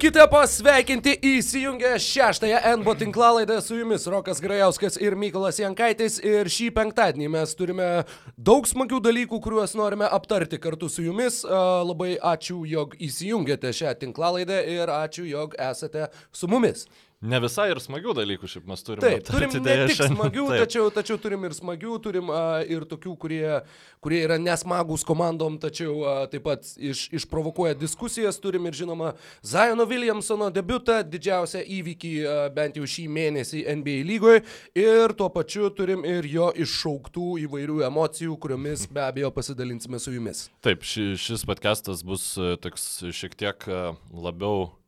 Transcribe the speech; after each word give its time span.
Būkite 0.00 0.22
pasveikinti 0.32 1.12
įsijungę 1.28 1.90
šeštąją 2.00 2.60
NBO 2.80 2.94
tinklalaidą 3.02 3.58
su 3.60 3.76
jumis 3.76 4.06
Rokas 4.08 4.38
Grajauskas 4.40 4.94
ir 4.96 5.12
Mykolas 5.12 5.58
Jankaitis. 5.60 6.16
Ir 6.24 6.48
šį 6.48 6.70
penktadienį 6.78 7.28
mes 7.34 7.52
turime 7.58 7.88
daug 8.40 8.64
smagių 8.64 9.02
dalykų, 9.04 9.42
kuriuos 9.44 9.76
norime 9.76 10.08
aptarti 10.08 10.56
kartu 10.56 10.88
su 10.88 11.04
jumis. 11.04 11.42
Labai 11.44 12.14
ačiū, 12.16 12.62
jog 12.64 12.96
įsijungėte 12.96 13.74
šią 13.76 13.92
tinklalaidą 14.00 14.62
ir 14.72 14.88
ačiū, 14.88 15.26
jog 15.34 15.60
esate 15.68 16.08
su 16.32 16.48
mumis. 16.48 16.88
Ne 17.20 17.36
visai 17.36 17.66
ir 17.68 17.76
smagių 17.84 18.14
dalykų 18.16 18.48
šiaip 18.48 18.68
mes 18.70 18.80
turime. 18.80 19.04
Taip, 19.04 19.26
turim 19.28 19.50
ne 19.66 19.74
tik 19.90 19.98
smagių, 20.08 20.44
tačiau, 20.62 20.86
tačiau 20.94 21.18
turim 21.20 21.42
ir 21.44 21.52
smagių, 21.52 21.98
turim 22.00 22.30
uh, 22.32 22.62
ir 22.64 22.86
tokių, 22.88 23.12
kurie, 23.20 23.42
kurie 24.00 24.22
yra 24.24 24.38
nesmagus 24.40 25.04
komandom, 25.04 25.58
tačiau 25.60 25.98
uh, 25.98 26.22
taip 26.32 26.46
pat 26.48 26.64
iš, 26.80 27.02
išprovokuoja 27.20 27.76
diskusijas, 27.76 28.40
turim 28.40 28.70
ir 28.70 28.78
žinoma 28.80 29.12
Zajono 29.44 29.84
Williamsono 29.90 30.48
debutą, 30.48 31.02
didžiausią 31.04 31.60
įvykį 31.76 32.14
uh, 32.24 32.40
bent 32.56 32.80
jau 32.80 32.88
šį 32.88 33.06
mėnesį 33.12 33.66
NBA 33.68 34.00
lygoje 34.08 34.40
ir 34.80 35.12
tuo 35.12 35.28
pačiu 35.36 35.68
turim 35.76 36.08
ir 36.08 36.24
jo 36.24 36.48
iššauktų 36.56 37.30
įvairių 37.44 37.84
emocijų, 37.92 38.40
kuriomis 38.40 38.88
be 38.88 39.04
abejo 39.10 39.34
pasidalinsime 39.36 40.00
su 40.00 40.16
jumis. 40.16 40.46
Taip, 40.64 40.88
ši, 40.88 41.10
šis 41.20 41.44
podcastas 41.44 42.00
bus 42.00 42.32
toks 42.64 42.94
šiek 43.12 43.36
tiek 43.36 43.68
labiau 44.08 44.70
E, 44.70 44.79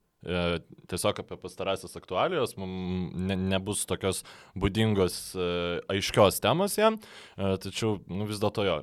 tiesiog 0.87 1.19
apie 1.19 1.37
pastarąsias 1.37 1.97
aktualijos, 1.97 2.55
mums 2.57 3.11
ne, 3.15 3.37
nebus 3.37 3.83
tokios 3.91 4.23
būdingos 4.55 5.17
e, 5.35 5.47
aiškios 5.91 6.39
temos 6.45 6.77
jam, 6.79 6.99
e, 7.35 7.57
tačiau 7.63 7.97
nu, 8.07 8.29
vis 8.29 8.39
dėlto 8.43 8.67
jo, 8.67 8.77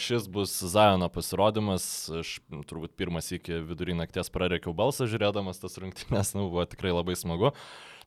šis 0.00 0.28
bus 0.32 0.54
Zajono 0.72 1.10
pasirodymas, 1.12 1.88
aš 2.22 2.38
turbūt 2.70 2.96
pirmas 2.96 3.28
iki 3.36 3.60
vidurį 3.68 3.98
nakties 4.00 4.32
prareikiau 4.32 4.72
balsą 4.76 5.08
žiūrėdamas 5.10 5.60
tas 5.60 5.76
rungtynės, 5.82 6.32
nu, 6.38 6.48
buvo 6.48 6.64
tikrai 6.64 6.94
labai 6.96 7.18
smagu, 7.20 7.52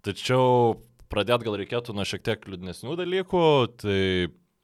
tačiau 0.06 0.80
pradėti 1.14 1.46
gal 1.46 1.60
reikėtų 1.62 1.94
nuo 1.94 2.08
šiek 2.10 2.26
tiek 2.26 2.50
liūdnesnių 2.50 2.98
dalykų, 3.04 3.46
tai 3.84 4.00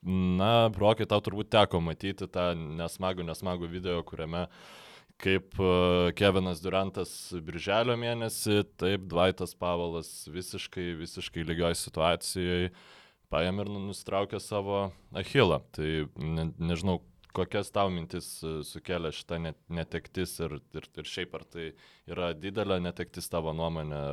Na, 0.05 0.67
brokai, 0.69 1.07
tau 1.09 1.17
turbūt 1.25 1.47
teko 1.49 1.79
matyti 1.81 2.27
tą 2.29 2.51
nesmagų, 2.53 3.23
nesmagų 3.25 3.65
video, 3.71 4.03
kuriame 4.05 4.43
uh, 4.43 4.75
kaip 5.21 5.55
e, 5.59 5.71
Kevinas 6.17 6.61
Durantas 6.63 7.11
birželio 7.45 7.95
mėnesį, 7.99 8.61
taip 8.79 9.07
Dvaitas 9.11 9.55
Pavalas 9.57 10.11
visiškai, 10.31 10.91
visiškai 10.99 11.45
lygioj 11.47 11.75
situacijoje 11.79 12.71
paėmė 13.33 13.65
ir 13.65 13.73
nu, 13.73 13.81
nustraukė 13.89 14.39
savo 14.43 14.89
achilą. 15.15 15.61
Tai 15.75 15.89
ne, 16.19 16.49
nežinau, 16.59 16.99
kokias 17.35 17.71
tau 17.75 17.91
mintis 17.93 18.29
e, 18.43 18.57
sukėlė 18.67 19.11
šitą 19.15 19.41
netektis 19.43 20.37
ir, 20.45 20.59
ir, 20.75 20.89
ir 20.95 21.11
šiaip 21.11 21.35
ar 21.39 21.47
tai 21.55 21.71
yra 22.11 22.31
didelė 22.37 22.79
netektis 22.83 23.31
tavo 23.31 23.55
nuomonė 23.55 24.03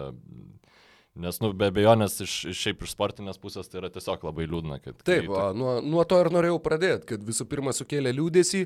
Nes, 1.13 1.37
nu, 1.45 1.51
be 1.53 1.67
abejonės, 1.69 2.15
iš, 2.25 2.35
iš 2.49 2.61
šiaip 2.65 2.87
iš 2.87 2.95
sportinės 2.95 3.37
pusės 3.41 3.67
tai 3.69 3.83
yra 3.83 3.91
tiesiog 3.93 4.23
labai 4.25 4.47
liūdna. 4.49 4.79
Kad, 4.81 5.03
taip, 5.05 5.27
kai... 5.29 5.43
nuo, 5.59 5.75
nuo 5.85 6.05
to 6.09 6.17
ir 6.23 6.31
norėjau 6.33 6.57
pradėti, 6.65 7.05
kad 7.11 7.27
visų 7.27 7.45
pirma 7.51 7.75
sukėlė 7.77 8.15
liūdėsi, 8.17 8.63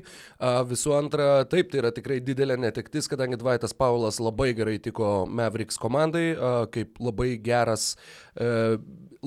visų 0.69 0.95
antra, 0.95 1.27
taip, 1.51 1.73
tai 1.73 1.81
yra 1.81 1.91
tikrai 1.91 2.21
didelė 2.23 2.55
netektis, 2.63 3.11
kadangi 3.11 3.39
Dvaitas 3.41 3.75
Paulas 3.75 4.21
labai 4.23 4.53
gerai 4.55 4.77
tiko 4.79 5.25
Mavericks 5.27 5.75
komandai, 5.81 6.29
a, 6.37 6.53
kaip 6.71 6.95
labai 7.03 7.33
geras 7.43 7.89
a, 8.39 8.77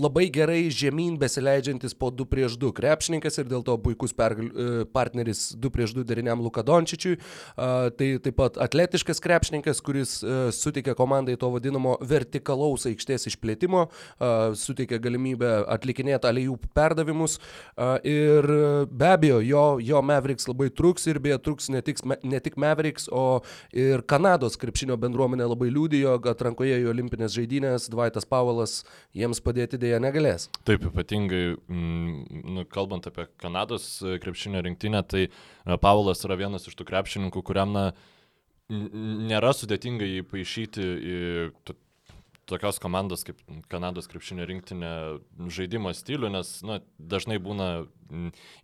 labai 0.00 0.26
gerai 0.32 0.64
žemyn 0.74 1.16
besileidžiantis 1.20 1.94
po 1.94 2.10
2 2.10 2.26
prieš 2.30 2.56
2 2.60 2.72
krepšininkas 2.76 3.38
ir 3.40 3.48
dėl 3.50 3.62
to 3.66 3.76
puikus 3.78 4.14
pergal, 4.16 4.50
e, 4.50 4.84
partneris 4.90 5.50
2 5.54 5.72
prieš 5.72 5.94
2 5.96 6.04
deriniam 6.08 6.42
Luka 6.42 6.64
Dončičiui. 6.66 7.18
Tai 7.56 8.08
taip 8.24 8.36
pat 8.38 8.58
atletiškas 8.60 9.20
krepšininkas, 9.22 9.80
kuris 9.84 10.18
e, 10.22 10.50
suteikia 10.54 10.96
komandai 10.98 11.36
to 11.40 11.50
vadinamo 11.52 11.96
vertikalaus 12.00 12.86
aikštės 12.90 13.28
išplėtimo, 13.30 13.86
suteikia 14.58 14.98
galimybę 15.02 15.50
atlikinėti 15.70 16.28
aliejų 16.30 16.56
perdavimus 16.76 17.38
ir 18.06 18.48
be 18.90 19.08
abejo, 19.10 19.40
jo, 19.44 19.64
jo 19.84 20.02
Mavericks 20.02 20.48
labai 20.50 20.70
truks 20.74 21.06
ir 21.10 21.20
beje 21.22 21.38
truks 21.44 21.70
ne 21.72 21.82
tik, 21.84 22.00
ne 22.06 22.40
tik 22.42 22.58
Mavericks, 22.60 23.08
o 23.12 23.42
ir 23.76 24.04
Kanados 24.10 24.58
krepšinio 24.60 24.96
bendruomenė 25.00 25.48
labai 25.50 25.70
liūdėjo, 25.74 26.16
kad 26.24 26.40
atrankoje 26.40 26.78
į 26.80 26.88
olimpinės 26.90 27.34
žaidynės 27.36 27.90
Dvaitas 27.92 28.24
Pavalas 28.28 28.80
jiems 29.16 29.42
padėti 29.44 29.78
dėja 29.80 29.89
negalės. 29.98 30.46
Taip, 30.68 30.84
ypatingai, 30.90 31.56
mm, 31.56 32.40
nu, 32.54 32.64
kalbant 32.70 33.08
apie 33.10 33.26
Kanados 33.40 33.90
e, 34.04 34.18
krepšinio 34.22 34.62
rinktinę, 34.66 35.02
tai 35.08 35.26
e, 35.26 35.30
Paulas 35.82 36.22
yra 36.28 36.38
vienas 36.38 36.68
iš 36.70 36.78
tų 36.78 36.86
krepšininkų, 36.92 37.42
kuriam 37.46 37.74
na, 37.74 37.84
nėra 38.70 39.50
sudėtinga 39.56 40.06
jį 40.06 40.26
paaišyti 40.30 40.84
į 40.84 41.16
tokios 42.50 42.80
komandos 42.82 43.24
kaip 43.26 43.38
Kanados 43.70 44.08
krepšinio 44.10 44.46
rinktinė 44.48 44.92
žaidimo 45.54 45.92
stilių, 45.94 46.30
nes 46.34 46.52
nu, 46.66 46.80
dažnai 46.98 47.38
būna, 47.42 47.68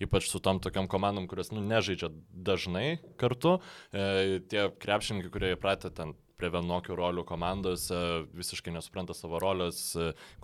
ypač 0.02 0.30
su 0.30 0.42
tom 0.42 0.60
tokiam 0.62 0.88
komandom, 0.90 1.28
kurios 1.30 1.52
nu, 1.54 1.62
nežaidžia 1.64 2.10
dažnai 2.50 2.98
kartu, 3.20 3.58
e, 3.92 4.40
tie 4.50 4.68
krepšininkai, 4.82 5.32
kurie 5.34 5.54
įpratę 5.54 5.92
ten 5.94 6.16
prie 6.36 6.50
vienokių 6.52 6.96
rolių 6.98 7.24
komandose, 7.28 8.02
visiškai 8.36 8.74
nesupranta 8.74 9.16
savo 9.16 9.40
rolės, 9.42 9.80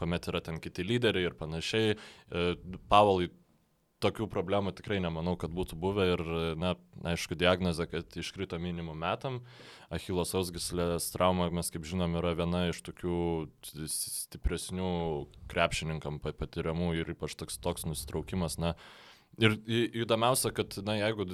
kuomet 0.01 0.29
yra 0.33 0.43
ten 0.45 0.61
kiti 0.63 0.87
lyderiai 0.87 1.29
ir 1.29 1.39
panašiai. 1.39 1.95
E, 1.95 2.45
Pavalai 2.93 3.31
tokių 4.03 4.27
problemų 4.31 4.73
tikrai 4.75 4.99
nemanau, 5.03 5.37
kad 5.39 5.53
būtų 5.55 5.79
buvę 5.79 6.07
ir, 6.15 6.23
na, 6.59 6.75
aišku, 7.13 7.37
diagnozė, 7.39 7.87
kad 7.91 8.17
iškrito 8.19 8.59
minimum 8.63 8.99
metam. 8.99 9.41
Achilos 9.95 10.35
ausgislės 10.39 11.11
trauma, 11.15 11.47
mes 11.55 11.71
kaip 11.71 11.87
žinom, 11.87 12.17
yra 12.19 12.35
viena 12.39 12.65
iš 12.73 12.83
tokių 12.89 13.21
stipresnių 13.93 14.91
krepšininkam 15.53 16.19
patiriamų 16.25 16.95
ir 16.99 17.15
ypač 17.15 17.37
toks, 17.39 17.61
toks 17.63 17.87
nusitraukimas, 17.87 18.59
na, 18.63 18.75
uh, 18.75 19.12
Ir 19.41 19.55
įdomiausia, 20.03 20.51
kad, 20.53 20.75
na, 20.85 20.99
jeigu 20.99 21.25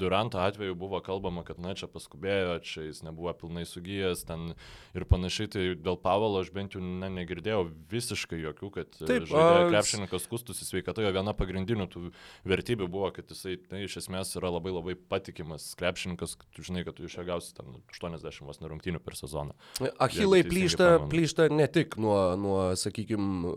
Duranto 0.00 0.40
atveju 0.40 0.72
buvo 0.80 0.96
kalbama, 1.04 1.42
kad, 1.44 1.58
na, 1.60 1.74
čia 1.76 1.84
paskubėjo, 1.92 2.54
čia 2.64 2.86
jis 2.86 3.02
nebuvo 3.04 3.34
pilnai 3.36 3.66
sugyjęs 3.68 4.22
ten 4.24 4.54
ir 4.96 5.04
panašiai, 5.10 5.50
tai 5.52 5.64
dėl 5.76 5.98
Pavalo 6.00 6.40
aš 6.40 6.48
bent 6.56 6.72
jau 6.72 6.80
na, 6.80 7.10
negirdėjau 7.12 7.66
visiškai 7.92 8.40
jokių, 8.46 8.70
kad 8.78 8.96
Taip, 8.96 9.28
žaidėjo 9.28 9.68
krepšininkas 9.74 10.24
skustųsi 10.24 10.64
sveikatoje. 10.70 11.12
Viena 11.12 11.36
pagrindinių 11.36 11.88
tų 11.92 12.06
vertybių 12.48 12.88
buvo, 12.88 13.12
kad 13.12 13.28
jisai, 13.28 13.58
na, 13.68 13.84
iš 13.84 13.98
esmės 14.00 14.32
yra 14.40 14.54
labai 14.56 14.72
labai 14.72 14.96
patikimas 14.96 15.68
krepšininkas, 15.76 16.38
tu 16.56 16.64
žinai, 16.64 16.86
kad 16.88 16.96
tu 16.96 17.04
iš 17.04 17.20
jo 17.20 17.28
gausi 17.28 17.52
ten 17.60 17.76
80 17.92 18.48
vos 18.48 18.64
nerungtynių 18.64 19.04
per 19.04 19.20
sezoną. 19.20 19.52
Achilai 20.00 20.40
plyšta, 20.48 20.94
plyšta 21.12 21.52
ne 21.52 21.68
tik 21.68 22.00
nuo, 22.00 22.18
nuo 22.40 22.60
sakykime, 22.80 23.52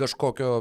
kažkokio 0.00 0.54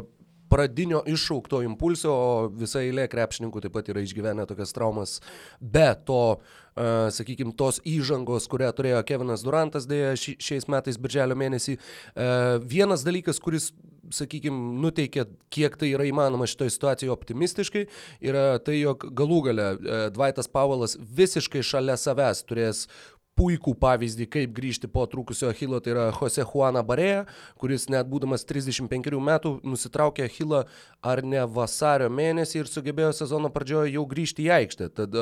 pradinio 0.49 1.03
iššaukto 1.07 1.61
impulso, 1.65 2.13
o 2.13 2.47
visa 2.53 2.81
eilė 2.83 3.07
krepšininkų 3.11 3.63
taip 3.65 3.75
pat 3.75 3.91
yra 3.93 4.03
išgyvenę 4.05 4.47
tokias 4.49 4.73
traumas 4.75 5.19
be 5.59 5.87
to, 6.07 6.23
uh, 6.39 7.09
sakykime, 7.13 7.53
tos 7.59 7.81
įžangos, 7.87 8.49
kurią 8.51 8.71
turėjo 8.77 9.03
Kevinas 9.07 9.45
Durantas 9.45 9.87
dėja 9.89 10.15
ši, 10.19 10.37
šiais 10.41 10.69
metais 10.71 10.99
birželio 11.01 11.37
mėnesį. 11.39 11.77
Uh, 11.77 12.57
vienas 12.65 13.05
dalykas, 13.07 13.41
kuris 13.43 13.71
sakykime, 14.13 14.57
nuteikia, 14.81 15.25
kiek 15.53 15.75
tai 15.79 15.91
yra 15.93 16.07
įmanoma 16.09 16.47
šitoje 16.49 16.73
situacijoje 16.73 17.13
optimistiškai, 17.13 17.85
yra 18.25 18.45
tai, 18.63 18.79
jog 18.81 19.05
galų 19.15 19.39
gale 19.49 19.67
Dvaitas 20.15 20.49
Paulas 20.51 20.97
visiškai 20.97 21.61
šalia 21.65 21.97
savęs 21.99 22.41
turės 22.49 22.85
puikų 23.39 23.73
pavyzdį, 23.79 24.27
kaip 24.33 24.53
grįžti 24.55 24.89
po 24.91 25.05
trūkusio 25.09 25.49
Achilo, 25.53 25.79
tai 25.83 25.93
yra 25.93 26.07
Jose 26.11 26.43
Juana 26.43 26.83
Barėja, 26.85 27.23
kuris 27.59 27.87
net 27.91 28.09
būdamas 28.11 28.43
35 28.47 29.15
metų 29.23 29.53
nusitraukė 29.63 30.25
Achilą 30.27 30.65
ar 31.05 31.21
ne 31.23 31.45
vasario 31.47 32.09
mėnesį 32.11 32.63
ir 32.63 32.71
sugebėjo 32.71 33.13
sezono 33.21 33.51
pradžioje 33.53 33.93
jau 33.95 34.03
grįžti 34.09 34.47
į 34.47 34.51
aikštę. 34.57 34.89
Tad 34.99 35.19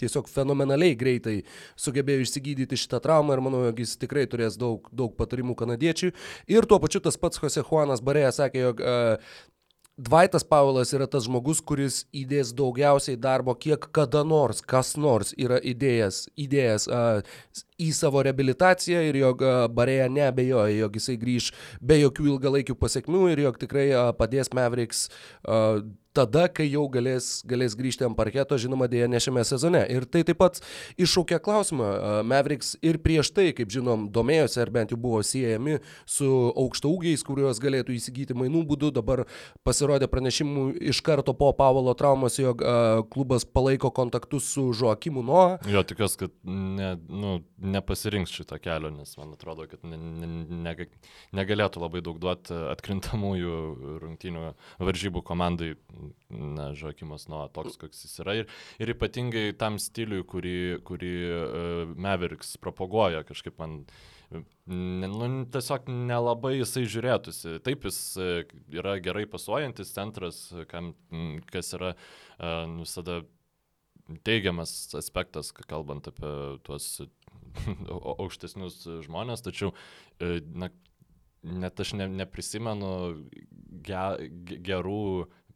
tiesiog 0.00 0.28
fenomenaliai 0.28 0.98
greitai 1.00 1.38
sugebėjo 1.80 2.26
išsigydyti 2.26 2.78
šitą 2.84 3.00
traumą 3.04 3.38
ir 3.38 3.44
manau, 3.44 3.64
jog 3.70 3.80
jis 3.84 3.96
tikrai 4.00 4.26
turės 4.30 4.58
daug, 4.60 4.90
daug 4.92 5.16
patarimų 5.16 5.56
kanadiečiui. 5.62 6.12
Ir 6.52 6.68
tuo 6.68 6.80
pačiu 6.82 7.00
tas 7.04 7.16
pats 7.20 7.40
Jose 7.40 7.64
Juanas 7.64 8.04
Barėja 8.04 8.34
sakė, 8.42 8.66
jog 8.68 8.84
Dvaitas 9.96 10.42
Paulas 10.42 10.90
yra 10.90 11.06
tas 11.06 11.28
žmogus, 11.28 11.60
kuris 11.62 12.00
įdės 12.10 12.50
daugiausiai 12.58 13.14
darbo, 13.14 13.54
kiek 13.54 13.84
kada 13.94 14.24
nors, 14.26 14.58
kas 14.58 14.96
nors 14.98 15.30
yra 15.38 15.60
įdėjęs, 15.62 16.18
įdėjęs 16.34 16.86
uh, 16.90 17.20
į 17.80 17.90
savo 17.96 18.22
reabilitaciją 18.26 19.02
ir 19.08 19.18
jog 19.18 19.42
Barėja 19.74 20.06
neabejoja, 20.12 20.76
jog 20.84 21.00
jisai 21.00 21.18
grįž 21.20 21.50
be 21.82 21.98
jokių 22.02 22.30
ilgalaikių 22.34 22.78
pasiekmių 22.78 23.26
ir 23.32 23.44
jog 23.48 23.60
tikrai 23.62 23.88
padės 24.18 24.52
Mavericks 24.54 25.08
tada, 26.14 26.46
kai 26.52 26.66
jau 26.70 26.84
galės, 26.92 27.42
galės 27.48 27.74
grįžti 27.76 28.06
ant 28.06 28.16
parketo, 28.16 28.56
žinoma, 28.60 28.86
dėja 28.90 29.08
ne 29.10 29.18
šiame 29.20 29.42
sezone. 29.46 29.82
Ir 29.90 30.06
tai 30.06 30.22
taip 30.26 30.38
pat 30.38 30.60
iššaukia 31.00 31.40
klausimą. 31.42 31.88
Mavericks 32.30 32.74
ir 32.86 33.00
prieš 33.02 33.32
tai, 33.34 33.48
kaip 33.56 33.72
žinom, 33.74 34.06
domėjosi 34.14 34.60
ar 34.62 34.70
bent 34.74 34.94
jau 34.94 34.98
buvo 35.00 35.22
siejami 35.26 35.80
su 36.06 36.28
aukštaugiais, 36.54 37.24
kuriuos 37.26 37.60
galėtų 37.62 37.96
įsigyti 37.98 38.36
mainų 38.38 38.62
būdu. 38.70 38.92
Dabar 38.94 39.24
pasirodė 39.66 40.08
pranešimų 40.12 40.68
iš 40.92 41.02
karto 41.04 41.34
po 41.36 41.50
Pavalo 41.58 41.96
traumos, 41.98 42.38
jog 42.38 42.62
klubas 43.10 43.44
palaiko 43.44 43.90
kontaktus 43.94 44.46
su 44.54 44.68
Žoakimu 44.76 45.24
Noa. 45.26 45.58
Jo, 45.70 45.82
tikiuosi, 45.86 46.20
kad 46.24 46.36
ne, 46.46 46.94
nu, 47.10 47.40
nepasirinks 47.64 48.32
šito 48.34 48.58
kelio, 48.62 48.90
nes 48.94 49.14
man 49.18 49.32
atrodo, 49.34 49.66
kad 49.70 49.82
ne, 49.88 49.96
ne, 49.96 50.28
ne, 50.64 50.86
negalėtų 51.36 51.82
labai 51.82 52.02
daug 52.04 52.20
duoti 52.22 52.56
atkrintamųjų 52.74 53.58
rungtynių 54.04 54.46
varžybų 54.84 55.24
komandai, 55.26 55.74
na, 56.30 56.70
Žokimas 56.78 57.28
nuo 57.32 57.44
toks, 57.54 57.78
koks 57.80 58.04
jis 58.06 58.18
yra. 58.24 58.38
Ir, 58.42 58.50
ir 58.82 58.94
ypatingai 58.94 59.46
tam 59.58 59.78
stiliui, 59.82 60.24
kurį, 60.28 60.58
kurį 60.86 61.14
uh, 61.28 61.94
Mavericks 61.96 62.56
propaguoja, 62.62 63.24
kažkaip 63.28 63.58
man 63.62 63.82
nu, 64.66 65.28
tiesiog 65.52 65.88
nelabai 65.88 66.56
jisai 66.58 66.84
žiūrėtųsi. 66.90 67.58
Taip, 67.64 67.84
jis 67.86 67.98
e, 68.18 68.28
yra 68.74 68.96
gerai 69.04 69.26
pasuojantis 69.30 69.92
centras, 69.94 70.40
kam, 70.70 70.94
kas 71.52 71.74
yra 71.76 71.92
uh, 71.94 72.64
visada 72.80 73.20
teigiamas 74.26 74.72
aspektas, 74.98 75.52
kalbant 75.68 76.08
apie 76.10 76.32
tuos 76.66 76.88
aukštesnius 78.18 78.82
žmonės, 79.06 79.44
tačiau 79.44 79.72
e, 80.18 80.40
na, 80.54 80.70
net 81.44 81.80
aš 81.80 81.94
ne, 81.98 82.08
neprisimenu 82.22 82.92
ge, 83.84 84.04
gerų 84.64 85.00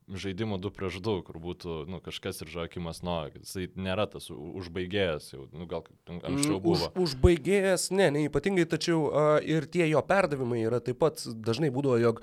žaidimų 0.09 0.57
2 0.65 0.73
prieš 0.73 1.01
2, 1.05 1.15
kur 1.27 1.39
būtų 1.43 1.75
nu, 1.91 2.01
kažkas 2.05 2.41
ir 2.41 2.51
Žakimas 2.53 3.03
Nuo, 3.05 3.19
jisai 3.35 3.67
nėra 3.77 4.07
tas 4.09 4.31
užbaigėjas, 4.33 5.33
jau, 5.35 5.45
nu, 5.53 5.67
gal 5.69 5.85
anksčiau 6.09 6.57
mm, 6.57 6.63
buvo. 6.65 6.89
Už, 6.95 7.03
užbaigėjas, 7.05 7.91
ne, 7.93 8.09
neipatingai, 8.17 8.65
tačiau 8.71 9.03
uh, 9.09 9.35
ir 9.45 9.69
tie 9.69 9.85
jo 9.91 10.01
perdavimai 10.09 10.63
yra 10.65 10.81
taip 10.85 11.01
pat 11.03 11.21
dažnai 11.29 11.69
būdavo, 11.75 11.99
jog 12.01 12.23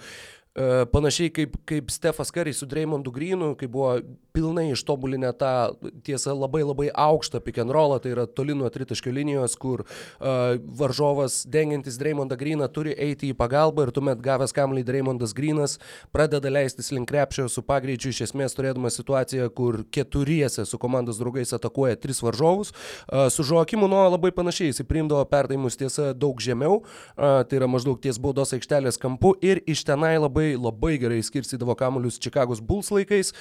panašiai 0.92 1.32
kaip, 1.36 1.58
kaip 1.68 1.92
Stefas 1.92 2.32
Kariai 2.32 2.56
su 2.56 2.66
Dreymondu 2.66 3.12
Grinu, 3.12 3.56
kai 3.60 3.68
buvo 3.68 3.98
pilnai 4.36 4.70
ištobulinę 4.72 5.32
tą 5.36 5.76
tiesą 6.04 6.36
labai 6.36 6.64
labai 6.64 6.90
aukštą 6.92 7.42
pick 7.44 7.60
and 7.60 7.72
rollą, 7.72 8.00
tai 8.04 8.14
yra 8.14 8.26
toli 8.28 8.56
nuo 8.56 8.70
tritaškio 8.72 9.12
linijos, 9.16 9.56
kur 9.60 9.84
uh, 9.84 10.56
varžovas 10.80 11.42
dengiantis 11.52 12.00
Dreymondą 12.00 12.38
Griną 12.40 12.68
turi 12.72 12.96
eiti 12.96 13.32
į 13.32 13.38
pagalbą 13.40 13.88
ir 13.88 13.92
tuomet 13.96 14.22
gavęs 14.24 14.56
kamlį 14.56 14.84
Dreymondas 14.88 15.36
Grinas 15.36 15.78
pradeda 16.16 16.52
leistis 16.52 16.92
link 16.96 17.10
krepšio 17.12 17.48
su 17.52 17.64
pagreičiu, 17.64 18.12
iš 18.12 18.26
esmės 18.30 18.56
turėdamas 18.56 19.00
situaciją, 19.00 19.50
kur 19.56 19.82
keturiese 19.92 20.66
su 20.68 20.80
komandos 20.80 21.20
draugais 21.20 21.52
atakuoja 21.56 22.00
tris 22.00 22.24
varžovus. 22.24 22.72
Uh, 23.08 23.28
su 23.32 23.44
Žoakimu 23.44 23.88
Nuo 23.92 24.04
labai 24.10 24.32
panašiai, 24.36 24.72
jis 24.72 24.84
priimdavo 24.88 25.24
perdavimus 25.32 25.80
tiesa 25.80 26.14
daug 26.14 26.40
žemiau, 26.44 26.82
uh, 26.82 27.44
tai 27.48 27.62
yra 27.62 27.72
maždaug 27.72 28.00
ties 28.04 28.20
baudos 28.24 28.56
aikštelės 28.56 29.00
kampu 29.02 29.36
ir 29.44 29.64
iš 29.68 29.84
tenai 29.88 30.16
labai 30.20 30.45
labai, 30.54 30.76
labai 30.76 30.98
gerai 31.00 31.24
skirstydavo 31.24 31.76
kamuolius 31.76 32.20
Čikagos 32.20 32.62
Bulls 32.62 32.92
laikais. 32.92 33.34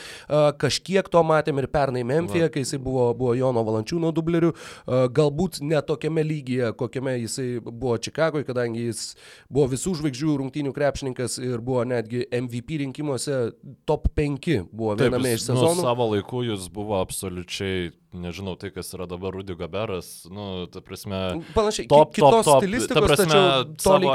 Kažkiek 0.58 1.08
to 1.10 1.22
matėm 1.26 1.58
ir 1.60 1.68
pernai 1.68 2.04
Memphije, 2.04 2.48
kai 2.52 2.64
jisai 2.64 2.78
buvo, 2.82 3.14
buvo 3.14 3.34
Jono 3.34 3.64
Valančiūno 3.64 4.12
dubleriu. 4.14 4.52
Galbūt 4.86 5.60
ne 5.62 5.80
tokiame 5.82 6.24
lygyje, 6.24 6.72
kokiame 6.78 7.18
jisai 7.20 7.60
buvo 7.64 7.96
Čikagoje, 7.98 8.44
kadangi 8.48 8.88
jis 8.88 9.16
buvo 9.48 9.68
visų 9.74 9.96
žvaigždžių 10.00 10.38
rungtynių 10.40 10.74
krepšininkas 10.74 11.38
ir 11.42 11.60
buvo 11.64 11.84
netgi 11.88 12.24
MVP 12.30 12.80
rinkimuose 12.84 13.52
top 13.86 14.08
5 14.16 14.70
buvo 14.72 14.94
viename 14.98 15.34
Taip, 15.34 15.38
iš 15.38 15.48
sezonų. 15.50 15.76
Nu, 15.80 15.84
savo 15.84 16.08
laiku 16.14 16.44
jis 16.46 16.68
buvo 16.72 16.98
absoliučiai 17.00 17.92
nežinau, 18.14 18.54
tai 18.60 18.70
kas 18.74 18.92
yra 18.96 19.06
dabar 19.10 19.34
Rudy 19.34 19.56
Gaberas, 19.58 20.24
nu, 20.30 20.66
ta 20.72 20.82
prasme, 20.84 21.20
panašiai, 21.56 21.88
top, 21.90 22.14
top, 22.16 22.38
top, 22.46 22.66
ta 22.90 23.02
prasme, 23.02 23.40
savo 23.82 24.14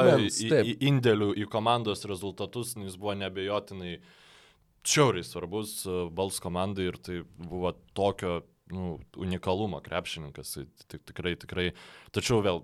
indėlių 0.89 1.33
į 1.43 1.49
komandos 1.51 2.05
rezultatus, 2.09 2.75
nu, 2.79 2.87
jis 2.89 2.97
buvo 2.99 3.17
nebejotinai 3.19 3.97
šiauriai 4.89 5.27
svarbus 5.27 5.83
e, 5.85 6.01
Bals 6.15 6.39
komandai 6.43 6.89
ir 6.89 6.97
tai 7.03 7.21
buvo 7.37 7.73
tokio 7.97 8.39
nu, 8.71 8.97
unikalumo 9.19 9.81
krepšininkas, 9.85 10.57
tai 10.87 11.01
tikrai, 11.11 11.35
tikrai, 11.41 11.69
tačiau 12.15 12.43
vėl 12.45 12.63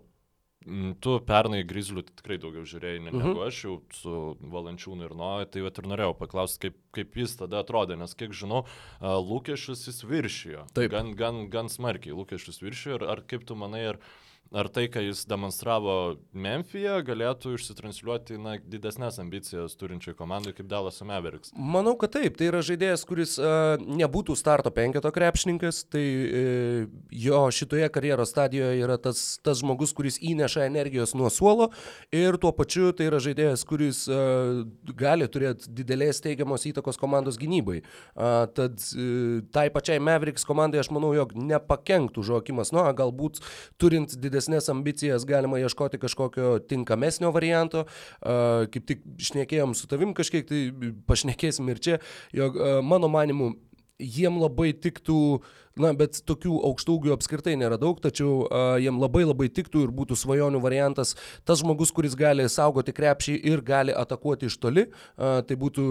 tu 1.02 1.16
pernai 1.28 1.62
Grizlių 1.68 2.04
tikrai 2.10 2.40
daugiau 2.42 2.66
žiūrėjai 2.68 3.04
ne, 3.04 3.14
negu 3.14 3.36
mhm. 3.36 3.42
aš 3.46 3.62
jau 3.68 3.76
su 3.94 4.20
Valančiūnu 4.54 5.06
ir 5.06 5.16
Nuo, 5.18 5.34
tai 5.50 5.64
vat 5.66 5.82
ir 5.82 5.90
norėjau 5.92 6.18
paklausti, 6.20 6.68
kaip, 6.68 6.78
kaip 6.98 7.18
jis 7.22 7.38
tada 7.42 7.62
atrodė, 7.62 8.00
nes 8.02 8.18
kiek 8.18 8.34
žinau, 8.36 8.66
lūkesčius 9.02 9.88
jis 9.90 10.04
viršijo. 10.10 10.68
Taip. 10.78 10.94
Gan, 10.96 11.14
gan, 11.20 11.46
gan 11.54 11.72
smarkiai 11.72 12.18
lūkesčius 12.18 12.64
viršijo 12.66 13.00
ir 13.00 13.10
ar 13.16 13.26
kaip 13.30 13.46
tu 13.48 13.58
manai, 13.60 13.88
ar... 13.94 14.02
Ir 14.02 14.25
ar 14.54 14.70
tai, 14.70 14.86
ką 14.92 15.02
jis 15.04 15.26
demonstravo 15.28 16.16
Memphije, 16.36 16.94
galėtų 17.08 17.56
išsitransliuoti 17.58 18.38
na, 18.42 18.56
didesnės 18.62 19.18
ambicijas 19.22 19.76
turinčiai 19.80 20.16
komandai 20.18 20.54
kaip 20.56 20.68
Dallas 20.70 21.02
Mavericks? 21.06 21.52
Manau, 21.58 21.96
kad 22.00 22.14
taip. 22.16 22.38
Tai 22.38 22.50
yra 22.52 22.62
žaidėjas, 22.66 23.06
kuris 23.08 23.36
uh, 23.42 23.82
nebūtų 23.82 24.36
starto 24.38 24.72
penketo 24.76 25.10
krepšininkas, 25.16 25.84
tai 25.92 26.04
uh, 26.06 26.86
jo 27.10 27.42
šitoje 27.56 27.90
karjeros 27.94 28.32
stadijoje 28.36 28.84
yra 28.84 29.00
tas, 29.02 29.24
tas 29.44 29.62
žmogus, 29.64 29.96
kuris 29.98 30.20
įneša 30.22 30.68
energijos 30.70 31.16
nuo 31.18 31.32
suolo 31.34 31.72
ir 32.14 32.38
tuo 32.42 32.54
pačiu 32.56 32.92
tai 32.96 33.10
yra 33.10 33.20
žaidėjas, 33.24 33.66
kuris 33.68 34.06
uh, 34.12 34.64
gali 34.98 35.28
turėti 35.32 35.72
didelės 35.82 36.22
teigiamos 36.24 36.68
įtakos 36.70 37.02
komandos 37.02 37.40
gynybai. 37.42 37.82
Uh, 38.14 38.46
tad 38.56 38.78
uh, 38.78 39.42
tai 39.56 39.68
pačiai 39.74 40.04
Mavericks 40.04 40.48
komandai 40.48 40.84
aš 40.84 40.94
manau, 40.94 41.16
jog 41.18 41.34
nepakenktų 41.36 42.24
Žokimas, 42.26 42.72
nu, 42.76 42.86
galbūt 42.96 43.42
turint 43.82 44.14
didelį 44.16 44.35
didesnės 44.36 44.70
ambicijas 44.74 45.26
galima 45.28 45.60
ieškoti 45.64 46.00
kažkokio 46.02 46.60
tinkamesnio 46.68 47.32
varianto. 47.36 47.86
Kaip 48.22 48.88
tik 48.88 49.06
šnekėjom 49.32 49.76
su 49.78 49.88
tavim 49.92 50.14
kažkiek, 50.18 50.46
tai 50.50 50.92
pašnekėsim 51.08 51.72
ir 51.72 51.80
čia, 51.80 52.00
jog 52.36 52.60
mano 52.84 53.10
manimu, 53.12 53.54
jiem 53.96 54.42
labai 54.42 54.74
tiktų 54.76 55.20
uh, 55.38 55.54
Na, 55.76 55.90
bet 55.92 56.22
tokių 56.24 56.56
aukštaugių 56.70 57.12
apskritai 57.12 57.58
nėra 57.60 57.76
daug, 57.76 57.98
tačiau 58.00 58.46
uh, 58.46 58.78
jiem 58.80 58.96
labai 58.96 59.26
labai 59.26 59.50
tiktų 59.52 59.82
ir 59.84 59.90
būtų 59.92 60.16
svajonių 60.16 60.62
variantas 60.64 61.18
tas 61.44 61.60
žmogus, 61.60 61.90
kuris 61.92 62.14
gali 62.16 62.46
saugoti 62.48 62.94
krepšį 62.96 63.34
ir 63.52 63.60
gali 63.60 63.92
atakuoti 63.92 64.48
iš 64.48 64.56
toli. 64.64 64.86
Uh, 65.20 65.42
tai 65.44 65.58
būtų 65.60 65.84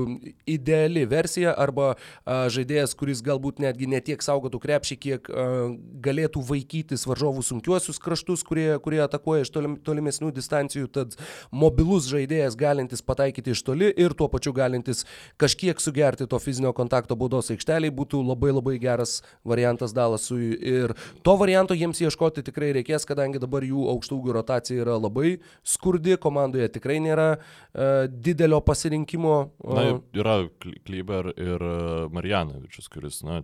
ideali 0.48 1.02
versija 1.04 1.52
arba 1.52 1.90
uh, 1.92 2.46
žaidėjas, 2.48 2.94
kuris 2.96 3.20
galbūt 3.26 3.60
netgi 3.60 3.90
netiek 3.92 4.24
saugotų 4.24 4.62
krepšį, 4.62 4.98
kiek 5.02 5.28
uh, 5.28 5.76
galėtų 6.06 6.46
vaikytis 6.48 7.04
varžovų 7.04 7.44
sunkiuosius 7.44 8.00
kraštus, 8.00 8.46
kurie, 8.48 8.70
kurie 8.80 9.02
atakuoja 9.04 9.44
iš 9.44 9.52
tolim, 9.52 9.76
tolimesnių 9.84 10.32
distancijų. 10.32 10.88
Tad 10.96 11.18
mobilus 11.52 12.08
žaidėjas 12.08 12.56
galintis 12.56 13.04
pataikyti 13.04 13.52
iš 13.52 13.66
toli 13.68 13.92
ir 13.92 14.16
tuo 14.16 14.32
pačiu 14.32 14.56
galintis 14.56 15.04
kažkiek 15.36 15.76
sugerti 15.76 16.24
to 16.24 16.40
fizinio 16.40 16.72
kontakto 16.72 17.20
baudos 17.20 17.52
aikšteliai 17.52 17.92
būtų 17.92 18.24
labai 18.32 18.56
labai 18.56 18.80
geras 18.80 19.20
variantas 19.44 19.73
variantas 19.74 19.92
Dalasui 19.92 20.56
ir 20.60 20.94
to 21.22 21.36
varianto 21.36 21.74
jiems 21.74 22.00
ieškoti 22.00 22.44
tikrai 22.44 22.72
reikės, 22.74 23.06
kadangi 23.06 23.40
dabar 23.40 23.62
jų 23.62 23.88
aukštaugių 23.94 24.32
rotacija 24.32 24.82
yra 24.84 24.98
labai 24.98 25.40
skurdi, 25.64 26.16
komandoje 26.16 26.68
tikrai 26.68 27.00
nėra 27.00 27.38
uh, 27.38 28.06
didelio 28.08 28.60
pasirinkimo. 28.60 29.50
Uh, 29.62 29.74
na, 29.74 30.00
yra 30.14 30.36
Klyber 30.84 31.32
ir 31.34 31.62
e, 31.62 32.08
Marjanovičius, 32.12 32.88
kuris, 32.88 33.22
na, 33.24 33.42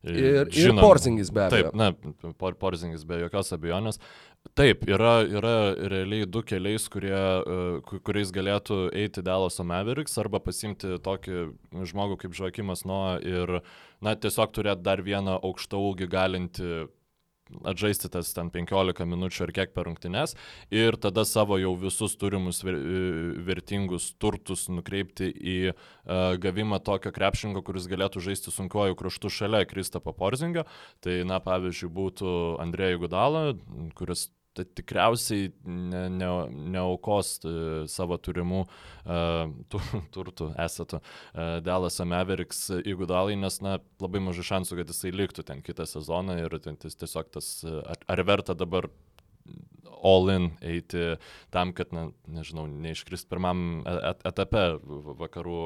Ir, 0.00 0.48
Žinom, 0.48 0.78
ir 0.78 0.80
Porzingis 0.80 1.30
be 1.34 1.42
abejo. 1.44 1.70
Taip, 1.70 1.76
na, 1.76 2.32
por, 2.40 2.54
Porzingis 2.56 3.02
be 3.04 3.18
jokios 3.20 3.52
abejonės. 3.52 4.00
Taip, 4.56 4.86
yra, 4.88 5.18
yra 5.28 5.52
realiai 5.92 6.24
du 6.24 6.40
keliais, 6.46 6.86
kurie, 6.88 7.12
uh, 7.12 7.98
kuriais 8.06 8.32
galėtų 8.32 8.78
eiti 8.96 9.20
Dalaso 9.24 9.66
Mavericks 9.68 10.16
arba 10.22 10.40
pasimti 10.40 10.96
tokį 11.04 11.42
žmogų 11.90 12.16
kaip 12.22 12.38
Žoakimas 12.38 12.86
Noa 12.88 13.18
ir, 13.20 13.58
na, 14.00 14.16
tiesiog 14.16 14.56
turėti 14.56 14.86
dar 14.86 15.04
vieną 15.04 15.36
aukštą 15.44 15.82
ūgį 15.90 16.08
galinti 16.16 16.70
atžaisti 17.66 18.10
tas 18.12 18.32
ten 18.36 18.50
15 18.52 19.06
minučių 19.08 19.46
ar 19.46 19.52
kiek 19.56 19.74
per 19.74 19.88
rungtynes 19.88 20.36
ir 20.74 20.98
tada 21.00 21.24
savo 21.28 21.58
jau 21.60 21.74
visus 21.78 22.16
turimus 22.20 22.62
ver, 22.66 22.78
vertingus 23.46 24.10
turtus 24.20 24.68
nukreipti 24.72 25.30
į 25.30 25.58
uh, 25.70 26.34
gavimą 26.40 26.80
tokio 26.84 27.12
krepšingo, 27.14 27.62
kuris 27.66 27.88
galėtų 27.90 28.22
žaisti 28.30 28.54
sunkuoju 28.54 28.98
kraštu 28.98 29.30
šalia 29.32 29.64
Kristapo 29.68 30.14
Porzingio. 30.16 30.66
Tai, 31.04 31.20
na, 31.28 31.40
pavyzdžiui, 31.44 31.90
būtų 31.94 32.34
Andrėjų 32.62 33.04
Gudala, 33.04 33.44
kuris 33.98 34.28
tai 34.56 34.64
tikriausiai 34.64 35.50
neaukos 35.64 37.32
ne, 37.44 37.50
ne 37.50 37.82
e, 37.84 37.90
savo 37.90 38.16
turimų 38.18 38.62
uh, 38.64 39.76
turtų 40.14 40.50
esatų 40.64 40.98
uh, 40.98 41.58
Dallas 41.64 42.00
Mavericks 42.02 42.64
įgudalai, 42.80 43.36
nes 43.38 43.60
na, 43.64 43.78
labai 44.02 44.22
mažai 44.24 44.46
šansų, 44.50 44.80
kad 44.80 44.90
jisai 44.90 45.14
liktų 45.14 45.46
ten 45.46 45.62
kitą 45.66 45.86
sezoną 45.88 46.40
ir 46.42 46.58
tiesiog 46.66 47.30
tas, 47.36 47.52
ar, 47.64 48.02
ar 48.10 48.24
verta 48.26 48.58
dabar 48.58 48.90
all 50.02 50.30
in 50.34 50.50
eiti 50.64 51.14
tam, 51.54 51.74
kad, 51.76 51.94
na, 51.94 52.08
nežinau, 52.30 52.66
neiškrist 52.66 53.28
pirmam 53.30 53.84
et 53.86 54.26
etape 54.28 54.66
vakarų 55.20 55.62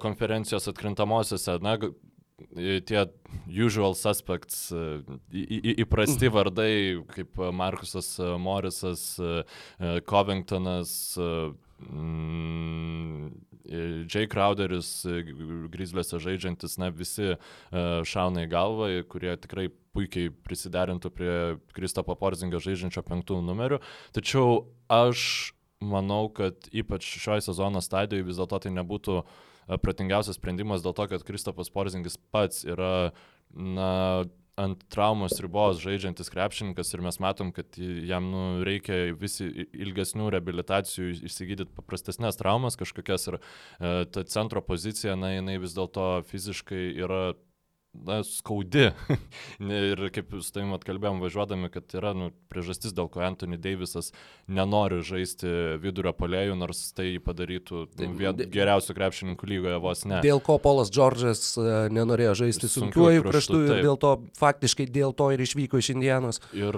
konferencijos 0.00 0.68
atkrintamosiose. 0.70 1.58
Na, 1.64 1.78
tie 2.88 3.04
usual 3.46 3.94
suspects, 3.98 4.68
į, 4.72 5.44
į, 5.44 5.74
įprasti 5.84 6.30
vardai 6.36 6.72
kaip 7.12 7.38
Markusas 7.54 8.16
Morisas, 8.42 9.06
Covingtonas, 10.08 10.94
mm, 11.86 13.30
Jay 14.10 14.28
Crowderis, 14.28 14.90
Grizzliuose 15.72 16.20
žaidžiantis, 16.20 16.76
na, 16.82 16.90
visi 16.92 17.36
šauna 17.72 18.44
į 18.44 18.52
galvą, 18.52 18.90
kurie 19.08 19.32
tikrai 19.40 19.70
puikiai 19.94 20.32
prisiderintų 20.44 21.10
prie 21.14 21.34
Kristopo 21.76 22.16
Porzingio 22.18 22.60
žaidžiančio 22.62 23.04
penktų 23.06 23.38
numerių. 23.46 23.78
Tačiau 24.16 24.64
aš 24.90 25.54
manau, 25.84 26.28
kad 26.34 26.68
ypač 26.74 27.06
šioje 27.20 27.46
sezono 27.46 27.82
stadijoje 27.84 28.26
vis 28.26 28.40
dėlto 28.40 28.60
tai 28.64 28.72
nebūtų 28.74 29.22
pratingiausias 29.82 30.38
sprendimas 30.38 30.84
dėl 30.84 30.96
to, 30.96 31.08
kad 31.10 31.26
Kristopas 31.26 31.70
Porzingis 31.72 32.18
pats 32.34 32.64
yra, 32.68 33.12
na, 33.54 33.90
ant 34.60 34.84
traumos 34.92 35.34
ribos 35.42 35.80
žaidžiantis 35.82 36.30
krepšininkas 36.30 36.92
ir 36.94 37.02
mes 37.02 37.18
matom, 37.22 37.50
kad 37.54 37.78
jam 37.78 38.28
nu, 38.30 38.42
reikia 38.66 39.14
visi 39.18 39.48
ilgesnių 39.72 40.28
rehabilitacijų 40.34 41.26
įsigydyti 41.26 41.74
paprastesnės 41.74 42.38
traumas 42.38 42.78
kažkokias 42.78 43.28
ir 43.32 43.38
e, 43.40 44.04
ta 44.14 44.24
centro 44.30 44.62
pozicija, 44.62 45.16
na, 45.18 45.34
jinai 45.34 45.58
vis 45.62 45.74
dėlto 45.74 46.22
fiziškai 46.30 46.84
yra 47.02 47.24
na, 48.06 48.20
skaudi. 48.26 48.88
ir 49.84 50.02
kaip 50.14 50.32
su 50.40 50.52
tavim 50.54 50.74
atkalbėjom 50.76 51.22
važiuodami, 51.22 51.70
kad 51.72 51.94
yra 51.96 52.14
nu, 52.16 52.30
priežastis, 52.52 52.94
dėl 52.96 53.10
ko 53.12 53.22
Anthony 53.24 53.58
Davisas 53.60 54.10
nenori 54.50 55.00
žaisti 55.06 55.50
vidurio 55.82 56.14
polėjų, 56.16 56.56
nors 56.58 56.82
tai 56.96 57.12
padarytų 57.24 57.84
nu, 58.00 58.10
vien, 58.18 58.44
geriausių 58.54 58.96
krepšininkų 58.98 59.50
lygoje 59.50 59.78
vos 59.84 60.04
ne. 60.08 60.20
Dėl 60.24 60.42
ko 60.44 60.58
Polas 60.62 60.92
Džordžas 60.94 61.46
e, 61.58 61.68
nenorėjo 61.94 62.34
žaisti 62.44 62.70
sunkiuoju 62.72 63.24
kraštu 63.28 63.62
ir 63.68 63.84
dėl 63.86 64.00
to 64.00 64.16
faktiškai 64.40 64.88
dėl 64.90 65.14
to 65.16 65.30
ir 65.34 65.44
išvyko 65.44 65.80
iš 65.80 65.94
Indianos. 65.94 66.42
Ir 66.56 66.76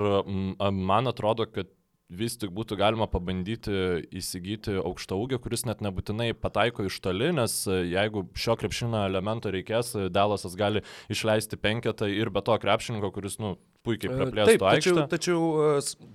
man 0.73 1.13
atrodo, 1.13 1.49
kad 1.51 1.71
vis 2.09 2.37
tik 2.39 2.53
būtų 2.55 2.77
galima 2.79 3.09
pabandyti 3.11 3.73
įsigyti 4.15 4.77
aukštą 4.79 5.17
ūgį, 5.19 5.41
kuris 5.43 5.65
net 5.67 5.83
nebūtinai 5.83 6.31
pataiko 6.39 6.87
iš 6.87 7.01
toli, 7.03 7.33
nes 7.35 7.55
e, 7.67 7.81
jeigu 7.91 8.27
šio 8.39 8.55
krepšinio 8.61 9.03
elemento 9.09 9.51
reikės, 9.51 9.95
e, 9.99 10.07
Dalasas 10.13 10.55
gali 10.59 10.85
išleisti 11.13 11.59
penketą 11.59 12.07
ir 12.11 12.31
be 12.31 12.43
to 12.47 12.55
krepšininko, 12.63 13.11
kuris 13.15 13.41
nu, 13.43 13.57
puikiai 13.87 14.13
e, 14.13 14.21
praplėstų 14.21 14.55
Taip, 14.55 14.69
aikštę. 14.71 15.07
Tačiau, 15.11 15.43
tačiau 15.91 16.15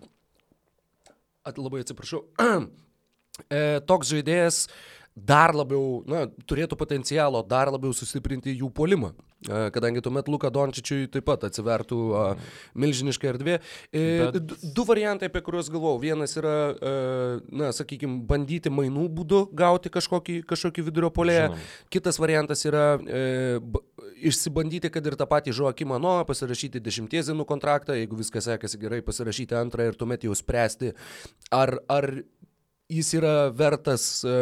at, 1.43 1.59
labai 1.59 1.83
atsiprašau, 1.83 2.23
toks 3.91 4.13
žaidėjas 4.15 4.63
dar 5.11 5.51
labiau, 5.57 6.05
na, 6.07 6.23
turėtų 6.47 6.79
potencialo 6.79 7.43
dar 7.43 7.73
labiau 7.73 7.91
sustiprinti 7.95 8.55
jų 8.55 8.71
polimą 8.71 9.11
kadangi 9.47 10.01
tuomet 10.05 10.27
Luka 10.29 10.51
Dončičiui 10.53 11.07
taip 11.11 11.25
pat 11.25 11.47
atsivertų 11.47 11.99
a, 12.17 12.25
milžiniška 12.77 13.29
erdvė. 13.31 13.57
E, 13.89 14.03
Bet... 14.21 14.53
Du 14.75 14.85
variantai, 14.87 15.31
apie 15.31 15.41
kuriuos 15.45 15.71
galvojau. 15.73 16.01
Vienas 16.03 16.35
yra, 16.39 16.55
a, 16.71 16.91
na, 17.49 17.71
sakykime, 17.75 18.21
bandyti 18.29 18.73
mainų 18.73 19.07
būdu 19.17 19.43
gauti 19.57 19.91
kažkokį, 19.93 20.41
kažkokį 20.49 20.85
vidurio 20.89 21.11
polėje. 21.13 21.49
Kitas 21.93 22.21
variantas 22.21 22.65
yra 22.69 22.85
e, 23.01 23.23
b, 23.61 23.81
išsibandyti, 24.29 24.91
kad 24.93 25.09
ir 25.09 25.17
tą 25.19 25.27
patį 25.29 25.55
Žoakimą 25.57 25.97
Nuo, 26.01 26.19
pasirašyti 26.27 26.83
dešimties 26.83 27.31
dienų 27.31 27.47
kontraktą, 27.49 27.97
jeigu 27.97 28.19
viskas 28.19 28.49
sekasi 28.49 28.79
gerai, 28.81 29.01
pasirašyti 29.05 29.57
antrą 29.57 29.89
ir 29.89 29.97
tuomet 29.97 30.27
jau 30.27 30.37
spręsti, 30.37 30.93
ar, 31.55 31.79
ar 31.89 32.11
jis 32.91 33.13
yra 33.15 33.33
vertas 33.55 34.23
e, 34.23 34.33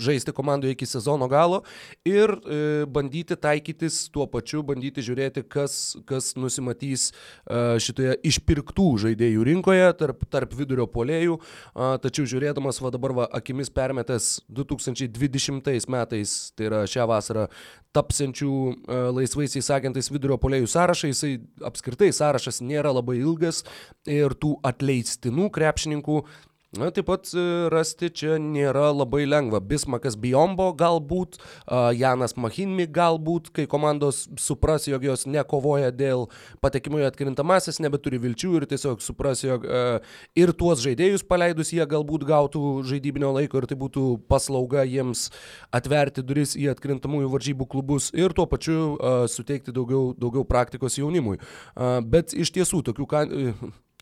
žaisti 0.00 0.32
komandoje 0.32 0.72
iki 0.72 0.86
sezono 0.86 1.28
galo 1.28 1.62
ir 2.08 2.32
e, 2.32 2.86
bandyti 2.86 3.36
taikytis 3.36 4.06
tuo 4.12 4.26
pačiu, 4.30 4.62
bandyti 4.66 5.04
žiūrėti, 5.04 5.44
kas, 5.50 5.96
kas 6.08 6.32
nusimatys 6.40 7.10
e, 7.10 7.78
šitoje 7.84 8.16
išpirktų 8.30 8.88
žaidėjų 9.04 9.46
rinkoje 9.50 9.90
tarp, 10.00 10.24
tarp 10.32 10.54
vidurio 10.56 10.88
polėjų. 10.90 11.38
Tačiau 12.02 12.26
žiūrėdamas 12.28 12.80
va 12.82 12.90
dabar 12.94 13.14
va, 13.16 13.26
akimis 13.38 13.70
permetęs 13.74 14.30
2020 14.54 15.88
metais, 15.92 16.34
tai 16.56 16.68
yra 16.68 16.82
šią 16.88 17.06
vasarą, 17.10 17.46
tapsiančių 17.96 18.50
laisvaisiais 19.16 19.70
agentais 19.74 20.10
vidurio 20.12 20.36
polėjų 20.40 20.68
sąrašą, 20.70 21.12
jisai 21.12 21.32
apskritai 21.66 22.10
sąrašas 22.14 22.60
nėra 22.64 22.92
labai 22.94 23.18
ilgas 23.22 23.62
ir 24.08 24.36
tų 24.38 24.56
atleistinų 24.68 25.48
krepšininkų 25.54 26.20
Na, 26.76 26.90
taip 26.92 27.06
pat 27.08 27.30
e, 27.32 27.42
rasti 27.72 28.10
čia 28.12 28.34
nėra 28.36 28.90
labai 28.92 29.22
lengva. 29.24 29.56
Bismakas 29.64 30.18
Biombo 30.20 30.66
galbūt, 30.76 31.38
Janas 31.96 32.36
Mahinmi 32.36 32.84
galbūt, 32.92 33.48
kai 33.56 33.64
komandos 33.64 34.26
supras, 34.36 34.84
jog 34.84 35.06
jos 35.08 35.24
nekovoja 35.24 35.88
dėl 35.96 36.26
patekimo 36.60 37.00
į 37.00 37.06
atkrintamasis, 37.08 37.80
nebeturi 37.80 38.20
vilčių 38.20 38.52
ir 38.60 38.68
tiesiog 38.68 39.00
supras, 39.00 39.46
jog 39.46 39.64
ir 40.36 40.52
tuos 40.60 40.84
žaidėjus 40.84 41.24
paleidus 41.24 41.72
jie 41.72 41.88
galbūt 41.88 42.28
gautų 42.28 42.84
žaidybinio 42.92 43.32
laiko 43.38 43.62
ir 43.62 43.70
tai 43.72 43.80
būtų 43.80 44.04
paslauga 44.28 44.84
jiems 44.84 45.30
atverti 45.72 46.20
duris 46.20 46.52
į 46.52 46.68
atkrintamųjų 46.76 47.32
varžybų 47.32 47.72
klubus 47.72 48.12
ir 48.12 48.36
tuo 48.36 48.44
pačiu 48.44 48.98
suteikti 49.32 49.72
daugiau, 49.72 50.12
daugiau 50.20 50.44
praktikos 50.44 51.00
jaunimui. 51.00 51.40
Bet 52.12 52.36
iš 52.36 52.52
tiesų 52.60 52.84
tokių 52.92 53.12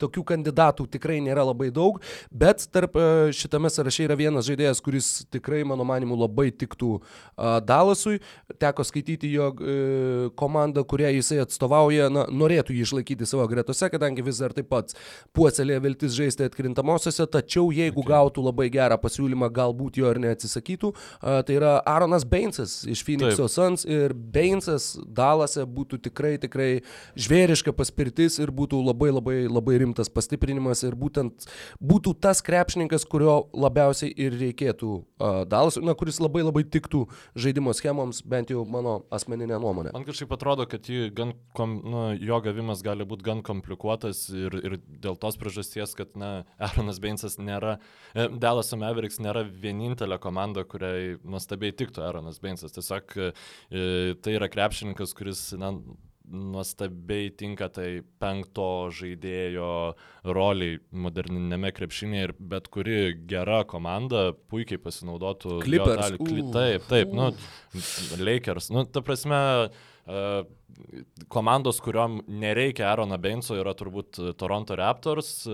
tokių 0.01 0.25
kandidatų 0.29 0.87
tikrai 0.93 1.19
nėra 1.25 1.47
labai 1.49 1.71
daug, 1.75 1.99
bet 2.31 2.67
tarp 2.73 2.97
e, 3.01 3.07
šitame 3.37 3.71
sąraše 3.73 4.07
yra 4.07 4.17
vienas 4.19 4.47
žaidėjas, 4.49 4.83
kuris 4.85 5.11
tikrai, 5.33 5.63
mano 5.69 5.87
manimu, 5.89 6.17
labai 6.19 6.51
tiktų 6.53 6.91
uh, 6.97 7.59
Dalasui. 7.65 8.19
Teko 8.61 8.85
skaityti, 8.87 9.31
jog 9.33 9.61
uh, 9.63 10.27
komanda, 10.39 10.85
kurią 10.87 11.11
jisai 11.17 11.41
atstovauja, 11.45 12.09
na, 12.13 12.27
norėtų 12.29 12.77
jį 12.77 12.85
išlaikyti 12.87 13.29
savo 13.29 13.47
gretose, 13.51 13.89
kadangi 13.93 14.25
vis 14.27 14.41
dar 14.43 14.55
taip 14.57 14.69
pat 14.71 14.95
puoselėje 15.37 15.83
viltis 15.85 16.17
žaisti 16.17 16.47
atkrintamosiose, 16.47 17.27
tačiau 17.33 17.71
jeigu 17.75 18.03
okay. 18.03 18.13
gautų 18.13 18.45
labai 18.47 18.69
gerą 18.73 18.99
pasiūlymą, 19.01 19.51
galbūt 19.55 20.01
jo 20.01 20.13
ir 20.13 20.21
neatsisakytų. 20.27 20.93
Tai 21.21 21.57
yra 21.57 21.77
Aaronas 21.89 22.27
Bainsas 22.29 22.79
iš 22.89 23.03
Phoenix'o 23.07 23.49
Suns 23.51 23.87
ir 23.89 24.15
Bainsas 24.15 24.93
Dalase 25.17 25.65
būtų 25.67 26.01
tikrai, 26.09 26.37
tikrai 26.43 26.71
žvėriška 27.19 27.75
paspirtis 27.77 28.41
ir 28.43 28.53
būtų 28.55 28.83
labai 28.87 29.13
labai 29.15 29.39
labai 29.51 29.79
rimtas 29.81 29.86
rimtas 29.87 30.11
pastiprinimas 30.13 30.83
ir 30.87 30.99
būtent 30.99 31.47
būtų 31.81 32.17
tas 32.23 32.43
krepšininkas, 32.45 33.07
kurio 33.09 33.47
labiausiai 33.55 34.13
ir 34.13 34.37
reikėtų 34.37 34.93
uh, 34.93 35.43
Dalas, 35.49 35.79
na, 35.81 35.95
kuris 35.99 36.19
labai 36.23 36.45
labai 36.45 36.65
tiktų 36.67 37.05
žaidimo 37.39 37.75
schemoms, 37.77 38.23
bent 38.27 38.51
jau 38.53 38.65
mano 38.69 38.99
asmeninė 39.15 39.61
nuomonė. 39.63 39.95
Man 39.97 40.07
kažkaip 40.07 40.33
atrodo, 40.37 40.67
kad 40.71 40.89
gan, 41.17 41.35
kom, 41.57 41.79
nu, 41.87 42.05
jo 42.21 42.41
gavimas 42.45 42.83
gali 42.85 43.07
būti 43.09 43.27
gan 43.27 43.43
komplikuotas 43.47 44.27
ir, 44.35 44.57
ir 44.61 44.79
dėl 45.03 45.19
tos 45.21 45.39
priežasties, 45.41 45.95
kad, 45.99 46.15
na, 46.19 46.33
Aaronas 46.63 47.01
Bainsas 47.03 47.39
nėra, 47.41 47.77
e, 48.15 48.29
Dallas 48.43 48.73
Mavericks 48.77 49.21
nėra 49.23 49.45
vienintelė 49.47 50.19
komanda, 50.23 50.67
kuriai 50.69 51.17
nuostabiai 51.25 51.75
tiktų 51.77 52.05
Aaronas 52.07 52.41
Bainsas. 52.43 52.75
Tiesiog 52.77 53.17
e, 53.17 53.31
tai 54.23 54.37
yra 54.37 54.51
krepšininkas, 54.53 55.15
kuris, 55.17 55.49
na, 55.61 55.75
nuostabiai 56.31 57.31
tinka 57.39 57.69
tai 57.73 58.03
penkto 58.21 58.89
žaidėjo 58.95 59.71
roliai 60.37 60.79
moderninėme 60.91 61.73
krepšinėje 61.77 62.29
ir 62.29 62.35
bet 62.53 62.71
kuri 62.73 63.15
gera 63.31 63.63
komanda 63.69 64.31
puikiai 64.51 64.81
pasinaudotų. 64.83 65.61
Clippers. 65.65 66.17
Uh, 66.19 66.43
taip, 66.55 66.89
taip, 66.91 67.15
nu, 67.17 67.31
Lakers. 68.19 68.71
Nu, 68.75 68.87
ta 68.91 69.03
prasme, 69.07 69.39
komandos, 71.33 71.81
kuriuom 71.83 72.21
nereikia 72.29 72.91
Aarono 72.91 73.19
Beinso, 73.19 73.57
yra 73.59 73.73
turbūt 73.77 74.21
Toronto 74.39 74.77
Raptors, 74.79 75.47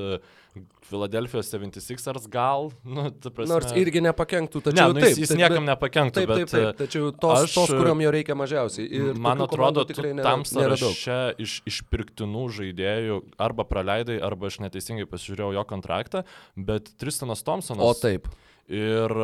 Philadelphia 0.85 1.41
76ers 1.41 2.27
gal, 2.29 2.69
nu, 2.85 3.07
prasme... 3.25 3.49
Nors 3.49 3.71
irgi 3.79 4.03
nepakenktų, 4.05 4.61
tačiau 4.67 4.93
ne, 4.93 4.99
nu, 4.99 5.07
jis, 5.07 5.23
jis 5.23 5.31
taip, 5.33 5.41
niekam 5.41 5.69
nepakenktų. 5.71 6.21
Taip, 6.21 6.33
taip, 6.35 6.51
taip, 6.53 6.81
tačiau 6.83 7.09
tos, 7.15 7.47
aš, 7.47 7.55
tos 7.57 7.73
kuriuom 7.73 8.03
jo 8.05 8.13
reikia 8.13 8.37
mažiausiai. 8.37 8.91
Ir 8.99 9.23
man 9.23 9.41
atrodo, 9.47 9.87
tam 10.21 10.45
sąraše 10.49 11.21
iš 11.41 11.57
išpirktinų 11.71 12.45
žaidėjų 12.59 13.19
arba 13.41 13.65
praleidai, 13.69 14.19
arba 14.27 14.53
aš 14.53 14.61
neteisingai 14.67 15.09
pasižiūrėjau 15.09 15.57
jo 15.57 15.65
kontraktą, 15.73 16.27
bet 16.59 16.93
Tristanas 17.01 17.47
Thompsonas. 17.47 17.87
O 17.87 17.97
taip. 17.97 18.29
Ir 18.69 19.17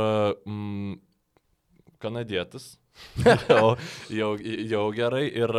mm, 0.49 0.97
kanadietis 2.01 2.79
jau, 3.51 3.77
jau, 4.13 4.31
jau 4.71 4.83
gerai. 4.95 5.25
Ir 5.29 5.55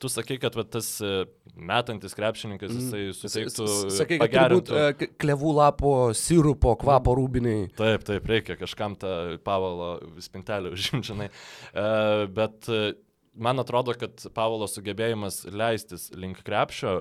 tu 0.00 0.10
sakai, 0.12 0.38
kad 0.42 0.56
va, 0.58 0.64
tas 0.76 0.88
e, 1.04 1.12
metantis 1.56 2.16
krepšininkas, 2.16 2.72
mm. 2.72 2.82
jisai 2.82 3.16
suteiktų... 3.20 3.68
Sakai, 3.96 4.20
kad 4.22 4.36
turbūt 4.36 4.72
uh, 4.74 5.08
klevų 5.20 5.56
lapo 5.56 5.94
sirupo 6.16 6.76
kvapo 6.80 7.14
mm. 7.14 7.20
rūbiniai. 7.20 7.64
Taip, 7.78 8.06
taip, 8.08 8.28
reikia 8.30 8.58
kažkam 8.60 8.98
tą 9.00 9.16
pavalo 9.46 9.96
spintelę 10.24 10.72
užimčinai. 10.76 11.30
Uh, 11.72 12.26
bet 12.32 12.70
uh, 12.72 12.92
man 13.36 13.60
atrodo, 13.60 13.94
kad 13.98 14.22
Pavalo 14.34 14.68
sugebėjimas 14.70 15.44
leistis 15.52 16.08
link 16.16 16.40
krepšio, 16.46 16.92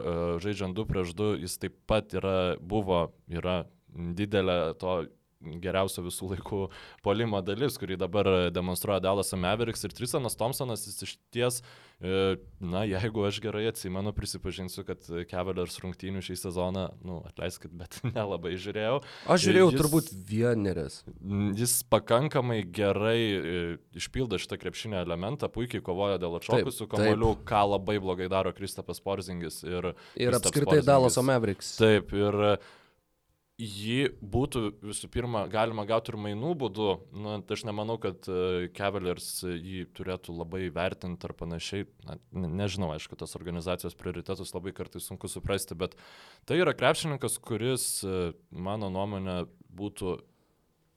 žaidžiant 0.44 0.76
2 0.76 0.88
prieš 0.90 1.14
2, 1.16 1.30
jis 1.46 1.60
taip 1.62 1.78
pat 1.88 2.16
yra, 2.18 2.56
buvo, 2.60 3.08
yra 3.32 3.64
didelė 3.96 4.76
to 4.80 5.06
geriausia 5.42 6.04
visų 6.06 6.32
laikų 6.34 6.62
polimo 7.06 7.42
dalis, 7.46 7.78
kurį 7.80 7.98
dabar 8.02 8.30
demonstruoja 8.54 9.02
Dallas 9.04 9.34
Mavericks 9.38 9.86
ir 9.86 9.94
Trisonas 9.96 10.38
Thompsonas, 10.40 10.86
jis 10.88 11.06
iš 11.06 11.14
ties, 11.34 11.60
e, 12.00 12.38
na, 12.64 12.84
jeigu 12.88 13.26
aš 13.28 13.40
gerai 13.44 13.66
atsimenu, 13.70 14.14
prisipažinsiu, 14.16 14.86
kad 14.88 15.06
Cavaliers 15.30 15.78
rungtynių 15.84 16.24
šį 16.26 16.38
sezoną, 16.42 16.86
nu, 17.06 17.20
atleiskit, 17.30 17.74
bet 17.78 18.00
nelabai 18.16 18.56
žiūrėjau. 18.62 19.02
Aš 19.36 19.48
žiūrėjau 19.48 19.68
jis, 19.72 19.80
turbūt 19.82 20.14
vieneris. 20.30 21.02
Jis 21.60 21.78
pakankamai 21.92 22.62
gerai 22.66 23.20
e, 23.20 23.66
išpildo 23.98 24.40
šitą 24.42 24.60
krepšinio 24.62 25.02
elementą, 25.04 25.52
puikiai 25.52 25.84
kovoja 25.86 26.22
dėl 26.22 26.40
atšokusių 26.40 26.90
kamolių, 26.96 27.36
ką 27.48 27.66
labai 27.76 28.00
blogai 28.04 28.32
daro 28.32 28.56
Kristapas 28.56 29.04
Porzingis 29.04 29.62
ir... 29.68 29.94
Ir 30.20 30.40
apskritai 30.40 30.82
Dallas 30.86 31.20
Mavericks. 31.22 31.76
Taip, 31.80 32.12
ir 32.16 32.58
jį 33.62 34.10
būtų 34.20 34.62
visų 34.84 35.08
pirma 35.12 35.46
galima 35.52 35.86
gauti 35.88 36.12
ir 36.12 36.18
mainų 36.20 36.52
būdu. 36.60 36.88
Nu, 37.16 37.38
tai 37.48 37.56
aš 37.56 37.64
nemanau, 37.68 37.96
kad 38.02 38.28
uh, 38.28 38.66
Cavaliers 38.76 39.30
jį 39.46 39.86
turėtų 39.96 40.36
labai 40.36 40.66
vertinti 40.76 41.28
ar 41.28 41.36
panašiai. 41.40 41.88
Na, 42.08 42.18
ne, 42.36 42.50
nežinau, 42.64 42.92
aišku, 42.96 43.16
tos 43.20 43.38
organizacijos 43.40 43.96
prioritetus 43.96 44.52
labai 44.56 44.76
kartais 44.76 45.08
sunku 45.08 45.32
suprasti, 45.32 45.78
bet 45.80 45.96
tai 46.50 46.60
yra 46.60 46.76
krepšininkas, 46.76 47.40
kuris, 47.44 47.88
uh, 48.04 48.36
mano 48.52 48.92
nuomonė, 48.92 49.46
būtų 49.76 50.18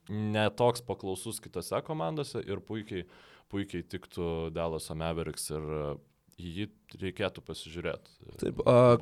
netoks 0.09 0.83
paklausus 0.83 1.39
kitose 1.43 1.79
komandose 1.85 2.41
ir 2.43 2.63
puikiai, 2.65 3.05
puikiai 3.51 3.85
tiktų 3.87 4.49
Dallas 4.55 4.89
Mavericks 4.91 5.51
ir 5.53 5.67
jį 6.39 6.67
reikėtų 6.99 7.43
pasižiūrėti. 7.45 8.13
Taip, 8.41 8.61
uh, 8.63 8.95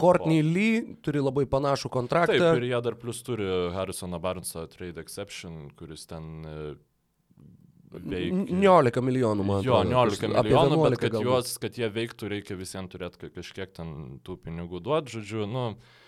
Courtney 0.00 0.44
Lee 0.46 0.96
turi 1.04 1.22
labai 1.22 1.46
panašų 1.50 1.90
kontraktą. 1.92 2.38
Taip, 2.38 2.60
ir 2.60 2.68
jie 2.70 2.80
dar 2.86 2.96
plus 3.00 3.20
turi 3.26 3.48
Harrisoną 3.74 4.20
Barnesą 4.22 4.64
Trade 4.70 5.02
Exception, 5.02 5.66
kuris 5.78 6.06
ten 6.10 6.44
veikia. 7.90 8.44
19 8.54 9.02
milijonų, 9.02 9.46
man 9.46 9.64
atrodo. 9.64 9.90
Jo, 9.90 10.04
19 10.06 10.30
milijonų, 10.30 10.82
bet 10.86 11.00
kad, 11.02 11.18
juos, 11.26 11.56
kad 11.62 11.80
jie 11.80 11.90
veiktų, 11.90 12.30
reikia 12.36 12.58
visiems 12.60 12.92
turėti 12.92 13.32
kažkiek 13.34 13.74
ten 13.76 14.20
tų 14.26 14.38
pinigų 14.46 14.82
duoti, 14.86 15.18
žodžiu, 15.18 15.48
nu, 15.50 15.66
uh, 15.74 15.98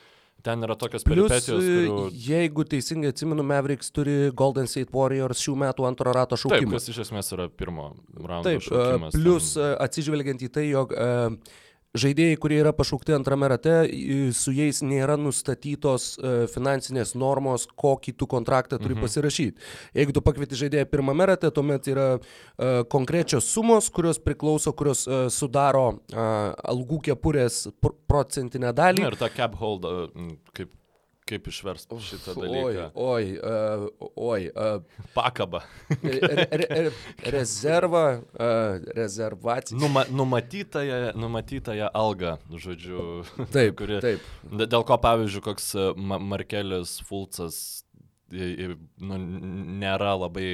Ten 0.42 0.66
yra 0.66 0.74
tokios 0.78 1.04
peripetijos. 1.06 1.62
Kurių... 1.62 2.06
Jeigu 2.24 2.64
teisingai 2.66 3.12
atsimenu, 3.14 3.44
Mavericks 3.46 3.92
turi 3.94 4.16
Golden 4.34 4.66
State 4.70 4.90
Warriors 4.94 5.42
šių 5.44 5.54
metų 5.62 5.86
antro 5.86 6.14
rato 6.16 6.38
šaukimą. 6.40 6.72
Taip, 6.72 6.78
kas 6.78 6.90
iš 6.90 7.02
esmės 7.04 7.30
yra 7.36 7.46
pirmo 7.48 7.92
raundo. 8.18 8.48
Taip, 8.48 8.64
šaukimas, 8.66 9.14
plus 9.14 9.52
ten... 9.54 9.76
atsižvelgiant 9.86 10.42
į 10.42 10.50
tai, 10.56 10.66
jog 10.72 10.94
uh, 10.96 11.60
žaidėjai, 11.98 12.38
kurie 12.40 12.58
yra 12.62 12.72
pašaukti 12.76 13.14
antrame 13.16 13.48
rate, 13.52 13.74
su 14.36 14.54
jais 14.56 14.80
nėra 14.84 15.18
nustatytos 15.20 16.08
e, 16.16 16.32
finansinės 16.52 17.14
normos, 17.18 17.66
kokį 17.78 18.14
tu 18.16 18.28
kontraktą 18.30 18.78
turi 18.80 18.96
mhm. 18.96 19.04
pasirašyti. 19.04 19.70
Jeigu 19.98 20.16
tu 20.16 20.24
pakvieti 20.24 20.58
žaidėją 20.64 20.88
pirmame 20.92 21.28
rate, 21.28 21.50
tuomet 21.52 21.88
yra 21.92 22.08
uh, 22.16 22.82
konkrečios 22.92 23.48
sumos, 23.52 23.90
kurios 23.92 24.20
priklauso, 24.22 24.72
kurios 24.76 25.04
uh, 25.08 25.26
sudaro 25.32 25.86
algų 26.12 27.00
kepurės 27.10 27.66
procentinę 28.08 28.72
dalį. 28.76 29.04
Ir 29.10 29.18
ta 29.20 29.28
cap 29.32 29.56
hold, 29.60 29.86
kaip 30.56 30.72
Kaip 31.32 31.46
išversti 31.48 31.96
šitą 32.04 32.34
dalyką? 32.36 32.90
Oi, 32.92 33.30
oi, 33.32 33.36
uh, 33.40 33.86
oi. 34.20 34.48
Uh, 34.52 35.06
Pakaba. 35.14 35.62
re, 36.02 36.18
re, 36.20 36.66
re, 36.68 36.90
rezerva, 37.32 38.02
uh, 38.20 38.82
rezervacija. 38.96 39.78
Numa, 39.80 40.04
numatytąją, 40.12 41.14
numatytąją 41.16 41.88
algą, 41.96 42.36
žodžiu. 42.52 43.22
Taip, 43.54 43.78
kuri, 43.80 44.02
taip. 44.04 44.26
Dėl 44.44 44.84
ko, 44.84 44.98
pavyzdžiui, 45.00 45.44
koks 45.46 45.72
Markelis 45.96 46.98
Fulcas 47.08 47.62
nu, 48.32 49.16
nėra 49.80 50.12
labai 50.16 50.52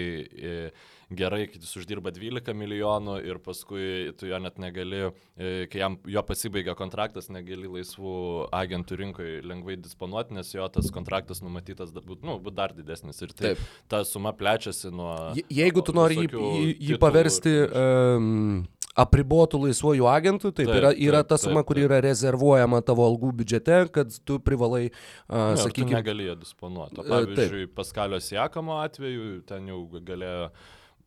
gerai, 1.10 1.46
kai 1.48 1.60
jis 1.62 1.72
uždirba 1.80 2.12
12 2.14 2.54
milijonų 2.56 3.18
ir 3.24 3.40
paskui 3.44 4.12
tu 4.20 4.28
jo 4.28 4.38
net 4.42 4.58
negali, 4.60 5.08
kai 5.36 5.80
jam 5.80 5.98
jo 6.08 6.22
pasibaigia 6.28 6.74
kontraktas, 6.78 7.30
negali 7.32 7.70
laisvų 7.78 8.14
agentų 8.54 8.98
rinkoje 9.02 9.42
lengvai 9.48 9.78
disponuoti, 9.80 10.36
nes 10.36 10.52
jo 10.52 10.68
tas 10.72 10.90
kontraktas 10.94 11.42
numatytas 11.44 11.94
būt, 11.96 12.24
nu, 12.28 12.38
būt 12.42 12.58
dar 12.58 12.76
didesnis. 12.76 13.20
Ir 13.24 13.32
tai, 13.32 13.54
Taip. 13.54 13.68
ta 13.88 14.02
suma 14.08 14.34
plečiasi 14.36 14.92
nuo... 14.92 15.14
Je, 15.38 15.46
jeigu 15.62 15.84
tu 15.84 15.96
nori 15.96 16.26
jį, 16.26 16.74
jį 16.90 17.00
paversti... 17.00 17.54
Um, 17.68 18.66
apribotų 18.98 19.60
laisvojų 19.62 20.08
agentų, 20.10 20.50
taip, 20.50 20.66
taip 20.66 20.78
yra, 20.80 20.88
yra 20.90 21.20
ta 21.26 21.38
suma, 21.38 21.62
kuri 21.66 21.84
yra 21.86 22.00
rezervuojama 22.02 22.80
tavo 22.86 23.04
algų 23.06 23.30
biudžete, 23.40 23.76
kad 23.94 24.16
tu 24.26 24.40
privalai, 24.42 24.88
uh, 24.88 25.52
ne, 25.52 25.60
sakykime, 25.62 26.00
negalėjo 26.00 26.34
disponuoti. 26.40 26.98
Pavyzdžiui, 27.06 27.68
Paskalio 27.78 28.18
Siekamo 28.22 28.80
atveju 28.82 29.44
ten 29.46 29.70
jau 29.70 29.84
galėjo 29.94 30.48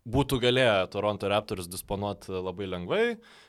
būtų 0.10 0.40
galėję 0.42 0.88
Toronto 0.94 1.30
Raptors 1.30 1.68
disponuoti 1.70 2.34
labai 2.34 2.68
lengvai, 2.70 3.04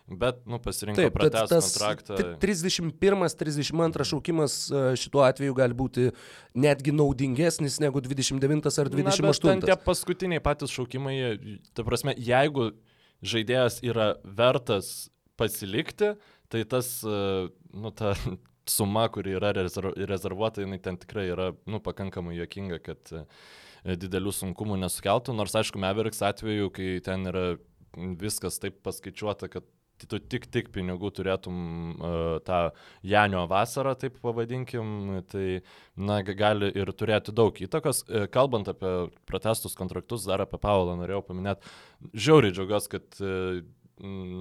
bet 0.08 0.42
nu, 0.44 0.58
pasirinko 0.60 1.06
pratęsti 1.14 1.60
kontraktą. 1.64 2.18
31-32 2.42 4.08
šaukimas 4.10 4.56
šituo 5.00 5.24
atveju 5.24 5.56
gali 5.56 5.76
būti 5.78 6.10
netgi 6.52 6.92
naudingesnis 6.92 7.80
negu 7.80 8.02
29 8.04 8.68
ar 8.84 8.92
28. 8.92 9.24
Na, 9.24 9.54
ten 9.54 9.64
tie 9.64 9.78
paskutiniai 9.86 10.44
patys 10.44 10.74
šaukimai, 10.76 11.16
ta 11.72 11.86
prasme, 11.88 12.16
jeigu 12.20 12.72
žaidėjas 13.22 13.80
yra 13.86 14.12
vertas 14.24 15.08
pasilikti, 15.40 16.12
tai 16.52 16.64
tas, 16.68 16.98
e, 17.06 17.48
nu, 17.72 17.92
ta 17.96 18.14
suma, 18.68 19.08
kuri 19.12 19.36
yra 19.38 19.52
rezervuota, 19.56 20.62
jinai 20.62 20.80
ten 20.82 20.98
tikrai 21.00 21.28
yra, 21.32 21.50
nu, 21.66 21.80
pakankamai 21.82 22.36
jokinga, 22.36 22.78
kad 22.84 23.14
e, 23.14 23.24
didelių 23.84 24.32
sunkumų 24.34 24.78
nesukeltų, 24.84 25.34
nors 25.36 25.54
aišku, 25.58 25.80
Mavericks 25.82 26.22
atveju, 26.24 26.72
kai 26.74 26.96
ten 27.04 27.28
yra 27.30 27.46
viskas 28.20 28.60
taip 28.62 28.80
paskaičiuota, 28.86 29.50
kad 29.52 29.66
tu 30.08 30.18
tik 30.18 30.48
tik 30.50 30.70
pinigų 30.74 31.12
turėtum 31.14 31.58
uh, 31.94 32.38
tą 32.46 32.72
Janio 33.06 33.44
vasarą, 33.50 33.92
taip 33.98 34.16
pavadinkim, 34.22 35.20
tai 35.30 35.60
na, 35.94 36.16
gali 36.26 36.72
ir 36.74 36.90
turėti 36.96 37.34
daug 37.34 37.54
įtakos. 37.54 38.02
Kalbant 38.34 38.72
apie 38.72 38.94
protestus 39.28 39.78
kontraktus, 39.78 40.26
dar 40.26 40.42
apie 40.42 40.58
Paulą 40.62 40.96
norėjau 40.98 41.22
paminėti, 41.28 41.70
žiauriai 42.14 42.56
džiaugiuosi, 42.56 42.92
kad 42.96 43.22
uh, 43.22 43.62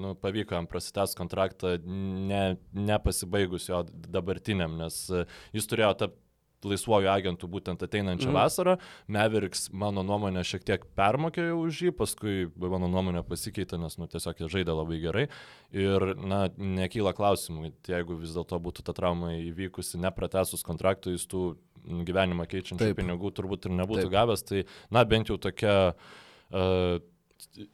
nu, 0.01 0.15
pavyko 0.21 0.55
jam 0.55 0.67
prasitęs 0.69 1.13
kontraktą 1.17 1.75
ne, 1.85 2.57
nepasibaigus 2.73 3.69
jo 3.69 3.83
dabartiniam, 3.91 4.77
nes 4.79 5.03
jis 5.53 5.69
turėjo 5.69 5.93
tapti 6.03 6.20
laisvojų 6.67 7.09
agentų 7.11 7.49
būtent 7.51 7.83
ateinančią 7.85 8.29
mm. 8.29 8.37
vasarą. 8.37 8.75
Mavericks, 9.11 9.67
mano 9.73 10.03
nuomonė, 10.07 10.43
šiek 10.47 10.65
tiek 10.67 10.85
permokėjo 10.97 11.57
už 11.63 11.81
jį, 11.87 11.93
paskui 11.97 12.35
mano 12.55 12.89
nuomonė 12.91 13.23
pasikeitė, 13.27 13.79
nes 13.81 13.97
nu, 14.01 14.07
tiesiog 14.11 14.43
jie 14.43 14.51
žaidė 14.57 14.75
labai 14.77 15.01
gerai. 15.03 15.25
Ir, 15.75 16.07
na, 16.21 16.43
nekyla 16.55 17.15
klausimų, 17.17 17.73
jeigu 17.89 18.19
vis 18.21 18.37
dėlto 18.37 18.59
būtų 18.61 18.85
ta 18.87 18.95
trauma 18.97 19.33
įvykusi 19.39 20.01
nepratesus 20.01 20.65
kontraktų, 20.67 21.15
jis 21.17 21.27
tų 21.31 21.45
gyvenimą 22.07 22.45
keičiančių 22.49 22.91
Taip. 22.91 22.99
pinigų 22.99 23.31
turbūt 23.37 23.67
ir 23.67 23.77
nebūtų 23.81 24.05
Taip. 24.05 24.15
gavęs. 24.15 24.45
Tai, 24.47 24.65
na, 24.93 25.05
bent 25.07 25.31
jau 25.33 25.39
tokia... 25.41 25.77
Uh, 26.51 26.99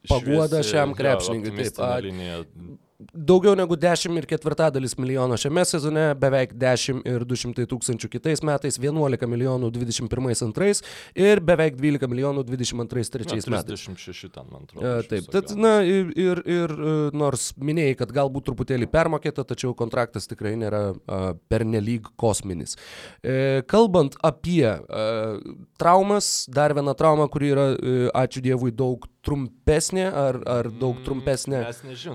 Paguoda 0.08 0.62
šiam 0.64 0.94
krepšininkui. 0.96 1.68
Taip, 1.68 2.87
daugiau 2.98 3.54
negu 3.54 3.76
10 3.78 4.16
ir 4.18 4.26
ketvirtadalis 4.26 4.96
milijono 4.98 5.36
šiame 5.38 5.62
sezone, 5.68 6.04
beveik 6.18 6.54
10 6.58 7.04
ir 7.06 7.24
200 7.30 7.66
tūkstančių 7.70 8.10
kitais 8.10 8.42
metais, 8.42 8.78
11 8.82 9.28
milijonų 9.30 9.70
21-2 9.76 10.82
ir 11.22 11.42
beveik 11.46 11.78
12 11.78 12.10
milijonų 12.10 12.42
22-3 12.48 13.46
metais. 13.54 13.84
26 13.86 14.32
ten, 14.34 14.48
man 14.50 14.66
atrodo. 14.66 14.82
E, 14.82 15.06
taip, 15.12 15.28
tad, 15.30 15.52
na 15.54 15.76
ir, 15.86 16.10
ir, 16.18 16.42
ir 16.42 16.74
e, 16.74 16.96
nors 17.14 17.52
minėjai, 17.62 18.00
kad 18.02 18.14
galbūt 18.16 18.48
truputėlį 18.50 18.90
permokėta, 18.90 19.46
tačiau 19.46 19.76
kontraktas 19.78 20.26
tikrai 20.26 20.56
nėra 20.58 20.82
uh, 20.90 21.28
pernelyg 21.50 22.10
kosminis. 22.18 22.74
E, 23.22 23.62
kalbant 23.70 24.18
apie 24.26 24.66
uh, 24.66 25.38
traumas, 25.78 26.48
dar 26.50 26.74
viena 26.74 26.96
trauma, 26.98 27.28
kuri 27.30 27.54
yra, 27.54 27.68
uh, 27.76 28.10
ačiū 28.24 28.42
Dievui, 28.42 28.74
daug 28.74 29.06
trumpesnė 29.28 30.06
ar, 30.08 30.38
ar 30.48 30.68
daug 30.80 31.00
trumpesnė, 31.04 31.60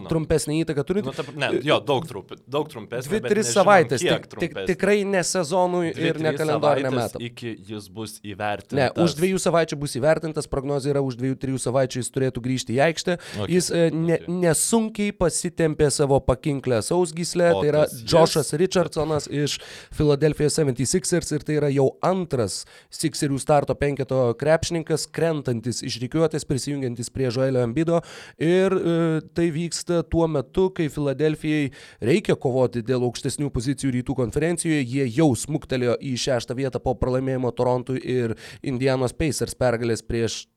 trumpesnė 0.09 0.55
įtaka 0.63 0.72
turi. 0.81 1.03
Nu, 1.05 1.13
ta, 1.13 1.23
ne, 1.37 1.51
jo, 1.61 1.77
daug, 1.85 2.07
trump, 2.09 2.33
daug 2.49 2.71
trumpesnė. 2.71 3.19
Dvi, 3.19 3.21
tris 3.29 3.51
savaitės. 3.53 4.01
Tik, 4.01 4.25
tik, 4.41 4.57
tikrai 4.71 5.03
ne 5.05 5.21
sezonui 5.27 5.91
dvi, 5.93 6.09
ir 6.09 6.19
ne 6.23 6.33
kalendoriniam 6.33 6.97
metams. 6.97 7.21
Iki 7.29 7.53
jis 7.69 7.85
bus 7.93 8.15
įvertintas. 8.25 8.79
Ne, 8.79 8.89
už 9.05 9.13
dviejų 9.19 9.41
savaičių 9.45 9.77
bus 9.83 9.93
įvertintas, 9.99 10.49
prognozija 10.49 10.95
yra 10.95 11.03
už 11.05 11.19
dviejų, 11.21 11.37
trijų 11.43 11.61
savaičių 11.67 12.01
jis 12.01 12.11
turėtų 12.15 12.43
grįžti 12.47 12.77
į 12.77 12.81
aikštę. 12.87 13.17
Okay, 13.19 13.49
jis 13.53 13.69
e, 13.69 13.85
ne, 13.93 14.17
okay. 14.17 14.37
nesunkiai 14.47 15.13
pasitempė 15.21 15.91
savo 15.93 16.17
pakinklę 16.25 16.81
sausgyslę, 16.85 17.51
tai 17.59 17.69
yra 17.69 17.85
Joshas 18.01 18.53
Richardsonas 18.57 19.29
iš 19.29 19.59
Philadelphia 19.93 20.49
76ers 20.49 21.35
ir 21.37 21.45
tai 21.45 21.59
yra 21.61 21.71
jau 21.73 21.91
antras 22.05 22.63
Sixerių 22.93 23.39
starto 23.41 23.75
penketo 23.77 24.25
krepšininkas, 24.39 25.05
krentantis 25.13 25.83
iš 25.85 25.99
rykiuotės, 26.03 26.47
prisijungiantis 26.47 27.11
prie 27.13 27.29
Joelio 27.33 27.63
Ambido 27.65 28.01
ir 28.41 28.73
e, 28.73 29.21
tai 29.35 29.49
vyksta 29.53 30.03
tuo 30.09 30.27
metu, 30.31 30.62
metu, 30.63 30.73
kai 30.73 30.89
Filadelfijai 30.89 31.71
reikia 32.01 32.35
kovoti 32.35 32.83
dėl 32.83 33.03
aukštesnių 33.03 33.51
pozicijų 33.51 33.91
rytų 33.99 34.15
konferencijoje, 34.15 34.83
jie 34.83 35.07
jau 35.17 35.33
smuktelėjo 35.35 35.97
į 36.01 36.15
šeštą 36.17 36.55
vietą 36.55 36.79
po 36.79 36.95
pralaimėjimo 36.95 37.51
Torontui 37.51 37.99
ir 37.99 38.35
Indianos 38.63 39.13
Pacers 39.13 39.55
pergalės 39.55 40.01
prieš 40.01 40.47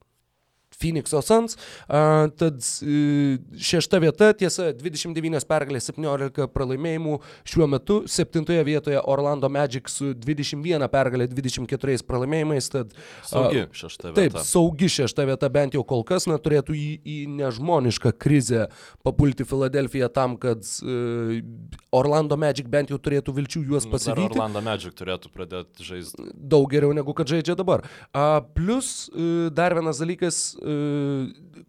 Phoenix'o 0.77 1.23
Suns. 1.25 1.57
Uh, 1.89 2.29
tad 2.37 2.61
uh, 2.61 3.37
šešta 3.57 4.01
vieta, 4.03 4.33
tiesa, 4.37 4.71
29 4.77 5.47
pergalės, 5.49 5.89
17 5.91 6.49
pralaimėjimų. 6.53 7.19
Šiuo 7.49 7.69
metu 7.71 8.03
septintoje 8.11 8.63
vietoje 8.67 9.01
Orlando 9.09 9.49
Magic 9.53 9.89
su 9.93 10.13
21 10.15 10.89
pergalė, 10.93 11.29
24 11.33 12.05
pralaimėjimais. 12.07 12.71
Tad, 12.73 12.93
uh, 12.93 13.25
saugi 13.31 13.65
šešta 13.73 14.11
vieta. 14.11 14.19
Taip, 14.21 14.39
saugi 14.47 14.91
šešta 14.93 15.27
vieta 15.31 15.51
bent 15.53 15.77
jau 15.79 15.85
kol 15.87 16.05
kas, 16.07 16.29
na, 16.31 16.39
turėtų 16.43 16.77
į, 16.77 16.89
į 17.01 17.17
nežmonišką 17.39 18.13
krizę 18.21 18.67
papulti 19.07 19.47
Filadelfiją 19.49 20.11
tam, 20.13 20.37
kad 20.41 20.65
uh, 20.85 21.39
Orlando 21.97 22.37
Magic 22.41 22.69
bent 22.73 22.93
jau 22.93 22.99
turėtų 23.01 23.35
vilčių 23.37 23.65
juos 23.71 23.89
pasivyti. 23.89 24.37
Orlando 24.37 24.61
Magic 24.65 24.97
turėtų 24.99 25.33
pradėti 25.33 25.87
žaisti. 25.87 26.29
Daug 26.37 26.69
geriau 26.71 26.93
negu 26.97 27.15
kad 27.17 27.31
žaidžia 27.31 27.57
dabar. 27.59 27.85
Uh, 28.11 28.43
plus 28.57 29.09
uh, 29.09 29.49
dar 29.55 29.75
vienas 29.77 30.01
dalykas, 30.03 30.41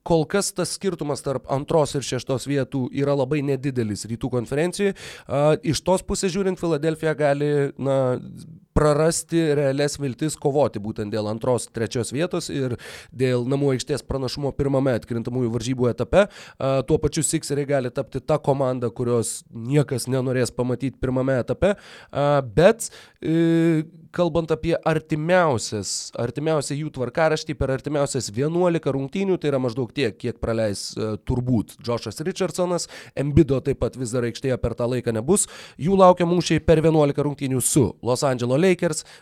kol 0.08 0.24
kas 0.30 0.52
tas 0.56 0.74
skirtumas 0.78 1.24
tarp 1.26 1.48
antros 1.54 1.96
ir 1.98 2.06
šeštos 2.06 2.48
vietų 2.50 2.88
yra 2.96 3.16
labai 3.18 3.42
nedidelis 3.46 4.06
rytų 4.10 4.32
konferencijoje. 4.34 4.96
Iš 5.68 5.84
tos 5.86 6.06
pusės 6.08 6.34
žiūrint, 6.34 6.60
Filadelfija 6.60 7.14
gali 7.18 7.52
na, 7.78 8.18
prarasti 8.78 9.42
realias 9.58 9.98
viltis 9.98 10.38
kovoti 10.38 10.82
būtent 10.84 11.14
dėl 11.14 11.30
antros, 11.32 11.66
trečios 11.74 12.14
vietos 12.14 12.52
ir 12.54 12.78
dėl 13.10 13.48
namų 13.50 13.74
aikštės 13.76 14.06
pranašumo 14.06 14.54
pirmame 14.58 14.94
atkrintamųjų 15.00 15.54
varžybų 15.56 15.90
etape. 15.96 16.28
Tuo 16.60 17.00
pačiu 17.02 17.26
Sixeriai 17.26 17.70
gali 17.70 17.94
tapti 17.94 18.22
ta 18.22 18.38
komanda, 18.38 18.92
kurios 18.94 19.40
niekas 19.50 20.06
nenorės 20.12 20.54
pamatyti 20.54 21.00
pirmame 21.02 21.40
etape. 21.42 21.74
Bet 22.58 22.90
e, 23.22 23.84
kalbant 24.18 24.52
apie 24.54 24.74
artimiausias, 24.88 26.12
artimiausią 26.18 26.78
jų 26.78 26.92
tvarkaraštį 26.96 27.56
per 27.58 27.74
artimiausias 27.76 28.30
11 28.34 28.94
rungtynių, 28.96 29.38
tai 29.38 29.52
yra 29.52 29.60
maždaug 29.62 29.92
tiek, 29.96 30.16
kiek 30.18 30.40
praleis 30.42 30.90
uh, 30.98 31.16
turbūt 31.28 31.78
Joshas 31.86 32.22
Richardsonas, 32.26 32.88
Embido 33.18 33.60
taip 33.64 33.82
pat 33.84 33.98
vis 34.00 34.14
dar 34.16 34.26
aikštėje 34.28 34.58
per 34.62 34.76
tą 34.78 34.88
laiką 34.90 35.14
nebus. 35.16 35.48
Jų 35.82 35.98
laukia 36.00 36.28
mūšiai 36.30 36.64
per 36.66 36.82
11 36.82 37.26
rungtynių 37.28 37.62
su 37.62 37.86
Los 38.06 38.26
Angeles 38.28 38.62
Lakers, 38.62 38.67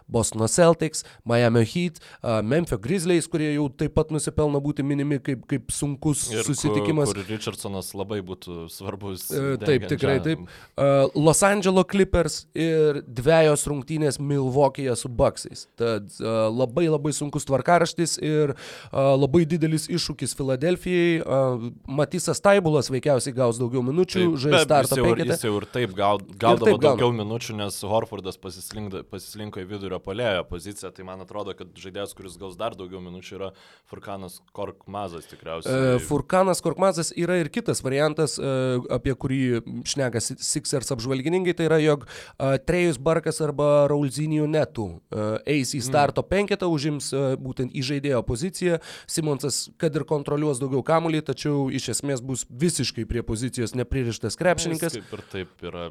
Bostono 0.08 0.47
Celtics, 0.51 1.03
Miami 1.23 1.65
Heat, 1.65 1.99
uh, 2.21 2.41
Memphis 2.45 2.79
Grizzlies, 2.81 3.27
kurie 3.31 3.51
jau 3.53 3.67
taip 3.69 3.95
pat 3.97 4.12
nusipelno 4.13 4.62
būti 4.63 4.86
minimi 4.86 5.19
kaip, 5.23 5.45
kaip 5.49 5.71
sunkus 5.73 6.25
Ir 6.34 6.45
susitikimas. 6.47 7.12
Kur, 7.12 7.21
kur 7.21 7.31
Richardsonas 7.34 7.91
labai 7.97 8.21
būtų 8.25 8.67
svarbus. 8.73 9.27
Uh, 9.31 9.55
taip, 9.62 9.88
tikrai 9.91 10.17
taip. 10.25 10.45
Uh, 10.75 11.05
Los 11.15 11.43
Angeles 11.45 11.88
Clippers 11.91 12.39
ir 12.58 13.01
dviejos 13.05 13.65
rungtynės 13.69 14.19
Milwaukee'e 14.19 14.95
su 14.99 15.10
Bucksais. 15.12 15.65
Tad 15.79 16.10
uh, 16.21 16.47
labai 16.51 16.88
labai 16.89 17.13
sunkus 17.15 17.47
tvarkaraštis 17.47 18.17
ir 18.23 18.55
uh, 18.55 19.13
labai 19.15 19.45
didelis 19.49 19.89
iššūkis 19.91 20.36
Filadelfijai. 20.38 21.21
Uh, 21.21 21.69
Matisas 21.88 22.41
Taibulas 22.43 22.89
veikiausiai 22.93 23.36
gaus 23.36 23.60
daugiau 23.62 23.84
minučių, 23.86 24.27
žais 24.41 24.65
startą. 24.65 25.01
Jis 25.15 25.45
jau 25.45 25.55
ir 25.60 25.67
taip 25.71 25.93
gaudavo 25.95 26.65
taip 26.65 26.81
daugiau 26.84 27.10
gauna. 27.10 27.23
minučių, 27.23 27.58
nes 27.62 27.77
Horfordas 27.88 28.38
pasislinko 28.41 29.03
į 29.35 29.67
vidurio 29.69 29.99
polėjo 30.03 30.43
poziciją. 30.49 30.91
Tai 30.95 31.05
man 31.07 31.23
atrodo, 31.23 31.55
kad 31.57 31.71
žaidėjas, 31.79 32.15
kuris 32.17 32.37
gaus 32.41 32.57
dar 32.59 32.75
daugiau 32.77 33.01
minučių, 33.03 33.35
yra 33.39 33.49
Furkanas 33.89 34.39
Korkmazas 34.55 35.27
tikriausiai. 35.31 35.95
Uh, 35.95 35.99
Furkanas 36.03 36.61
Korkmazas 36.63 37.11
yra 37.15 37.37
ir 37.41 37.51
kitas 37.53 37.83
variantas, 37.85 38.37
uh, 38.39 38.79
apie 38.93 39.15
kurį 39.15 39.41
šneka 39.87 40.21
Sixers 40.23 40.93
apžvalgininkai. 40.95 41.55
Tai 41.57 41.69
yra, 41.69 41.79
jog 41.83 42.07
uh, 42.07 42.55
Trejus 42.65 42.99
Barkas 43.01 43.41
arba 43.45 43.87
Raulzinijų 43.91 44.47
netų 44.55 44.87
uh, 44.87 45.37
eis 45.49 45.75
į 45.77 45.83
starto 45.85 46.23
mm. 46.23 46.31
penketą, 46.31 46.71
užims 46.71 47.11
uh, 47.15 47.33
būtent 47.39 47.75
į 47.75 47.85
žaidėjo 47.91 48.23
poziciją. 48.27 48.79
Simonsas, 49.11 49.65
kad 49.81 49.95
ir 49.95 50.07
kontroliuos 50.07 50.61
daugiau 50.63 50.83
kamuolį, 50.85 51.25
tačiau 51.29 51.67
iš 51.73 51.91
esmės 51.97 52.23
bus 52.25 52.45
visiškai 52.49 53.07
prie 53.09 53.25
pozicijos 53.25 53.75
nepririštas 53.77 54.39
krepšininkas. 54.39 54.95
Jis 54.97 55.05
kaip 55.05 55.17
ir 55.17 55.25
taip 55.31 55.69
yra 55.69 55.89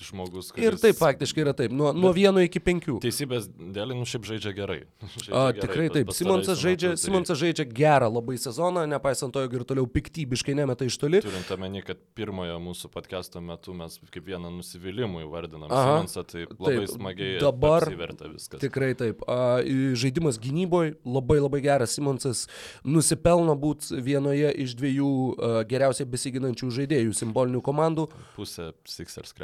žmogus. 0.00 0.50
Kuris... 0.50 0.66
Ir 0.66 0.76
taip 0.80 0.96
faktiškai 0.98 1.42
yra 1.44 1.52
taip, 1.56 1.72
nuo, 1.74 1.92
nuo 1.94 2.10
vieno 2.14 2.42
iki 2.42 2.60
penkių. 2.62 2.96
Teisybės 3.04 3.46
dėlį, 3.48 3.94
nu 3.98 4.06
šiaip 4.08 4.26
žaidžia 4.26 4.52
gerai. 4.56 4.80
Žaidžia 5.14 5.30
A, 5.30 5.52
gerai 5.54 5.62
tikrai 5.62 5.86
taip. 5.94 6.10
Simonsas 6.16 6.58
žaidžia, 6.62 6.94
tai... 6.94 7.02
Simonsas 7.04 7.38
žaidžia 7.38 7.66
gerą 7.70 8.08
labai 8.10 8.36
sezoną, 8.42 8.84
nepaisant 8.90 9.34
to, 9.34 9.44
jog 9.44 9.54
ir 9.54 9.66
toliau 9.68 9.86
piktybiškai 9.90 10.56
nemeta 10.58 10.88
iš 10.88 10.98
toli. 10.98 11.20
Turint 11.24 11.52
omeny, 11.54 11.82
kad 11.86 12.00
pirmojo 12.18 12.56
mūsų 12.64 12.90
podcast'o 12.94 13.42
metu 13.44 13.76
mes 13.76 14.00
kaip 14.14 14.26
vieną 14.26 14.50
nusivylimų 14.56 15.22
įvardinam 15.28 15.70
Aha, 15.70 16.00
Simonsą, 16.00 16.26
tai 16.26 16.44
labai 16.48 16.74
taip, 16.80 16.90
smagiai 16.96 17.38
dabar 17.42 17.88
įverta 17.94 18.30
viskas. 18.32 18.62
Tikrai 18.64 18.92
taip. 18.98 19.22
A, 19.30 19.62
žaidimas 19.98 20.40
gynyboje 20.42 20.96
labai 21.06 21.38
labai 21.38 21.62
geras. 21.64 21.94
Simonsas 21.94 22.44
nusipelno 22.82 23.54
būti 23.58 24.02
vienoje 24.02 24.50
iš 24.66 24.74
dviejų 24.80 25.12
a, 25.14 25.54
geriausiai 25.70 26.10
besiginančių 26.10 26.72
žaidėjų 26.80 27.14
simbolinių 27.14 27.62
komandų. 27.64 28.08
Pusė 28.34 28.72
Sixers 28.90 29.34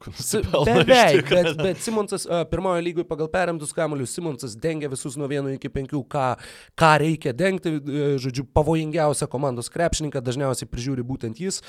krepšininkų 0.00 0.12
nusipelno. 0.16 0.64
Beveik, 0.64 1.28
bet, 1.28 1.56
bet 1.60 1.80
Simonsas 1.82 2.26
pirmojo 2.50 2.80
lygoje 2.82 3.06
pagal 3.08 3.28
perimtus 3.28 3.72
kamuolius 3.72 4.14
Simonsas 4.14 4.56
dengia 4.56 4.88
visus 4.88 5.16
nuo 5.16 5.28
1 5.28 5.54
iki 5.56 5.68
5, 5.68 5.94
ką, 6.08 6.26
ką 6.78 6.90
reikia 7.02 7.32
dengti. 7.32 7.76
Uh, 7.80 8.16
žodžiu, 8.20 8.46
pavojingiausią 8.54 9.28
komandos 9.30 9.70
krepšininką 9.72 10.22
dažniausiai 10.24 10.68
prižiūri 10.70 11.04
būtent 11.06 11.40
jis. 11.40 11.60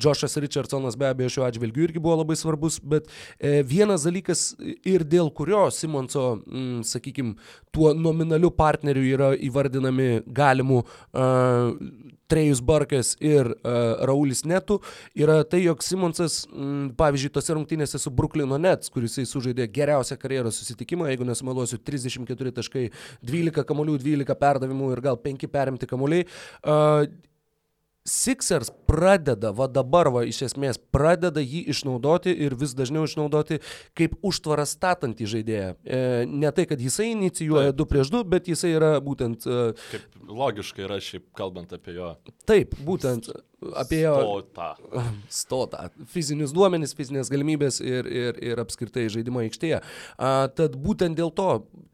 Joshas 0.00 0.36
Richardsonas 0.40 0.96
be 0.98 1.08
abejo 1.08 1.30
šiuo 1.36 1.46
atžvilgiu 1.46 1.86
irgi 1.86 2.02
buvo 2.02 2.20
labai 2.22 2.36
svarbus, 2.38 2.78
bet 2.80 3.08
uh, 3.08 3.60
vienas 3.66 4.06
dalykas 4.08 4.52
ir 4.58 5.04
dėl 5.04 5.32
kurio 5.34 5.64
Simonso, 5.72 6.42
mm, 6.46 6.82
sakykime, 6.88 7.36
tuo 7.72 7.92
nominaliu 7.96 8.52
partneriu 8.54 9.04
yra 9.14 9.32
įvardinami 9.38 10.22
galimų 10.32 10.82
Trejus 12.32 12.62
Barkas 12.64 13.12
ir 13.20 13.50
uh, 13.52 13.80
Raulis 14.08 14.44
Netų, 14.48 14.78
yra 15.18 15.42
tai, 15.44 15.62
jog 15.66 15.84
Simonsas, 15.84 16.42
m, 16.48 16.90
pavyzdžiui, 16.98 17.32
tose 17.34 17.56
rungtynėse 17.56 18.00
su 18.00 18.12
Bruklino 18.14 18.56
Nets, 18.60 18.92
kuris 18.92 19.18
jisai 19.18 19.28
sužaidė 19.28 19.68
geriausią 19.72 20.16
karjeros 20.20 20.62
susitikimą, 20.62 21.10
jeigu 21.12 21.28
nesumeluosiu, 21.28 21.80
34 21.84 22.54
taškai, 22.62 22.86
12 23.28 23.66
kamolių, 23.68 23.98
12 24.00 24.38
perdavimų 24.40 24.94
ir 24.94 25.04
gal 25.04 25.20
5 25.20 25.50
perimti 25.52 25.90
kamoliai. 25.90 26.24
Uh, 26.62 27.04
Sixers 28.08 28.72
pradeda, 28.88 29.52
va 29.54 29.68
dabar, 29.70 30.10
va 30.10 30.24
iš 30.26 30.40
esmės, 30.48 30.80
pradeda 30.94 31.42
jį 31.42 31.64
išnaudoti 31.70 32.34
ir 32.46 32.56
vis 32.58 32.74
dažniau 32.74 33.06
išnaudoti 33.06 33.60
kaip 33.98 34.16
užtvarą 34.26 34.66
statantį 34.66 35.28
žaidėją. 35.36 35.70
E, 35.84 36.02
ne 36.26 36.50
tai, 36.56 36.66
kad 36.70 36.82
jisai 36.82 37.12
inicijuoja 37.12 37.70
taip, 37.70 37.84
2 37.84 37.88
prieš 37.94 38.12
2, 38.16 38.24
bet 38.34 38.50
jisai 38.50 38.74
yra 38.74 38.92
būtent... 39.04 39.46
E, 39.46 39.70
kaip 39.92 40.34
logiškai 40.42 40.86
yra 40.88 40.98
šiaip 41.02 41.28
kalbant 41.38 41.74
apie 41.78 41.94
jo. 42.00 42.10
Taip, 42.48 42.74
būtent 42.82 43.30
apie 43.78 44.02
jo. 44.04 44.16
Stotą. 44.16 44.68
Stotą. 45.28 45.86
Fizinius 46.12 46.54
duomenis, 46.56 46.96
fizinės 46.98 47.30
galimybės 47.32 47.80
ir, 47.84 48.08
ir, 48.08 48.42
ir 48.42 48.62
apskritai 48.62 49.08
žaidimo 49.12 49.42
aikštėje. 49.44 49.82
A, 50.18 50.34
tad 50.56 50.76
būtent 50.80 51.18
dėl 51.18 51.32
to 51.34 51.50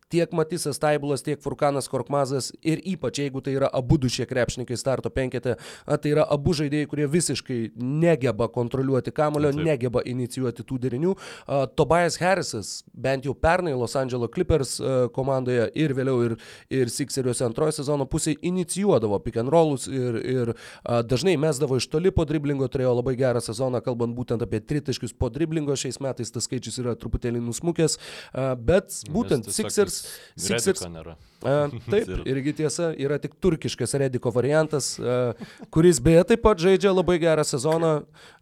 tiek 0.08 0.32
Matisas 0.32 0.78
Taibulas, 0.78 1.22
tiek 1.22 1.40
Furkanas 1.42 1.88
Korkmazas 1.88 2.50
ir 2.64 2.80
ypač 2.88 3.20
jeigu 3.22 3.42
tai 3.44 3.54
yra 3.58 3.68
abu 3.72 3.98
du 4.00 4.08
šie 4.12 4.24
krepšininkai 4.28 4.76
starto 4.80 5.12
penkete, 5.12 5.56
tai 5.84 6.12
yra 6.12 6.24
abu 6.32 6.54
žaidėjai, 6.56 6.88
kurie 6.88 7.08
visiškai 7.12 7.58
negeba 7.76 8.48
kontroliuoti 8.52 9.12
kamulio, 9.14 9.52
Taip. 9.52 9.64
negeba 9.68 10.02
inicijuoti 10.08 10.64
tų 10.64 10.80
derinių. 10.86 11.14
Uh, 11.14 11.66
Tobias 11.76 12.18
Harrisas, 12.22 12.72
bent 12.92 13.28
jau 13.28 13.34
pernai 13.36 13.74
Los 13.76 13.96
Angeles 14.00 14.32
Clippers 14.34 14.78
uh, 14.80 14.96
komandoje 15.14 15.68
ir 15.76 15.94
vėliau 15.96 16.24
ir, 16.24 16.36
ir 16.72 16.92
Sixeriuose 16.92 17.44
antrojo 17.46 17.76
sezono 17.76 18.08
pusėje 18.08 18.40
inicijuodavo 18.48 19.20
pick 19.24 19.40
and 19.40 19.52
rollus 19.52 19.86
ir, 19.92 20.18
ir 20.24 20.54
uh, 20.54 21.02
dažnai 21.04 21.36
mesdavo 21.58 21.76
iš 21.76 21.88
toli 21.90 22.10
po 22.14 22.24
driblingo, 22.24 22.68
turėjo 22.70 22.92
labai 23.00 23.16
gerą 23.18 23.40
sezoną, 23.42 23.80
kalbant 23.82 24.14
būtent 24.14 24.42
apie 24.44 24.60
tritaškius 24.62 25.14
po 25.18 25.28
driblingo, 25.32 25.74
šiais 25.74 25.98
metais 26.00 26.30
tas 26.30 26.46
skaičius 26.46 26.78
yra 26.78 26.94
truputėlį 26.94 27.40
nusmukęs, 27.42 27.98
bet 28.62 28.94
būtent 29.10 29.50
Sixers 29.50 30.04
Sixers. 30.38 30.84
nėra. 30.86 31.16
A, 31.42 31.68
taip, 31.90 32.10
irgi 32.30 32.54
tiesa, 32.62 32.92
yra 32.94 33.18
tik 33.18 33.34
turkiškas 33.42 33.96
Rediko 33.98 34.30
variantas, 34.34 34.96
a, 34.98 35.34
kuris 35.74 35.98
beje 36.02 36.28
taip 36.30 36.44
pat 36.46 36.62
žaidžia 36.62 36.94
labai 36.94 37.18
gerą 37.22 37.46
sezoną. 37.46 37.94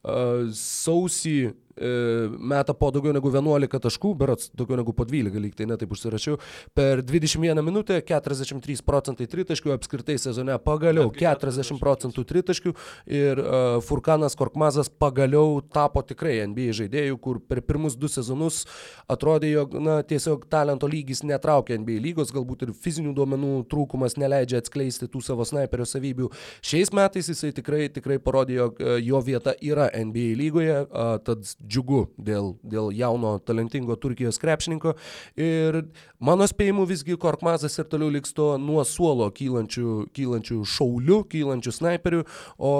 A, 0.04 0.18
sausį 0.52 1.54
meta 1.76 2.74
po 2.74 2.90
daugiau 2.94 3.12
negu 3.12 3.30
11 3.32 3.80
taškų, 3.84 4.12
berats 4.16 4.50
daugiau 4.56 4.78
negu 4.80 4.94
po 4.96 5.04
12, 5.04 5.40
lyg 5.42 5.54
tai 5.56 5.66
netaip 5.68 5.92
užsirašiau. 5.92 6.38
Per 6.76 7.02
21 7.04 7.60
minutę 7.64 7.98
43 8.00 8.84
procentai 8.86 9.26
tritaškių, 9.30 9.74
apskritai 9.76 10.16
sezone 10.20 10.56
pagaliau 10.64 11.10
40 11.12 11.80
procentų 11.82 12.24
tritaškių 12.30 12.72
ir 13.06 13.42
uh, 13.42 13.78
Furkanas 13.84 14.36
Korkmazas 14.38 14.88
pagaliau 14.88 15.60
tapo 15.60 16.02
tikrai 16.06 16.38
NBA 16.48 16.72
žaidėjų, 16.80 17.18
kur 17.22 17.40
per 17.44 17.60
pirmus 17.66 17.96
du 17.98 18.08
sezonus 18.08 18.64
atrodė, 19.12 19.50
jog 19.52 19.76
na, 19.82 19.98
tiesiog 20.06 20.46
talento 20.52 20.88
lygis 20.90 21.22
netraukia 21.26 21.78
NBA 21.80 22.00
lygos, 22.08 22.32
galbūt 22.34 22.66
ir 22.66 22.74
fizinių 22.86 23.14
duomenų 23.16 23.52
trūkumas 23.70 24.16
neleidžia 24.20 24.62
atskleisti 24.62 25.10
tų 25.12 25.22
savo 25.24 25.46
snaiperio 25.48 25.86
savybių. 25.88 26.30
Šiais 26.64 26.92
metais 26.96 27.28
jisai 27.30 27.52
tikrai, 27.56 27.86
tikrai 27.92 28.18
parodė, 28.22 28.58
jog 28.60 28.80
jo 29.04 29.22
vieta 29.24 29.54
yra 29.60 29.90
NBA 29.92 30.32
lygoje, 30.40 30.80
uh, 30.86 31.16
tad 31.26 31.44
džiugu 31.66 32.06
dėl, 32.16 32.54
dėl 32.66 32.90
jauno 32.94 33.36
talentingo 33.42 33.96
Turkijos 34.00 34.38
krepšininko. 34.42 34.94
Ir 35.40 35.82
mano 36.18 36.46
spėjimu 36.48 36.86
visgi 36.88 37.18
Korkmazas 37.20 37.76
ir 37.80 37.88
toliau 37.90 38.12
liks 38.14 38.34
to 38.36 38.52
nuo 38.62 38.84
suolo 38.86 39.28
kylančių, 39.34 40.06
kylančių 40.16 40.60
šaulių, 40.76 41.20
kylančių 41.32 41.74
snaiperių, 41.74 42.22
o 42.58 42.72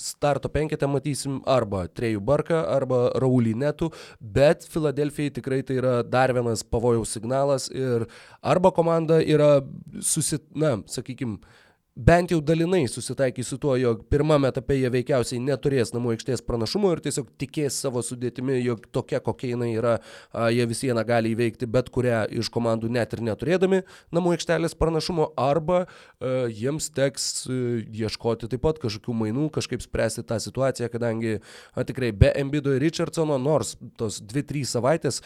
starto 0.00 0.50
penketę 0.52 0.90
matysim 0.90 1.40
arba 1.48 1.86
Trejų 1.92 2.22
Barką, 2.26 2.62
arba 2.72 3.04
Raulį 3.22 3.54
Netų, 3.62 3.92
bet 4.20 4.66
Filadelfijai 4.72 5.34
tikrai 5.38 5.62
tai 5.66 5.80
yra 5.80 5.96
dar 6.02 6.34
vienas 6.34 6.64
pavojaus 6.66 7.14
signalas 7.16 7.68
ir 7.72 8.06
arba 8.42 8.72
komanda 8.74 9.20
yra 9.22 9.60
susit, 10.00 10.44
na, 10.54 10.78
sakykime, 10.90 11.40
bent 11.94 12.32
jau 12.32 12.40
dalinai 12.40 12.86
susitaikys 12.88 13.50
su 13.52 13.58
tuo, 13.60 13.74
jog 13.76 14.06
pirmame 14.10 14.48
etape 14.48 14.78
jie 14.78 14.88
veikiausiai 14.92 15.40
neturės 15.44 15.92
namų 15.92 16.14
aikštės 16.14 16.42
pranašumo 16.46 16.92
ir 16.94 17.02
tiesiog 17.04 17.28
tikės 17.40 17.76
savo 17.84 18.00
sudėtimi, 18.04 18.56
jog 18.64 18.86
tokia 18.96 19.20
kokia 19.20 19.52
jinai 19.52 19.74
yra, 19.76 19.98
jie 20.54 20.66
vis 20.70 20.80
vieną 20.86 21.04
gali 21.08 21.34
įveikti 21.36 21.68
bet 21.68 21.92
kurią 21.92 22.24
iš 22.40 22.48
komandų 22.54 22.88
net 22.96 23.12
ir 23.12 23.24
neturėdami 23.28 23.82
namų 24.14 24.34
aikštelės 24.38 24.76
pranašumo, 24.80 25.28
arba 25.36 25.84
jiems 26.22 26.88
teks 26.96 27.28
a, 27.44 27.60
ieškoti 28.02 28.48
taip 28.48 28.64
pat 28.64 28.80
kažkokių 28.82 29.18
mainų, 29.26 29.50
kažkaip 29.52 29.84
spręsti 29.84 30.24
tą 30.24 30.40
situaciją, 30.40 30.88
kadangi 30.92 31.38
a, 31.38 31.84
tikrai 31.84 32.12
be 32.16 32.32
Embido 32.40 32.72
ir 32.72 32.80
Richardsono, 32.82 33.36
nors 33.38 33.76
tos 34.00 34.22
2-3 34.24 34.64
savaitės 34.72 35.20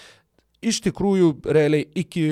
iš 0.67 0.81
tikrųjų 0.87 1.33
realiai 1.53 1.87
iki 1.99 2.27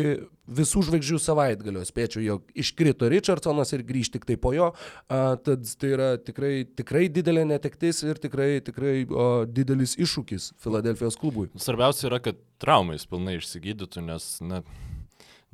visų 0.44 0.84
žvaigždžių 0.88 1.20
savaitgalio 1.22 1.84
spėčiau, 1.88 2.22
jog 2.24 2.50
iškrito 2.58 3.08
Richardsonas 3.12 3.72
ir 3.76 3.84
grįž 3.86 4.12
tik 4.16 4.26
tai 4.28 4.36
po 4.40 4.52
jo, 4.56 4.72
a, 5.08 5.22
tad 5.40 5.64
tai 5.80 5.92
yra 5.96 6.10
tikrai, 6.20 6.52
tikrai 6.76 7.06
didelė 7.12 7.46
netektis 7.48 8.02
ir 8.04 8.20
tikrai, 8.20 8.58
tikrai 8.64 8.96
o, 9.08 9.28
didelis 9.48 9.96
iššūkis 10.00 10.52
Filadelfijos 10.62 11.18
klubui. 11.20 11.48
Svarbiausia 11.56 12.10
yra, 12.10 12.20
kad 12.24 12.40
traumais 12.62 13.08
pilnai 13.08 13.38
išsigydytų, 13.40 14.04
nes, 14.10 14.28
na, 14.44 14.62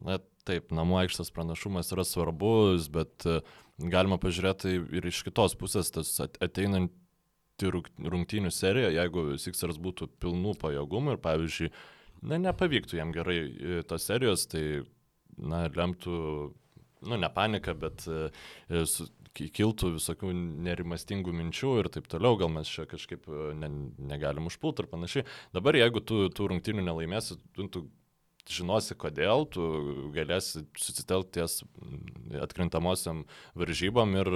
na 0.03 0.19
taip, 0.49 0.73
namų 0.75 1.05
aikštės 1.05 1.31
pranašumas 1.37 1.93
yra 1.95 2.07
svarbus, 2.09 2.89
bet 2.91 3.29
uh, 3.29 3.45
galima 3.89 4.19
pažiūrėti 4.21 4.75
ir 4.99 5.07
iš 5.09 5.23
kitos 5.27 5.55
pusės 5.59 5.93
tas 5.95 6.13
ateinant 6.21 6.93
rungtynių 7.61 8.51
serija, 8.53 8.89
jeigu 8.95 9.37
Sixers 9.41 9.77
būtų 9.81 10.09
pilnų 10.21 10.55
pajėgumų 10.61 11.17
ir, 11.17 11.19
pavyzdžiui, 11.21 11.73
na, 12.23 12.41
nepavyktų 12.41 12.99
jam 12.99 13.13
gerai 13.15 13.39
e, 13.43 13.83
tos 13.89 14.09
serijos, 14.09 14.47
tai, 14.51 14.83
na, 15.41 15.65
lemtų, 15.75 16.17
nu, 17.07 17.17
ne 17.21 17.31
panika, 17.35 17.75
bet 17.79 18.07
e, 18.11 18.31
su, 18.89 19.09
kiltų 19.35 19.95
visokių 19.97 20.33
nerimastingų 20.67 21.33
minčių 21.37 21.73
ir 21.81 21.89
taip 21.95 22.09
toliau, 22.11 22.37
gal 22.41 22.51
mes 22.53 22.71
čia 22.71 22.87
kažkaip 22.91 23.29
e, 23.31 23.53
ne, 23.61 23.71
negalim 24.11 24.51
užpult 24.51 24.83
ir 24.83 24.91
panašiai. 24.91 25.27
Dabar 25.57 25.79
jeigu 25.79 26.03
tu 26.03 26.27
tų 26.35 26.51
rungtynių 26.53 26.85
nelaimėsi, 26.87 27.39
tu, 27.57 27.69
tu 27.73 27.87
žinosi 28.49 28.97
kodėl, 28.99 29.45
tu 29.51 29.65
galėsi 30.15 30.65
susitelkti 30.79 31.41
ties 31.41 31.61
atkrintamosiam 32.43 33.25
varžybom 33.59 34.15
ir 34.19 34.31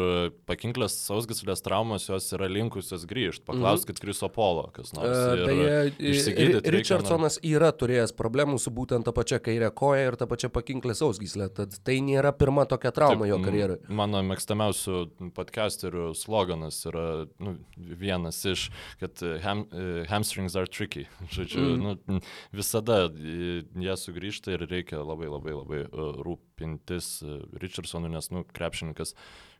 pakinklės 0.49 0.97
sausgislės 1.07 1.62
traumos 1.64 2.09
jos 2.09 2.27
yra 2.37 2.49
linkusios 2.51 3.07
grįžti. 3.11 3.45
Paklauskit 3.49 3.97
mhm. 3.97 4.03
Kriso 4.05 4.29
Polo, 4.33 4.67
kas 4.75 4.93
nors. 4.97 5.14
Beje, 5.45 6.61
Richardsonas 6.75 7.38
reikia, 7.40 7.57
yra 7.57 7.71
turėjęs 7.75 8.14
problemų 8.19 8.59
su 8.62 8.73
būtent 8.75 9.07
ta 9.07 9.14
pačia 9.17 9.40
kairė 9.43 9.71
koja 9.75 10.11
ir 10.11 10.19
ta 10.21 10.29
pačia 10.31 10.51
pakinklė 10.53 10.97
sausgislė, 10.99 11.49
tad 11.55 11.77
tai 11.87 11.99
nėra 12.05 12.35
pirma 12.37 12.67
tokia 12.71 12.93
trauma 12.95 13.25
Taip, 13.25 13.31
jo 13.33 13.40
karjerai. 13.45 13.79
Mano 14.03 14.23
mėgstamiausių 14.27 15.01
podcasterių 15.37 16.11
sloganas 16.19 16.81
yra 16.90 17.07
nu, 17.43 17.57
vienas 17.77 18.40
iš, 18.49 18.69
kad 19.03 19.23
ham, 19.45 19.67
hamstrings 20.11 20.59
are 20.59 20.71
tricky. 20.71 21.07
Žodžiu, 21.35 21.64
mm. 21.64 21.85
nu, 21.85 22.21
visada 22.55 23.05
jie 23.11 23.94
sugrįžta 24.01 24.55
ir 24.55 24.67
reikia 24.71 25.03
labai 25.03 25.31
labai 25.31 25.57
labai 25.57 25.81
e, 25.85 26.11
rūpintis 26.27 27.15
e, 27.23 27.39
Richardsonu, 27.63 28.11
nes, 28.13 28.31
nu, 28.35 28.45
krepšininkas, 28.57 29.15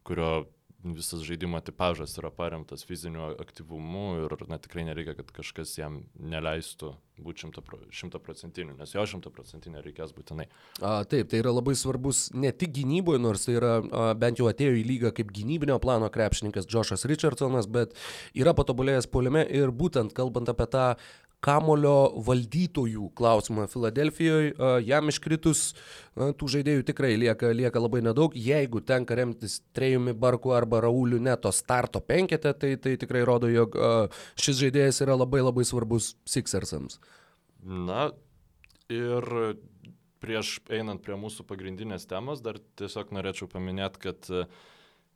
kurio 0.07 0.45
visas 0.85 1.21
žaidimo 1.25 1.61
tipažas 1.61 2.19
yra 2.19 2.31
paremtas 2.31 2.85
fiziniu 2.85 3.31
aktyvumu 3.41 4.05
ir 4.25 4.37
na, 4.49 4.59
tikrai 4.61 4.85
nereikia, 4.85 5.15
kad 5.17 5.31
kažkas 5.33 5.73
jam 5.79 6.03
neleistų 6.21 6.93
būti 7.25 7.47
šimtaprocentiniu, 7.95 8.75
nes 8.77 8.93
jo 8.95 9.05
šimtaprocentinio 9.07 9.81
reikės 9.85 10.13
būtinai. 10.17 10.49
A, 10.83 11.05
taip, 11.09 11.31
tai 11.31 11.41
yra 11.41 11.55
labai 11.55 11.77
svarbus 11.79 12.27
ne 12.35 12.51
tik 12.53 12.75
gynyboje, 12.75 13.23
nors 13.23 13.47
tai 13.47 13.57
yra 13.57 13.75
a, 13.81 14.07
bent 14.19 14.43
jau 14.43 14.49
atėjo 14.51 14.75
į 14.81 14.85
lygą 14.91 15.15
kaip 15.17 15.31
gynybinio 15.35 15.79
plano 15.83 16.11
krepšininkas 16.13 16.69
Džošas 16.69 17.07
Richardsonas, 17.09 17.71
bet 17.71 17.95
yra 18.37 18.53
patobulėjęs 18.59 19.09
poliame 19.15 19.47
ir 19.47 19.73
būtent 19.73 20.13
kalbant 20.17 20.51
apie 20.53 20.69
tą 20.75 20.89
kamulio 21.45 22.23
valdytojų 22.25 23.11
klausimą 23.19 23.67
Filadelfijoje. 23.71 24.55
Jam 24.87 25.13
iškritus 25.13 25.67
tų 26.15 26.49
žaidėjų 26.57 26.87
tikrai 26.89 27.15
lieka, 27.21 27.53
lieka 27.57 27.83
labai 27.83 28.01
nedaug. 28.07 28.37
Jeigu 28.39 28.81
tenka 28.87 29.19
remtis 29.19 29.59
Trejumi 29.77 30.17
Barku 30.17 30.55
arba 30.57 30.81
Rauliu 30.85 31.21
neto 31.23 31.53
starto 31.53 32.01
penketę, 32.01 32.55
tai, 32.57 32.75
tai 32.81 32.97
tikrai 33.01 33.25
rodo, 33.29 33.51
jog 33.53 33.77
šis 34.41 34.63
žaidėjas 34.65 35.03
yra 35.05 35.19
labai 35.21 35.45
labai 35.45 35.67
svarbus 35.69 36.15
Sixersams. 36.29 37.01
Na 37.65 38.09
ir 38.93 39.29
prieš 40.25 40.57
einant 40.73 41.03
prie 41.05 41.17
mūsų 41.21 41.45
pagrindinės 41.49 42.09
temos, 42.09 42.41
dar 42.45 42.57
tiesiog 42.81 43.13
norėčiau 43.13 43.49
paminėti, 43.53 44.01
kad 44.07 44.31
uh, 44.33 44.49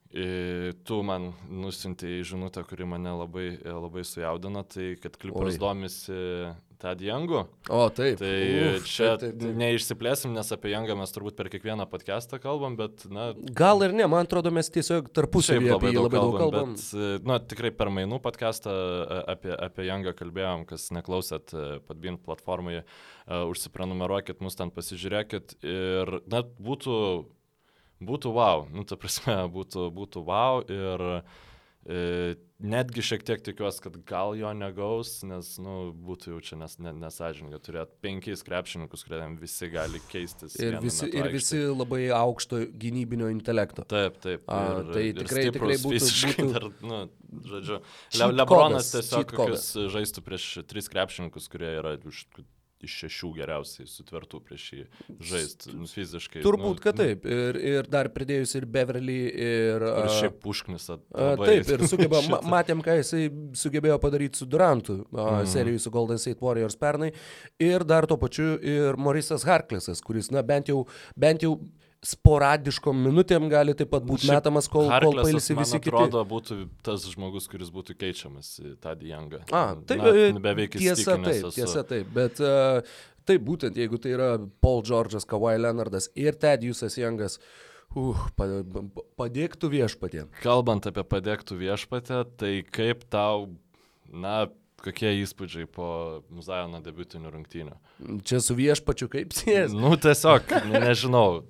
Tu 0.08 1.00
man 1.04 1.32
nusintėjai 1.52 2.22
žinutę, 2.30 2.62
kuri 2.64 2.86
mane 2.88 3.12
labai, 3.12 3.50
labai 3.60 4.06
sujaudino, 4.08 4.62
tai 4.64 4.94
kad 5.02 5.18
klipas 5.20 5.60
domisi 5.60 6.16
Tad 6.78 7.00
Jangu. 7.02 7.40
O, 7.68 7.88
taip. 7.90 8.20
Tai 8.20 8.34
Uf, 8.78 8.84
čia 8.86 9.16
taip, 9.18 9.32
taip, 9.34 9.40
taip. 9.42 9.54
neišsiplėsim, 9.58 10.30
nes 10.30 10.52
apie 10.54 10.70
Jangą 10.70 10.94
mes 11.00 11.10
turbūt 11.10 11.34
per 11.34 11.48
kiekvieną 11.50 11.88
podcastą 11.90 12.38
kalbam, 12.38 12.76
bet, 12.78 13.02
na... 13.10 13.32
Gal 13.58 13.82
ir 13.82 13.96
ne, 13.98 14.06
man 14.06 14.28
atrodo, 14.28 14.52
mes 14.54 14.70
tiesiog 14.70 15.08
tarpusavį 15.10 15.72
apie 15.74 15.90
jį 15.90 16.04
labai 16.04 16.22
daug 16.22 16.36
kalbam. 16.38 16.76
Bet, 16.78 17.26
na, 17.26 17.40
tikrai 17.42 17.72
per 17.74 17.90
mainų 17.90 18.20
podcastą 18.22 18.76
apie, 19.34 19.50
apie 19.58 19.88
Jangą 19.88 20.14
kalbėjom, 20.20 20.68
kas 20.70 20.86
neklausėt 20.94 21.56
Padbin 21.88 22.20
platformai, 22.22 22.84
uh, 22.84 23.42
užsiprenumeruokit, 23.50 24.38
mus 24.46 24.54
ten 24.60 24.70
pasižiūrėkit 24.70 25.58
ir, 25.66 26.14
na, 26.30 26.46
būtų 26.46 26.94
būtų 28.04 28.34
wow, 28.34 28.66
nu, 28.72 28.84
ta 28.88 28.98
prasme, 29.00 29.40
būtų, 29.56 29.88
būtų 29.94 30.24
wow 30.26 30.62
ir 30.64 31.06
e, 31.88 32.36
netgi 32.58 33.02
šiek 33.06 33.22
tiek 33.26 33.42
tikiuosi, 33.46 33.82
kad 33.84 33.96
gal 34.08 34.34
jo 34.38 34.50
negaus, 34.56 35.18
nes, 35.26 35.50
nu, 35.62 35.92
būtų 36.06 36.34
jau 36.34 36.40
čia 36.50 36.58
nes, 36.60 36.74
ne, 36.82 36.92
nesažininga 37.04 37.60
turėti 37.62 37.94
penkis 38.04 38.42
krepšininkus, 38.46 39.04
kuriam 39.06 39.36
visi 39.40 39.70
gali 39.72 40.02
keistis. 40.10 40.58
Ir 40.62 40.78
visi, 40.82 41.08
ir 41.10 41.30
visi 41.32 41.62
labai 41.70 42.08
aukšto 42.14 42.64
gynybinio 42.82 43.30
intelekto. 43.34 43.86
Taip, 43.88 44.20
taip. 44.24 44.44
A, 44.50 44.60
ir, 44.82 44.92
tai 44.94 45.06
ir 45.12 45.22
tikrai, 45.22 45.48
tikrai 45.54 45.78
būtų. 45.78 45.94
Fiziškai, 45.96 46.50
dar, 46.54 46.68
nu, 46.82 47.00
žodžiu, 47.54 47.80
Le, 48.18 48.30
Lebronas 48.34 48.92
tiesiog 48.94 49.34
žaistų 49.94 50.26
prieš 50.26 50.52
tris 50.70 50.90
krepšininkus, 50.90 51.50
kurie 51.52 51.76
yra 51.78 51.98
už 52.08 52.26
iš 52.84 52.94
šešių 53.02 53.30
geriausiai 53.36 53.88
sutvertų 53.90 54.40
prieš 54.46 54.66
jį 54.74 54.82
žaisti 55.30 55.74
nu, 55.74 55.88
fiziškai. 55.90 56.42
Turbūt, 56.44 56.78
nu, 56.78 56.82
kad 56.82 56.98
taip. 57.00 57.26
Ir, 57.28 57.58
ir 57.72 57.88
dar 57.90 58.10
pridėjus 58.14 58.54
ir 58.58 58.68
Beverly, 58.70 59.18
ir... 59.32 59.86
Ir 59.88 60.10
šiaip 60.18 60.38
pušknisą. 60.44 60.98
Taip, 61.42 61.72
ir 61.74 61.84
sugeba, 61.90 62.22
ma, 62.32 62.40
matėm, 62.56 62.82
ką 62.84 62.98
jisai 63.00 63.26
sugebėjo 63.58 63.98
padaryti 64.02 64.42
su 64.42 64.48
Durantu 64.50 65.00
mm. 65.08 65.48
serijai 65.50 65.82
su 65.82 65.92
Golden 65.94 66.22
State 66.22 66.44
Warriors 66.44 66.78
pernai. 66.78 67.10
Ir 67.62 67.86
dar 67.88 68.06
tuo 68.10 68.20
pačiu 68.20 68.54
ir 68.62 68.98
Morisas 69.00 69.46
Harklesas, 69.48 70.02
kuris, 70.04 70.32
na, 70.34 70.44
bent 70.46 70.70
jau, 70.70 70.84
bent 71.18 71.46
jau 71.46 71.56
sporadiškom 72.04 73.00
minutėm 73.08 73.48
gali 73.50 73.74
taip 73.78 73.90
pat 73.90 74.04
būti 74.06 74.28
metamas, 74.30 74.68
kol, 74.70 74.86
kol 75.02 75.18
pailsi 75.18 75.56
visi 75.58 75.80
kiti. 75.80 75.90
atrodo, 75.90 76.22
būtų 76.30 76.58
tas 76.86 77.06
žmogus, 77.10 77.48
kuris 77.50 77.72
būtų 77.74 77.96
keičiamas 77.98 78.52
į 78.62 78.74
tą 78.82 78.94
Diangą. 79.00 79.42
A, 79.50 79.74
taip, 79.88 80.04
Na, 80.04 80.12
e, 80.14 80.28
beveik 80.42 80.76
tiesa, 80.78 81.18
taip, 81.24 81.48
tiesa, 81.56 81.82
taip, 81.88 82.12
bet 82.14 82.38
uh, 82.44 82.84
taip 83.26 83.42
būtent, 83.46 83.80
jeigu 83.80 83.98
tai 84.02 84.14
yra 84.14 84.34
Paul 84.62 84.84
George'as, 84.86 85.26
Kawhi 85.28 85.58
Leonardas 85.58 86.10
ir 86.14 86.38
Tedjusas 86.38 87.00
Jangas, 87.00 87.40
Uh, 87.96 88.12
padėktų 89.16 89.70
viešpatė. 89.72 90.26
Kalbant 90.42 90.84
apie 90.90 91.04
padėktų 91.08 91.56
viešpatę, 91.56 92.18
tai 92.36 92.50
kaip 92.68 93.06
tau, 93.08 93.48
na, 94.12 94.50
kokie 94.82 95.10
įspūdžiai 95.24 95.66
po 95.70 95.88
Zajono 96.44 96.78
debutinių 96.84 97.32
rungtynių. 97.32 97.74
Čia 98.26 98.38
su 98.42 98.54
viešpačiu 98.58 99.08
kaip 99.10 99.34
sės. 99.34 99.74
Nu, 99.74 99.96
tiesiog, 99.98 100.52
nežinau. 100.70 101.42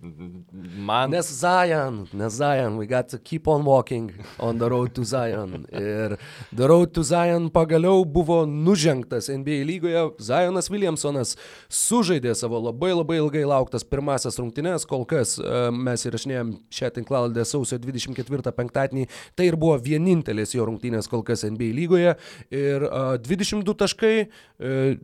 Man... 0.52 1.12
Nes 1.12 1.28
Zion, 1.28 2.06
nes 2.16 2.38
Zion, 2.38 2.78
we 2.80 2.88
got 2.88 3.10
to 3.12 3.18
keep 3.18 3.48
on 3.48 3.66
walking 3.66 4.10
on 4.38 4.58
the 4.58 4.68
road 4.70 4.94
to 4.96 5.04
Zion. 5.04 5.66
Ir 5.72 6.16
the 6.52 6.68
road 6.70 6.94
to 6.96 7.04
Zion 7.04 7.50
pagaliau 7.52 8.06
buvo 8.08 8.44
nužengtas 8.48 9.28
NBA 9.28 9.60
lygoje. 9.68 10.06
Zionas 10.24 10.70
Williamsonas 10.72 11.36
sužaidė 11.68 12.32
savo 12.38 12.62
labai 12.68 12.94
labai 12.94 13.20
ilgai 13.20 13.44
lauktas 13.48 13.84
pirmasis 13.84 14.40
rungtynės, 14.40 14.88
kol 14.88 15.04
kas 15.08 15.36
e, 15.36 15.68
mes 15.74 16.06
įrašinėjom 16.08 16.54
šią 16.72 16.92
tinklaladę 16.96 17.44
sausio 17.48 17.76
24 17.82 18.54
penktadienį. 18.56 19.08
Tai 19.36 19.50
ir 19.50 19.60
buvo 19.60 19.76
vienintelis 19.82 20.56
jo 20.56 20.64
rungtynės 20.68 21.10
kol 21.12 21.26
kas 21.26 21.44
NBA 21.44 21.74
lygoje. 21.76 22.16
Ir 22.54 22.88
uh, 22.88 23.17
22 23.24 23.74
taškai. 23.84 24.14
E, 24.26 24.96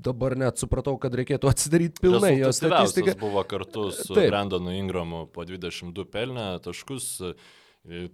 dabar 0.00 0.36
net 0.38 0.60
supratau, 0.60 0.94
kad 1.00 1.14
reikėtų 1.18 1.50
atsidaryti 1.50 2.00
pilnai 2.00 2.34
jo 2.38 2.52
statistiką. 2.56 3.16
buvo 3.20 3.42
kartu 3.48 3.90
su 3.92 4.14
Taip. 4.14 4.30
Brandonu 4.32 4.72
Ingramu 4.72 5.26
po 5.32 5.44
22 5.44 6.06
pelnę 6.08 6.46
taškus. 6.64 7.10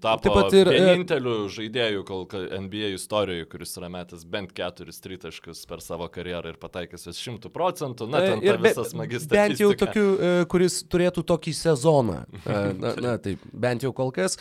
Tapo 0.01 0.23
Taip 0.23 0.35
pat 0.37 0.55
ir 0.55 0.69
e, 0.71 0.75
vieninteliu 0.79 1.49
žaidėju 1.51 2.05
kol 2.07 2.21
NBA 2.63 2.93
istorijoje, 2.95 3.49
kuris 3.51 3.73
yra 3.81 3.89
metęs 3.91 4.21
bent 4.31 4.53
keturis 4.55 5.03
tritaškus 5.03 5.65
per 5.67 5.83
savo 5.83 6.07
karjerą 6.15 6.53
ir 6.53 6.59
pataikęs 6.63 7.09
vis 7.09 7.19
šimtų 7.19 7.51
procentų. 7.51 8.07
Na, 8.13 8.21
ten 8.23 8.45
ir 8.47 8.61
visas 8.63 8.95
magistras. 8.95 9.35
Bent 9.35 9.59
jau 9.59 9.73
tokiu, 9.75 10.05
e, 10.15 10.31
kuris 10.53 10.79
turėtų 10.87 11.27
tokį 11.27 11.57
sezoną. 11.59 12.21
E, 12.39 12.61
na, 12.79 12.95
na 13.03 13.17
taip, 13.25 13.43
bent 13.51 13.83
jau 13.83 13.91
kol 13.97 14.15
kas. 14.15 14.39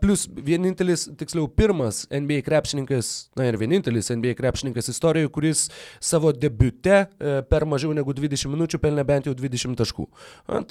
Plus 0.00 0.24
vienintelis, 0.24 1.04
tiksliau, 1.20 1.50
pirmas 1.52 2.06
NBA 2.08 2.40
krepšininkas, 2.48 3.12
na 3.36 3.50
ir 3.50 3.60
vienintelis 3.60 4.08
NBA 4.08 4.38
krepšininkas 4.40 4.88
istorijoje, 4.88 5.34
kuris 5.36 5.66
savo 6.00 6.32
debute 6.32 7.04
per 7.52 7.68
mažiau 7.68 7.92
negu 7.96 8.16
20 8.16 8.48
minučių 8.56 8.80
pelnė 8.80 9.04
bent 9.04 9.28
jau 9.28 9.36
20 9.36 9.76
taškų. 9.84 10.10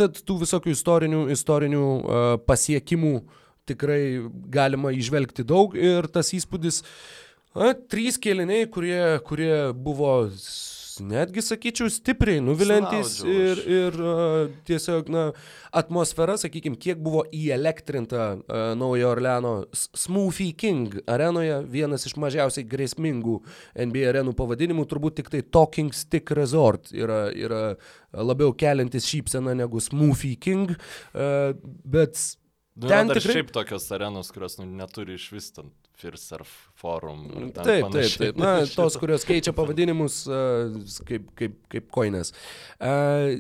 Tad 0.02 0.26
tų 0.26 0.42
visokių 0.42 0.74
istorinių, 0.74 1.26
istorinių 1.38 1.88
pasiekimų 2.50 3.18
tikrai 3.70 4.02
galima 4.54 4.94
išvelgti 4.96 5.46
daug 5.48 5.76
ir 5.78 6.10
tas 6.14 6.32
įspūdis, 6.38 6.84
na, 7.58 7.74
trys 7.74 8.20
kėliniai, 8.22 8.70
kurie, 8.72 9.02
kurie 9.28 9.56
buvo 9.74 10.16
netgi 11.04 11.42
sakyčiau 11.44 11.90
stipriai 11.92 12.42
nuvilintis 12.44 13.18
ir, 13.28 13.62
ir 13.68 13.98
uh, 14.00 14.36
tiesiog, 14.68 15.10
na, 15.12 15.26
atmosfera, 15.76 16.38
sakykime, 16.40 16.78
kiek 16.82 17.00
buvo 17.04 17.26
įelektrinta 17.36 18.28
uh, 18.36 18.62
Naujo 18.80 19.12
Orleano 19.12 19.54
Smoothie 19.74 20.54
King 20.58 21.00
arenoje, 21.12 21.58
vienas 21.72 22.08
iš 22.08 22.16
mažiausiai 22.22 22.68
grėsmingų 22.70 23.40
NBA 23.88 24.08
arenų 24.14 24.36
pavadinimų, 24.38 24.88
turbūt 24.92 25.20
tik 25.20 25.34
tai 25.34 25.44
Talking 25.44 25.94
Stick 25.96 26.32
Resort 26.38 26.94
yra, 26.96 27.26
yra 27.34 27.64
labiau 28.16 28.56
keliantis 28.56 29.08
šypseną 29.10 29.56
negu 29.58 29.84
Smoothie 29.84 30.38
King, 30.40 30.76
uh, 30.76 31.52
bet 31.84 32.20
Nu, 32.76 32.90
ten 32.92 33.08
tikrai... 33.08 33.38
šiaip 33.38 33.52
tokios 33.56 33.86
arenos, 33.96 34.32
kurios 34.36 34.58
nu, 34.60 34.66
neturi 34.68 35.16
iš 35.16 35.30
vis 35.32 35.52
ten 35.56 35.70
Firsurf 35.96 36.52
forum. 36.76 37.24
Taip, 37.56 37.88
taip, 37.94 38.18
taip. 38.20 38.40
Na, 38.42 38.58
tos, 38.76 38.98
kurios 39.00 39.24
keičia 39.28 39.54
pavadinimus 39.56 40.26
uh, 40.28 40.76
kaip, 41.08 41.30
kaip, 41.40 41.56
kaip 41.72 41.88
koinės. 41.96 42.34
Uh, 42.76 43.40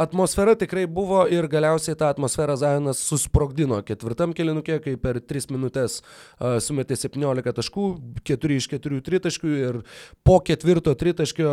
atmosfera 0.00 0.54
tikrai 0.58 0.86
buvo 0.88 1.22
ir 1.28 1.46
galiausiai 1.50 1.96
tą 1.98 2.08
atmosferą 2.10 2.56
Zajonas 2.56 3.00
susprogdino. 3.04 3.80
Ketvirtam 3.86 4.32
kilinukė, 4.36 4.78
kai 4.84 4.94
per 5.00 5.20
3 5.20 5.50
minutės 5.52 6.00
uh, 6.00 6.56
sumetė 6.62 6.96
17 6.96 7.54
taškų, 7.58 7.86
4 8.30 8.56
iš 8.56 8.68
4 8.72 9.00
tritaškių 9.06 9.50
ir 9.58 9.78
po 10.26 10.38
ketvirto 10.44 10.94
tritaškio 10.98 11.52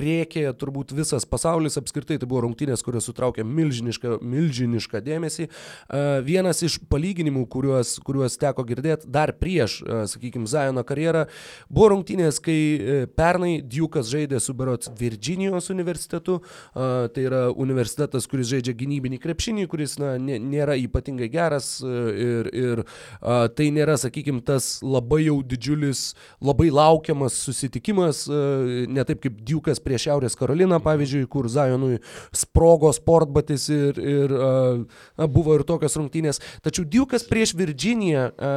rėkė 0.00 0.44
turbūt 0.60 0.94
visas 0.96 1.26
pasaulis, 1.28 1.78
apskritai 1.80 2.18
tai 2.20 2.28
buvo 2.28 2.44
rungtynės, 2.46 2.84
kurios 2.84 3.08
sutraukė 3.08 3.46
milžinišką, 3.46 4.18
milžinišką 4.20 5.02
dėmesį. 5.06 5.48
Uh, 5.48 6.20
vienas 6.26 6.62
iš 6.66 6.80
palyginimų, 6.92 7.46
kuriuos, 7.50 7.96
kuriuos 8.06 8.38
teko 8.40 8.66
girdėti 8.68 9.08
dar 9.08 9.34
prieš, 9.40 9.80
uh, 9.86 10.04
sakykime, 10.10 10.48
Zajono 10.50 10.84
karjerą, 10.86 11.26
buvo 11.72 11.94
rungtynės, 11.94 12.42
kai 12.44 12.60
uh, 12.60 13.02
pernai 13.16 13.56
Duke'as 13.64 14.10
žaidė 14.12 14.40
su 14.42 14.54
Berots 14.56 14.90
Virginijos 15.00 15.70
universitetu, 15.72 16.40
tai 16.74 17.22
yra 17.22 17.40
universitetas 17.50 17.69
universitetas, 17.70 18.26
kuris 18.30 18.50
žaidžia 18.50 18.74
gynybinį 18.76 19.20
krepšinį, 19.22 19.66
kuris 19.70 19.96
na, 20.00 20.14
nėra 20.20 20.76
ypatingai 20.80 21.28
geras 21.32 21.78
e, 21.84 21.90
ir, 22.24 22.50
ir 22.56 22.82
a, 22.82 23.48
tai 23.54 23.70
nėra, 23.74 23.96
sakykime, 24.00 24.42
tas 24.46 24.78
labai 24.84 25.22
jau 25.26 25.38
didžiulis, 25.46 26.02
labai 26.44 26.70
laukiamas 26.74 27.36
susitikimas, 27.46 28.24
a, 28.28 28.40
e, 28.40 28.84
ne 28.90 29.04
taip 29.06 29.22
kaip 29.24 29.38
Duke'as 29.46 29.82
prieš 29.82 30.08
Šiaurės 30.08 30.38
Karoliną, 30.38 30.80
pavyzdžiui, 30.84 31.28
kur 31.30 31.48
Zajonui 31.52 32.00
sprogo 32.36 32.92
sportbatis 32.96 33.68
ir, 33.74 34.00
ir 34.00 34.34
a, 34.36 35.28
buvo 35.30 35.58
ir 35.58 35.66
tokios 35.68 35.96
rungtynės. 36.00 36.42
Tačiau 36.64 36.86
Duke'as 36.88 37.26
prieš 37.28 37.54
Virginiją 37.58 38.28
a, 38.30 38.52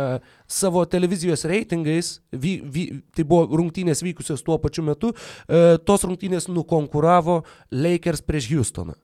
savo 0.47 0.86
televizijos 0.89 1.45
reitingais, 1.49 2.17
vy, 2.32 2.58
vy, 2.63 2.88
tai 3.15 3.28
buvo 3.28 3.60
rungtynės 3.60 4.04
vykusios 4.06 4.45
tuo 4.45 4.60
pačiu 4.63 4.86
metu, 4.88 5.13
a, 5.13 5.78
tos 5.86 6.08
rungtynės 6.08 6.49
nukonkuravo 6.52 7.41
Lakers 7.71 8.23
prieš 8.26 8.52
Houstoną 8.54 9.03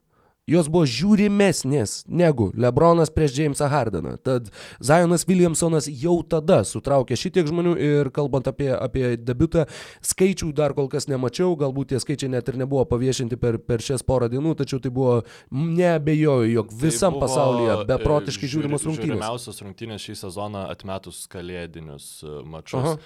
jos 0.50 0.68
buvo 0.72 0.86
žiūrimesnės 0.90 2.04
negu 2.10 2.50
Lebronas 2.58 3.12
prieš 3.14 3.38
Jamesą 3.38 3.68
Hardeną. 3.70 4.16
Tad 4.24 4.50
Zionas 4.82 5.26
Williamsonas 5.28 5.88
jau 5.90 6.20
tada 6.26 6.60
sutraukė 6.66 7.18
šitiek 7.18 7.48
žmonių 7.50 7.76
ir 7.78 8.10
kalbant 8.14 8.50
apie, 8.50 8.70
apie 8.74 9.14
debutą, 9.16 9.66
skaičių 10.04 10.50
dar 10.56 10.74
kol 10.76 10.90
kas 10.92 11.08
nemačiau, 11.10 11.54
galbūt 11.60 11.94
tie 11.94 12.02
skaičiai 12.02 12.32
net 12.34 12.50
ir 12.50 12.58
nebuvo 12.60 12.84
paviešinti 12.90 13.38
per, 13.40 13.60
per 13.62 13.84
šias 13.84 14.04
porą 14.06 14.30
dienų, 14.32 14.56
tačiau 14.60 14.82
tai 14.82 14.92
buvo 14.94 15.20
neabejoju, 15.54 16.52
jog 16.54 16.70
tai 16.74 16.82
visam 16.84 17.16
tai 17.16 17.24
pasaulyje 17.24 17.80
beprotiškai 17.90 18.46
žiūri, 18.46 18.66
žiūrimos 18.66 18.86
rungtynės. 18.88 19.16
Žiūrimiausios 19.16 19.64
rungtynės 19.64 20.06
šį 20.06 20.16
sezoną 20.24 20.66
atmetus 20.70 21.24
kalėdinius 21.30 22.08
e, 22.24 22.38
mačus. 22.46 22.80
Aha. 22.80 22.96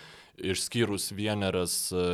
Išskyrus 0.55 1.13
vieneras 1.15 1.77
e, 1.95 2.07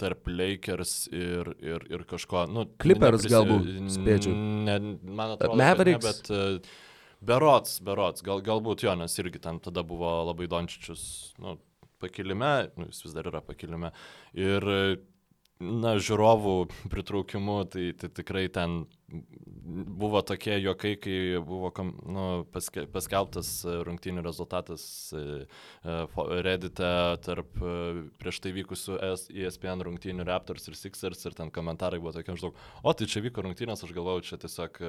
tarp 0.00 0.28
Lakers 0.28 1.06
ir, 1.12 1.52
ir, 1.64 1.86
ir 1.92 2.04
kažko. 2.08 2.46
Nu, 2.52 2.66
Clippers 2.82 3.24
neprisi, 3.24 3.32
galbūt, 3.32 3.70
spėčiau. 3.96 4.34
Ne, 4.66 4.76
man 5.06 5.36
atrodo, 5.36 5.58
Mavericks. 5.60 6.04
Ne, 6.04 6.12
bet 6.12 6.30
uh, 6.34 6.84
Berots, 7.26 7.78
Berots, 7.84 8.24
gal, 8.26 8.42
galbūt 8.44 8.84
jo, 8.84 8.94
nes 9.00 9.16
irgi 9.22 9.40
ten 9.42 9.60
tada 9.64 9.84
buvo 9.86 10.12
labai 10.28 10.48
Dončičius 10.52 11.06
nu, 11.42 11.56
pakilime, 12.02 12.52
nu, 12.76 12.90
jis 12.90 13.06
vis 13.06 13.16
dar 13.16 13.30
yra 13.32 13.40
pakilime. 13.44 13.92
Ir 14.36 14.68
na, 15.60 15.96
žiūrovų 16.02 16.56
pritraukimu, 16.92 17.62
tai, 17.72 17.90
tai 17.96 18.10
tikrai 18.12 18.46
ten 18.52 18.84
buvo 19.66 20.20
tokie 20.22 20.58
juokai, 20.60 20.94
kai 21.00 21.16
buvo 21.44 21.70
nu, 22.04 22.26
paske, 22.52 22.86
paskelbtas 22.92 23.50
rungtynių 23.86 24.22
rezultatas 24.26 24.84
e, 25.16 25.46
e, 25.82 25.96
Reddite 26.46 26.92
tarp 27.24 27.58
e, 27.62 28.04
prieš 28.20 28.40
tai 28.44 28.52
vykusių 28.56 29.00
ESPN 29.46 29.84
rungtynių 29.88 30.26
Raptors 30.28 30.68
ir 30.68 30.78
Sixers 30.78 31.24
ir 31.26 31.36
ten 31.38 31.52
komentarai 31.54 32.00
buvo 32.02 32.14
tokie 32.16 32.34
maždaug, 32.34 32.62
o 32.82 32.94
tai 32.94 33.08
čia 33.10 33.24
vyko 33.24 33.46
rungtynės, 33.46 33.84
aš 33.86 33.94
galvojau, 33.96 34.24
čia 34.26 34.40
tiesiog 34.42 34.82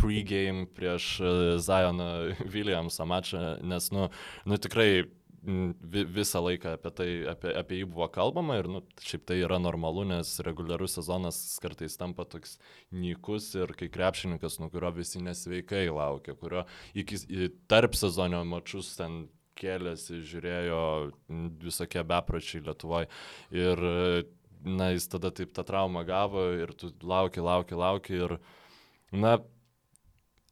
pregame 0.00 0.68
prieš 0.72 1.12
Zioną 1.60 2.10
Williamsą 2.54 3.08
mačą, 3.08 3.56
nes, 3.66 3.90
nu, 3.92 4.08
nu 4.48 4.60
tikrai 4.60 5.10
visą 5.42 6.42
laiką 6.44 6.74
apie 6.76 6.90
tai, 6.92 7.08
apie, 7.30 7.52
apie 7.56 7.80
jį 7.80 7.88
buvo 7.94 8.08
kalbama 8.12 8.58
ir, 8.60 8.68
nu, 8.68 8.82
šiaip 9.00 9.24
tai 9.28 9.38
yra 9.40 9.58
normalu, 9.62 10.04
nes 10.08 10.34
reguliarus 10.44 10.98
sezonas 10.98 11.38
kartais 11.62 11.96
tampa 12.00 12.26
toks 12.28 12.58
nykus 12.92 13.54
ir 13.56 13.72
kai 13.78 13.88
krepšininkas, 13.92 14.58
nuo 14.60 14.68
kurio 14.72 14.92
visi 14.96 15.22
nesveikai 15.24 15.86
laukia, 15.88 16.36
kurio 16.36 16.66
iki 16.94 17.20
tarp 17.70 17.96
sezonio 17.96 18.42
mačius 18.44 18.92
ten 18.98 19.24
kėlėsi, 19.60 20.20
žiūrėjo 20.28 20.82
visokie 21.60 22.04
bepračiai 22.06 22.64
Lietuvoje 22.64 23.08
ir, 23.52 23.84
na, 24.64 24.90
jis 24.94 25.08
tada 25.12 25.32
taip 25.32 25.54
tą 25.56 25.64
traumą 25.68 26.04
gavo 26.08 26.50
ir 26.56 26.72
tu 26.76 26.92
lauki, 27.00 27.40
lauki, 27.44 27.76
lauki 27.80 28.20
ir, 28.26 28.36
na, 29.12 29.38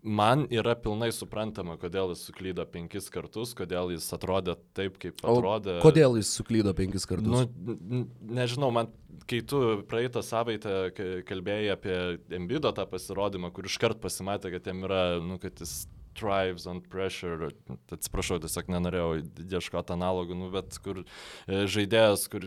man 0.02 0.46
yra 0.54 0.74
pilnai 0.78 1.10
suprantama, 1.14 1.76
kodėl 1.80 2.12
jis 2.12 2.22
suklydo 2.28 2.64
penkis 2.70 3.08
kartus, 3.12 3.54
kodėl 3.58 3.92
jis 3.94 4.06
atrodė 4.14 4.54
taip, 4.76 4.98
kaip 5.02 5.20
atrodė. 5.24 5.78
O 5.80 5.84
kodėl 5.84 6.18
jis 6.20 6.30
suklydo 6.38 6.74
penkis 6.78 7.06
kartus? 7.08 7.48
Nu, 7.48 8.04
nežinau, 8.38 8.70
man, 8.74 8.92
kai 9.30 9.42
tu 9.42 9.82
praeitą 9.90 10.22
savaitę 10.24 10.90
kalbėjai 11.28 11.74
apie 11.74 11.98
Embido 12.38 12.72
tą 12.74 12.86
pasirodymą, 12.90 13.52
kur 13.54 13.68
iškart 13.68 14.02
pasimatė, 14.02 14.54
kad 14.54 14.70
jam 14.70 14.84
yra, 14.86 15.04
nu, 15.24 15.40
kad 15.42 15.58
jis 15.62 15.86
thrives 16.18 16.66
on 16.66 16.82
pressure, 16.82 17.52
atsiprašau, 17.94 18.40
tiesiog 18.42 18.70
nenorėjau 18.74 19.10
ieškoti 19.44 19.94
analogų, 19.94 20.38
nu, 20.38 20.50
bet 20.54 20.78
kur 20.82 21.02
e, 21.02 21.64
žaidėjas, 21.70 22.26
kur 22.32 22.46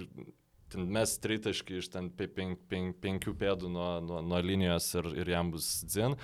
mes 0.76 1.14
tritaškai 1.20 1.80
iš 1.82 1.90
ten 1.92 2.10
penk, 2.16 2.60
penk, 2.72 2.98
penkių 3.04 3.34
pėdų 3.40 3.72
nuo, 3.72 3.90
nuo, 4.04 4.22
nuo 4.24 4.42
linijos 4.44 4.88
ir, 5.00 5.10
ir 5.24 5.32
jam 5.34 5.52
bus 5.52 5.68
dzin. 5.88 6.16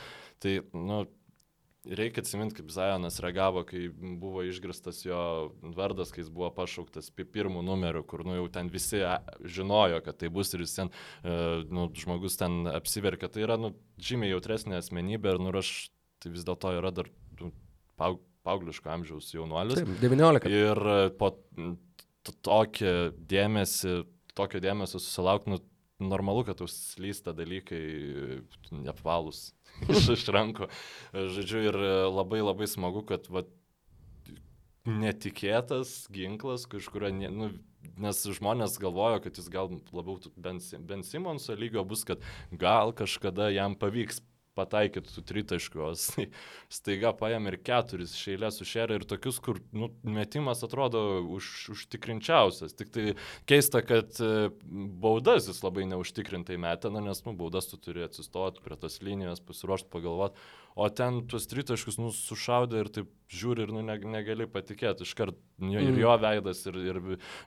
Tai, 0.43 0.53
nu, 0.73 1.01
reikia 1.95 2.21
atsiminti, 2.23 2.57
kaip 2.59 2.71
Zajonas 2.73 3.19
reagavo, 3.23 3.63
kai 3.67 3.87
buvo 3.91 4.43
išgristas 4.47 5.03
jo 5.05 5.19
vardas, 5.77 6.11
kai 6.13 6.23
jis 6.23 6.31
buvo 6.33 6.49
pašauktas 6.55 7.09
pirmų 7.15 7.63
numerių, 7.65 8.03
kur 8.07 8.25
nu, 8.27 8.35
jau 8.39 8.47
ten 8.53 8.71
visi 8.73 9.01
žinojo, 9.57 10.01
kad 10.05 10.19
tai 10.21 10.31
bus 10.33 10.53
ir 10.53 10.65
jis 10.65 10.75
ten, 10.79 10.91
nu, 11.71 11.87
žmogus 11.97 12.39
ten 12.39 12.65
apsiverkia. 12.71 13.31
Tai 13.31 13.45
yra 13.45 13.59
nu, 13.61 13.73
žymiai 14.01 14.33
jautresnė 14.33 14.79
asmenybė 14.81 15.35
ir 15.35 15.43
nu, 15.43 15.53
aš 15.57 15.89
tai 16.23 16.33
vis 16.33 16.45
dėlto 16.47 16.73
yra 16.79 16.91
dar 16.95 17.09
nu, 17.41 17.51
paug, 17.99 18.21
paugliško 18.47 18.91
amžiaus 18.93 19.31
jaunuolis. 19.33 19.81
Taip, 19.81 19.95
19. 20.03 20.51
Ir 20.53 20.83
po 21.19 21.33
tokio 22.45 22.93
dėmesį, 23.29 24.01
tokio 24.37 24.61
dėmesio 24.63 25.01
susilaukti, 25.01 25.55
nu, 25.55 25.61
normalu, 25.99 26.43
kad 26.47 26.61
užslysta 26.61 27.33
dalykai 27.37 27.81
neapvalus 28.71 29.51
iš, 29.91 30.11
iš 30.17 30.27
rankų. 30.33 30.69
Žodžiu, 31.13 31.63
ir 31.71 31.79
labai 32.11 32.43
labai 32.43 32.67
smagu, 32.69 33.03
kad 33.07 33.27
va, 33.33 33.43
netikėtas 34.87 36.05
ginklas 36.13 36.65
kažkurio, 36.69 37.11
nu, 37.33 37.51
nes 37.99 38.23
žmonės 38.37 38.77
galvojo, 38.81 39.19
kad 39.25 39.37
jis 39.39 39.49
gal 39.51 39.71
labiau 39.91 40.19
Ben, 40.37 40.61
ben 40.87 41.03
Simonso 41.03 41.55
lygio 41.57 41.83
bus, 41.87 42.05
kad 42.07 42.23
gal 42.51 42.93
kažkada 42.95 43.49
jam 43.51 43.75
pavyks 43.79 44.21
pataikyt 44.57 45.09
su 45.11 45.23
tritaškiu, 45.27 45.83
o 45.85 45.91
staiga 46.77 47.13
paėmė 47.17 47.53
ir 47.53 47.59
keturis 47.69 48.15
šeilę 48.17 48.51
su 48.53 48.67
šerė 48.67 48.99
ir 48.99 49.07
tokius, 49.09 49.39
kur 49.43 49.61
nu, 49.71 49.91
metimas 50.03 50.63
atrodo 50.65 51.03
už, 51.37 51.51
užtikrinčiausias. 51.75 52.75
Tik 52.77 52.93
tai 52.93 53.07
keista, 53.49 53.83
kad 53.85 54.17
e, 54.23 54.49
baudas 55.05 55.49
jis 55.51 55.61
labai 55.65 55.87
neužtikrintai 55.93 56.59
metė, 56.61 56.91
nes 56.97 57.23
nu, 57.25 57.35
baudas 57.37 57.69
tu 57.71 57.79
turi 57.81 58.05
atsistoti 58.07 58.63
prie 58.65 58.79
tos 58.81 59.01
linijos, 59.05 59.43
pasiruošti, 59.45 59.91
pagalvoti, 59.93 60.47
o 60.77 60.87
ten 60.93 61.23
tuos 61.29 61.47
tritaškius 61.49 61.97
nu, 61.97 62.11
sušaudė 62.13 62.83
ir 62.83 62.89
taip 62.93 63.09
žiūri 63.33 63.65
ir 63.65 63.73
nu, 63.73 63.81
ne, 63.85 63.97
negali 64.13 64.45
patikėti. 64.49 65.07
Iškart 65.07 65.35
jo, 65.35 65.81
ir 65.81 65.89
mm. 65.89 65.99
jo 66.03 66.15
veidas, 66.21 66.63
ir, 66.69 66.79
ir 66.91 66.99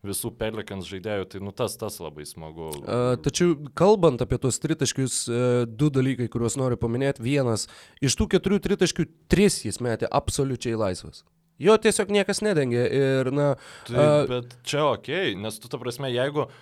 visų 0.06 0.32
pelikans 0.40 0.88
žaidėjų, 0.90 1.28
tai 1.30 1.42
nu, 1.44 1.54
tas, 1.56 1.76
tas 1.80 2.00
labai 2.02 2.26
smagu. 2.28 2.72
A, 2.82 3.16
tačiau 3.22 3.54
kalbant 3.78 4.22
apie 4.24 4.40
tuos 4.42 4.58
tritaškius, 4.62 5.20
e, 5.30 5.42
du 5.70 5.92
dalykai, 5.94 6.28
kuriuos 6.32 6.58
noriu 6.60 6.80
paminėti. 6.80 7.24
Vienas, 7.24 7.68
iš 8.02 8.18
tų 8.18 8.32
keturių 8.34 8.60
tritaškių 8.66 9.06
tris 9.30 9.62
jis 9.66 9.78
metė 9.84 10.10
absoliučiai 10.10 10.78
laisvas. 10.80 11.22
Jo 11.60 11.76
tiesiog 11.76 12.10
niekas 12.12 12.40
nedengė 12.40 12.82
ir, 12.96 13.30
na... 13.36 13.52
Tai, 13.88 13.96
a, 14.00 14.10
bet 14.28 14.58
čia 14.66 14.86
ok, 14.94 15.12
nes 15.38 15.60
tu, 15.60 15.68
ta 15.68 15.78
prasme, 15.80 16.08
jeigu 16.08 16.46
uh, 16.46 16.60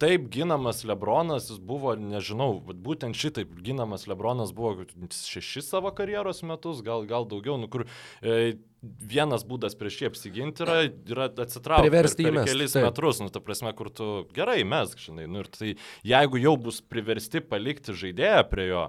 taip 0.00 0.28
ginamas 0.32 0.80
Lebronas, 0.88 1.50
jis 1.50 1.58
buvo, 1.60 1.92
nežinau, 1.98 2.56
būtent 2.62 3.16
šitaip 3.18 3.50
ginamas 3.64 4.06
Lebronas 4.08 4.54
buvo 4.56 4.86
šešis 5.12 5.68
savo 5.68 5.92
karjeros 5.96 6.40
metus, 6.48 6.80
gal, 6.86 7.04
gal 7.08 7.26
daugiau, 7.28 7.58
nu 7.60 7.68
kur 7.72 7.84
e, 8.22 8.54
vienas 8.82 9.44
būdas 9.48 9.76
prieš 9.78 10.00
jį 10.00 10.10
apsiginti 10.10 10.64
yra, 10.64 10.78
yra 10.88 11.28
atsitraukti 11.28 11.90
priversti 11.90 12.26
per, 12.26 12.38
per 12.40 12.48
kelis 12.48 12.76
taip. 12.76 12.86
metrus, 12.88 13.20
nu 13.20 13.28
ta 13.34 13.42
prasme, 13.44 13.74
kur 13.76 13.92
tu 13.92 14.10
gerai 14.36 14.62
mes, 14.64 14.96
žinai, 15.04 15.28
nu 15.30 15.44
ir 15.44 15.52
tai 15.52 15.74
jeigu 16.06 16.40
jau 16.40 16.56
bus 16.68 16.80
priversti 16.80 17.44
palikti 17.44 17.96
žaidėją 17.98 18.46
prie 18.50 18.70
jo, 18.70 18.86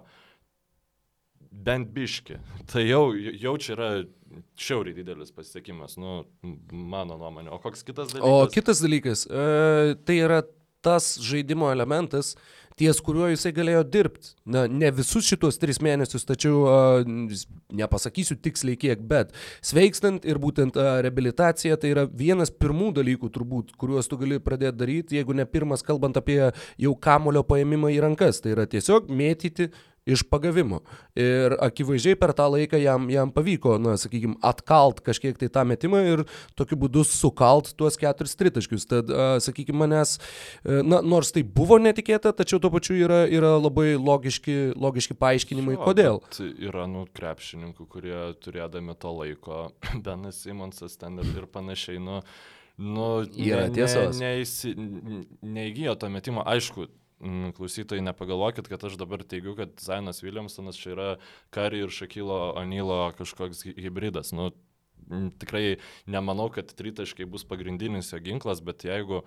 bent 1.65 1.93
biški, 1.93 2.39
tai 2.71 2.87
jau, 2.87 3.05
jau 3.13 3.55
čia 3.61 3.75
yra 3.77 3.91
šiauriai 4.57 4.97
didelis 4.97 5.33
pasiekimas, 5.35 5.95
nu, 6.01 6.23
mano 6.71 7.19
nuomonė. 7.19 7.51
O 7.53 7.61
koks 7.61 7.85
kitas 7.85 8.13
dalykas? 8.13 8.27
O 8.29 8.49
kitas 8.53 8.81
dalykas, 8.81 9.27
e, 9.29 9.95
tai 10.07 10.19
yra 10.25 10.41
tas 10.83 11.13
žaidimo 11.23 11.69
elementas, 11.71 12.33
ties 12.79 12.99
kuriuo 13.05 13.29
jisai 13.31 13.53
galėjo 13.55 13.83
dirbti. 13.87 14.33
Na, 14.49 14.65
ne 14.67 14.89
visus 14.95 15.27
šitos 15.29 15.59
tris 15.61 15.79
mėnesius, 15.83 16.25
tačiau 16.27 16.63
uh, 16.65 17.13
nepasakysiu 17.73 18.37
tiksliai 18.43 18.79
kiek, 18.81 19.03
bet 19.09 19.33
sveikstant 19.65 20.25
ir 20.27 20.41
būtent 20.41 20.77
uh, 20.79 20.97
reabilitacija 21.05 21.77
tai 21.79 21.93
yra 21.93 22.07
vienas 22.09 22.51
pirmų 22.51 22.91
dalykų 22.97 23.29
turbūt, 23.35 23.75
kuriuos 23.79 24.09
tu 24.09 24.19
gali 24.21 24.41
pradėti 24.43 24.79
daryti, 24.81 25.19
jeigu 25.19 25.37
ne 25.37 25.45
pirmas, 25.49 25.85
kalbant 25.85 26.17
apie 26.19 26.39
jau 26.81 26.95
kamulio 27.07 27.45
paėmimą 27.47 27.93
į 27.93 28.01
rankas. 28.07 28.41
Tai 28.43 28.55
yra 28.57 28.67
tiesiog 28.69 29.11
mėtyti 29.13 29.69
iš 30.05 30.23
pagavimo. 30.27 30.81
Ir 31.15 31.55
akivaizdžiai 31.63 32.17
per 32.19 32.33
tą 32.35 32.49
laiką 32.51 32.79
jam, 32.81 33.07
jam 33.11 33.31
pavyko, 33.33 33.77
na, 33.81 33.95
sakykime, 33.99 34.35
atkalt 34.43 34.99
kažkiek 35.05 35.37
tai 35.39 35.49
tą 35.53 35.63
metimą 35.67 36.01
ir 36.09 36.23
tokiu 36.59 36.77
būdu 36.79 37.05
sukalt 37.07 37.71
tuos 37.79 37.97
keturis 37.99 38.35
tritaškius. 38.39 38.87
Tad, 38.89 39.11
sakykime, 39.43 39.83
manęs, 39.83 40.17
e, 40.63 40.81
na, 40.83 40.99
nors 41.05 41.31
tai 41.35 41.45
buvo 41.47 41.79
netikėta, 41.81 42.33
tačiau 42.35 42.59
tuo 42.63 42.73
pačiu 42.73 42.97
yra, 42.99 43.23
yra 43.31 43.55
labai 43.59 43.93
logiški, 43.99 44.73
logiški 44.79 45.17
paaiškinimai, 45.19 45.77
jo, 45.77 45.83
kodėl. 45.87 46.19
Yra, 46.51 46.87
nu, 46.91 47.05
krepšininkų, 47.15 47.87
kurie 47.91 48.17
turėdami 48.43 48.97
to 48.99 49.13
laiko, 49.15 49.61
Benas 50.05 50.43
Simonsas 50.43 50.99
ten 50.99 51.21
ir, 51.23 51.31
ir 51.37 51.47
panašiai, 51.53 52.01
nu, 52.03 52.19
nu, 52.81 53.07
yra. 53.39 53.69
Ne, 53.71 53.87
ne, 54.19 55.23
neįgyjo 55.55 55.95
to 56.01 56.11
metimo, 56.11 56.43
aišku, 56.49 56.89
klausytojai, 57.57 58.03
nepagalvokit, 58.03 58.67
kad 58.67 58.84
aš 58.84 58.97
dabar 58.99 59.24
teigiu, 59.24 59.55
kad 59.55 59.76
Zainas 59.82 60.24
Williamsonas 60.24 60.80
čia 60.80 60.93
yra 60.95 61.09
Kari 61.55 61.84
ir 61.86 61.93
Šakilo 61.93 62.53
Anilo 62.59 62.99
kažkoks 63.17 63.63
hybridas. 63.69 64.34
Nu, 64.36 64.51
tikrai 65.39 65.78
nemanau, 66.05 66.49
kad 66.53 66.74
tritaškai 66.76 67.28
bus 67.30 67.45
pagrindinis 67.47 68.11
jo 68.13 68.19
ginklas, 68.24 68.63
bet 68.63 68.84
jeigu 68.88 69.24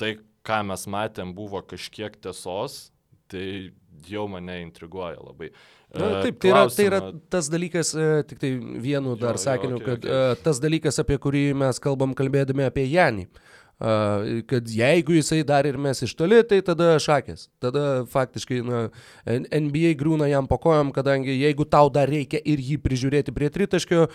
tai, 0.00 0.16
ką 0.46 0.62
mes 0.70 0.86
matėm, 0.88 1.34
buvo 1.36 1.60
kažkiek 1.60 2.16
tiesos, 2.22 2.88
tai 3.30 3.72
jau 4.08 4.24
mane 4.32 4.62
intriguoja 4.64 5.20
labai. 5.20 5.50
Na, 5.90 6.06
e, 6.06 6.22
taip, 6.24 6.40
tai 6.40 6.50
yra, 6.52 6.64
tai 6.72 6.88
yra 6.88 7.00
tas 7.32 7.50
dalykas, 7.52 7.92
e, 7.92 8.08
tik 8.30 8.40
tai 8.40 8.54
vienu 8.80 9.16
dar 9.20 9.36
jo, 9.36 9.44
sakiniu, 9.44 9.76
jo, 9.76 9.82
okay, 9.82 10.00
kad 10.00 10.08
okay. 10.08 10.32
E, 10.38 10.42
tas 10.46 10.62
dalykas, 10.62 11.00
apie 11.02 11.18
kurį 11.20 11.44
mes 11.60 11.82
kalbam 11.82 12.16
kalbėdami 12.16 12.64
apie 12.68 12.86
Janį. 12.88 13.26
Uh, 13.26 13.49
kad 13.80 14.68
jeigu 14.68 15.14
jisai 15.16 15.40
dar 15.46 15.64
ir 15.64 15.78
mes 15.80 16.02
iš 16.04 16.12
toli, 16.18 16.42
tai 16.44 16.60
tada 16.64 16.98
šakės. 17.00 17.46
Tada 17.62 18.04
faktiškai 18.12 18.60
na, 18.66 18.80
NBA 19.26 19.94
grūna 20.00 20.28
jam 20.28 20.48
po 20.50 20.58
kojom, 20.60 20.92
kadangi 20.92 21.32
jeigu 21.38 21.64
tau 21.64 21.88
dar 21.92 22.10
reikia 22.12 22.42
ir 22.44 22.60
jį 22.60 22.76
prižiūrėti 22.84 23.32
prie 23.32 23.48
tritaškio, 23.52 24.06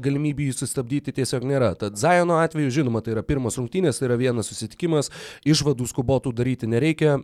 galimybių 0.00 0.48
jį 0.48 0.56
sustabdyti 0.62 1.14
tiesiog 1.20 1.44
nėra. 1.48 1.74
Tad 1.80 2.00
Zajono 2.00 2.38
atveju, 2.40 2.72
žinoma, 2.80 3.02
tai 3.04 3.12
yra 3.16 3.24
pirmas 3.26 3.58
rungtynės, 3.60 4.00
tai 4.00 4.08
yra 4.08 4.16
vienas 4.20 4.48
susitikimas, 4.48 5.12
išvadų 5.44 5.90
skubotų 5.92 6.32
daryti 6.36 6.70
nereikia. 6.70 7.18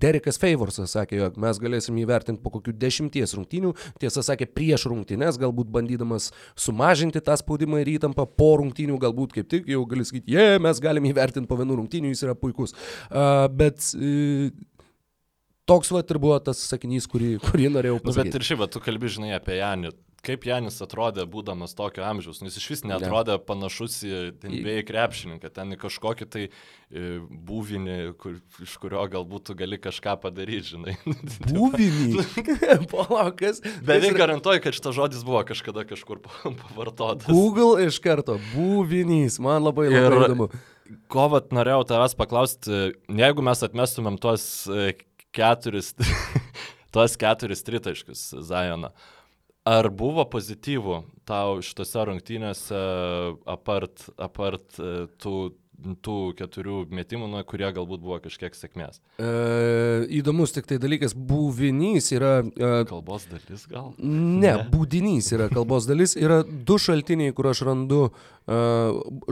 Derekas 0.00 0.40
Favorsas 0.40 0.96
sakė, 0.96 1.20
jog 1.20 1.38
mes 1.40 1.60
galėsim 1.60 2.00
įvertinti 2.00 2.40
po 2.40 2.54
kokių 2.56 2.72
dešimties 2.80 3.36
rungtynių, 3.36 3.74
tiesą 4.00 4.24
sakė, 4.24 4.48
prieš 4.48 4.88
rungtynės, 4.88 5.36
galbūt 5.40 5.68
bandydamas 5.76 6.30
sumažinti 6.56 7.20
tą 7.24 7.36
spaudimą 7.36 7.82
ir 7.84 7.94
įtampą, 7.98 8.24
po 8.38 8.54
rungtynių 8.62 8.96
galbūt 9.04 9.36
kaip 9.36 9.52
tik 9.52 9.68
jau 9.68 9.84
gali 9.88 10.08
sakyti, 10.08 10.32
jie, 10.32 10.40
yeah, 10.54 10.62
mes 10.62 10.80
galime 10.82 11.10
įvertinti 11.10 11.17
įvertinti 11.18 11.50
po 11.50 11.58
vienų 11.60 11.82
rungtynių, 11.82 12.14
jis 12.14 12.26
yra 12.28 12.38
puikus. 12.38 12.74
Uh, 13.10 13.46
bet 13.50 13.90
uh, 13.98 14.48
toks 15.68 15.92
va 15.92 16.02
ir 16.02 16.20
buvo 16.22 16.40
tas 16.42 16.60
sakinys, 16.72 17.08
kurį, 17.10 17.36
kurį 17.44 17.72
norėjau 17.76 18.02
pasakyti. 18.02 18.28
Nu, 18.28 18.32
bet 18.32 18.40
ir 18.40 18.50
šiaip, 18.50 18.68
tu 18.72 18.84
kalbi, 18.84 19.16
žinai, 19.18 19.34
apie 19.38 19.60
Janį. 19.60 19.96
Kaip 20.26 20.42
Janis 20.48 20.80
atrodė, 20.82 21.22
būdamas 21.30 21.76
tokio 21.78 22.02
amžiaus, 22.02 22.40
nu, 22.42 22.48
jis 22.50 22.56
iš 22.58 22.64
vis 22.72 22.80
netrodė 22.90 23.36
ne. 23.36 23.42
panašus 23.46 24.00
į 24.02 24.22
NBA 24.42 24.80
krepšininką, 24.88 25.50
ten 25.54 25.76
į 25.76 25.78
kažkokį 25.78 26.26
tai 26.26 26.42
e, 26.48 27.02
būvinį, 27.22 27.94
kur, 28.18 28.34
iš 28.64 28.74
kurio 28.82 29.04
galbūt 29.12 29.46
tu 29.46 29.54
gali 29.60 29.78
kažką 29.78 30.16
padaryti, 30.24 30.72
žinai. 30.72 30.96
Būvinį? 31.54 32.24
Palaukas. 32.92 33.62
Beveik 33.62 34.10
yra... 34.10 34.24
garantuoju, 34.24 34.64
kad 34.64 34.80
šitas 34.80 34.98
žodis 34.98 35.22
buvo 35.28 35.44
kažkada 35.46 35.86
kažkur 35.86 36.18
pavartotas. 36.64 37.30
Google 37.30 37.86
iš 37.86 38.00
karto, 38.02 38.40
būvinys, 38.56 39.38
man 39.38 39.62
labai, 39.70 39.86
labai 39.86 40.02
ir... 40.02 40.18
įdomu 40.26 40.50
ko 41.12 41.28
vat 41.32 41.52
norėjau 41.54 41.84
tavęs 41.92 42.16
paklausti, 42.18 42.80
jeigu 43.20 43.44
mes 43.44 43.62
atmestumėm 43.64 44.18
tuos 44.22 44.42
e, 44.70 44.92
keturis, 45.36 45.92
tuos 46.94 47.16
keturis 47.20 47.64
tritaškius 47.66 48.24
Zajoną, 48.48 48.92
ar 49.68 49.90
buvo 49.92 50.24
pozityvų 50.32 51.02
tau 51.28 51.58
šitose 51.64 52.06
rungtynėse 52.08 52.82
apart, 53.48 54.08
apart 54.16 54.80
e, 54.80 55.06
tų 55.20 55.36
tų 55.78 56.16
keturių 56.38 56.80
metimų, 56.90 57.28
nu, 57.30 57.42
kurie 57.46 57.68
galbūt 57.74 58.02
buvo 58.02 58.18
kažkiek 58.22 58.56
sėkmės. 58.56 58.98
E, 59.22 59.28
įdomus 60.18 60.54
tik 60.54 60.66
tai 60.70 60.80
dalykas, 60.82 61.14
būvinys 61.14 62.10
yra... 62.16 62.32
E, 62.42 62.72
kalbos 62.88 63.28
dalis 63.30 63.66
gal? 63.70 63.92
Ne, 63.98 64.40
ne, 64.42 64.54
būdinys 64.72 65.30
yra 65.36 65.46
kalbos 65.52 65.86
dalis. 65.88 66.16
Yra 66.18 66.42
du 66.42 66.78
šaltiniai, 66.82 67.34
kur 67.36 67.50
aš 67.52 67.62
randu 67.68 68.00
e, 68.08 68.58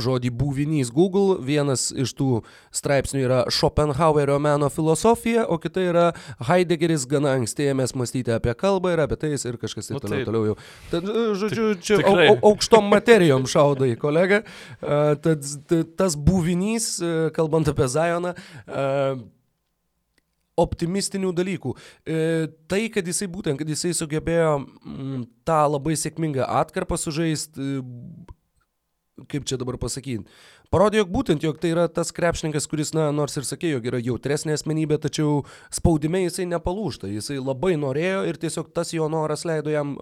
žodį 0.06 0.30
būvinys 0.38 0.92
Google. 0.94 1.40
Vienas 1.46 1.88
iš 1.90 2.14
tų 2.18 2.30
straipsnių 2.74 3.24
yra 3.24 3.40
Schopenhauerio 3.50 4.38
meno 4.42 4.70
filosofija, 4.70 5.48
o 5.50 5.58
kita 5.62 5.82
yra 5.82 6.06
Heideggeris 6.46 7.08
gana 7.10 7.34
anksti 7.40 7.72
ėmės 7.72 7.96
mąstyti 7.98 8.36
apie 8.36 8.54
kalbą 8.58 8.94
ir 8.94 9.02
apie 9.02 9.18
tai 9.18 9.34
ir 9.34 9.60
kažkas 9.60 9.90
taip 9.90 9.98
nu, 9.98 10.04
toliau, 10.06 10.30
toliau 10.30 10.52
jau. 10.52 10.56
Tad, 10.94 11.10
e, 11.10 11.26
žodžiu, 11.42 11.68
čia 11.82 12.00
au, 12.04 12.16
au, 12.22 12.38
aukštom 12.52 12.86
materijom 12.94 13.50
šaudai, 13.50 13.92
kolega. 13.98 14.44
E, 14.78 15.02
tad 15.26 15.42
tas 15.98 16.14
būvinys 16.14 16.35
būvinys, 16.36 16.90
e, 17.00 17.14
kalbant 17.36 17.72
apie 17.72 17.88
Zajoną. 17.88 18.36
E, 18.36 18.84
optimistinių 20.56 21.34
dalykų. 21.36 21.74
E, 22.08 22.20
tai, 22.70 22.86
kad 22.92 23.04
jisai 23.04 23.28
būtent, 23.28 23.60
kad 23.60 23.68
jisai 23.68 23.92
sugebėjo 23.96 24.54
mm, 24.62 25.26
tą 25.44 25.58
labai 25.68 25.96
sėkmingą 26.00 26.46
atkarpą 26.62 26.96
sužaisti, 26.96 27.76
kaip 29.28 29.44
čia 29.48 29.58
dabar 29.60 29.76
pasakyti, 29.80 30.24
Parodė, 30.72 31.00
jog 31.00 31.10
būtent, 31.14 31.44
jog 31.46 31.58
tai 31.62 31.70
yra 31.74 31.86
tas 31.92 32.10
krepšininkas, 32.14 32.66
kuris, 32.70 32.92
na, 32.96 33.08
nors 33.14 33.36
ir 33.38 33.46
sakė, 33.46 33.70
jog 33.74 33.86
yra 33.90 34.00
jautresnė 34.02 34.56
asmenybė, 34.56 34.98
tačiau 35.02 35.42
spaudime 35.74 36.22
jisai 36.24 36.46
nepalūšta. 36.50 37.10
Jisai 37.12 37.38
labai 37.38 37.74
norėjo 37.80 38.22
ir 38.30 38.38
tiesiog 38.42 38.72
tas 38.74 38.92
jo 38.94 39.08
noras 39.12 39.44
leido 39.48 39.72
jam 39.72 39.94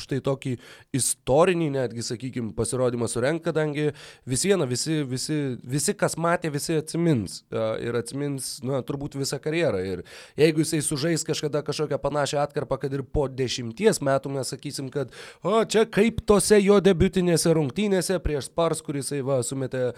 štai 0.00 0.20
tokį 0.24 0.56
istorinį, 0.94 1.70
netgi, 1.78 2.04
sakykime, 2.06 2.52
pasirodymą 2.58 3.08
surenk, 3.10 3.44
kadangi 3.46 3.90
vis 4.28 4.46
viena, 4.46 4.68
visi, 4.70 5.00
visi, 5.08 5.38
visi, 5.62 5.96
kas 5.98 6.18
matė, 6.20 6.52
visi 6.54 6.78
atsimins. 6.78 7.40
Ir 7.84 7.98
atsimins, 7.98 8.56
na, 8.66 8.82
turbūt 8.86 9.18
visą 9.18 9.40
karjerą. 9.42 9.82
Ir 9.94 10.04
jeigu 10.40 10.64
jisai 10.64 10.82
sužais 10.84 11.26
kažkada 11.26 11.64
kažkokią 11.66 12.00
panašią 12.02 12.42
atkarpą, 12.44 12.78
kad 12.84 12.94
ir 12.94 13.04
po 13.06 13.26
dešimties 13.30 14.02
metų 14.04 14.34
mes 14.36 14.54
sakysim, 14.54 14.90
kad, 14.94 15.12
o, 15.42 15.56
čia 15.64 15.86
kaip 15.90 16.22
tose 16.28 16.60
jo 16.62 16.78
debutinėse 16.84 17.54
rungtynėse 17.56 18.20
prieš 18.22 18.50
Spars, 18.50 18.82
kuris 18.84 19.04
jisai 19.04 19.22
va 19.24 19.40
sumetė 19.46 19.92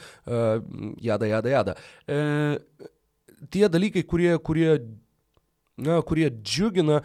jada, 1.02 1.26
jada, 1.26 1.50
jada. 1.50 1.74
E, 2.06 2.20
tie 3.50 3.68
dalykai, 3.72 4.04
kurie, 4.06 4.36
kurie 4.38 4.78
na, 5.76 6.02
kurie 6.02 6.30
džiugina. 6.30 7.00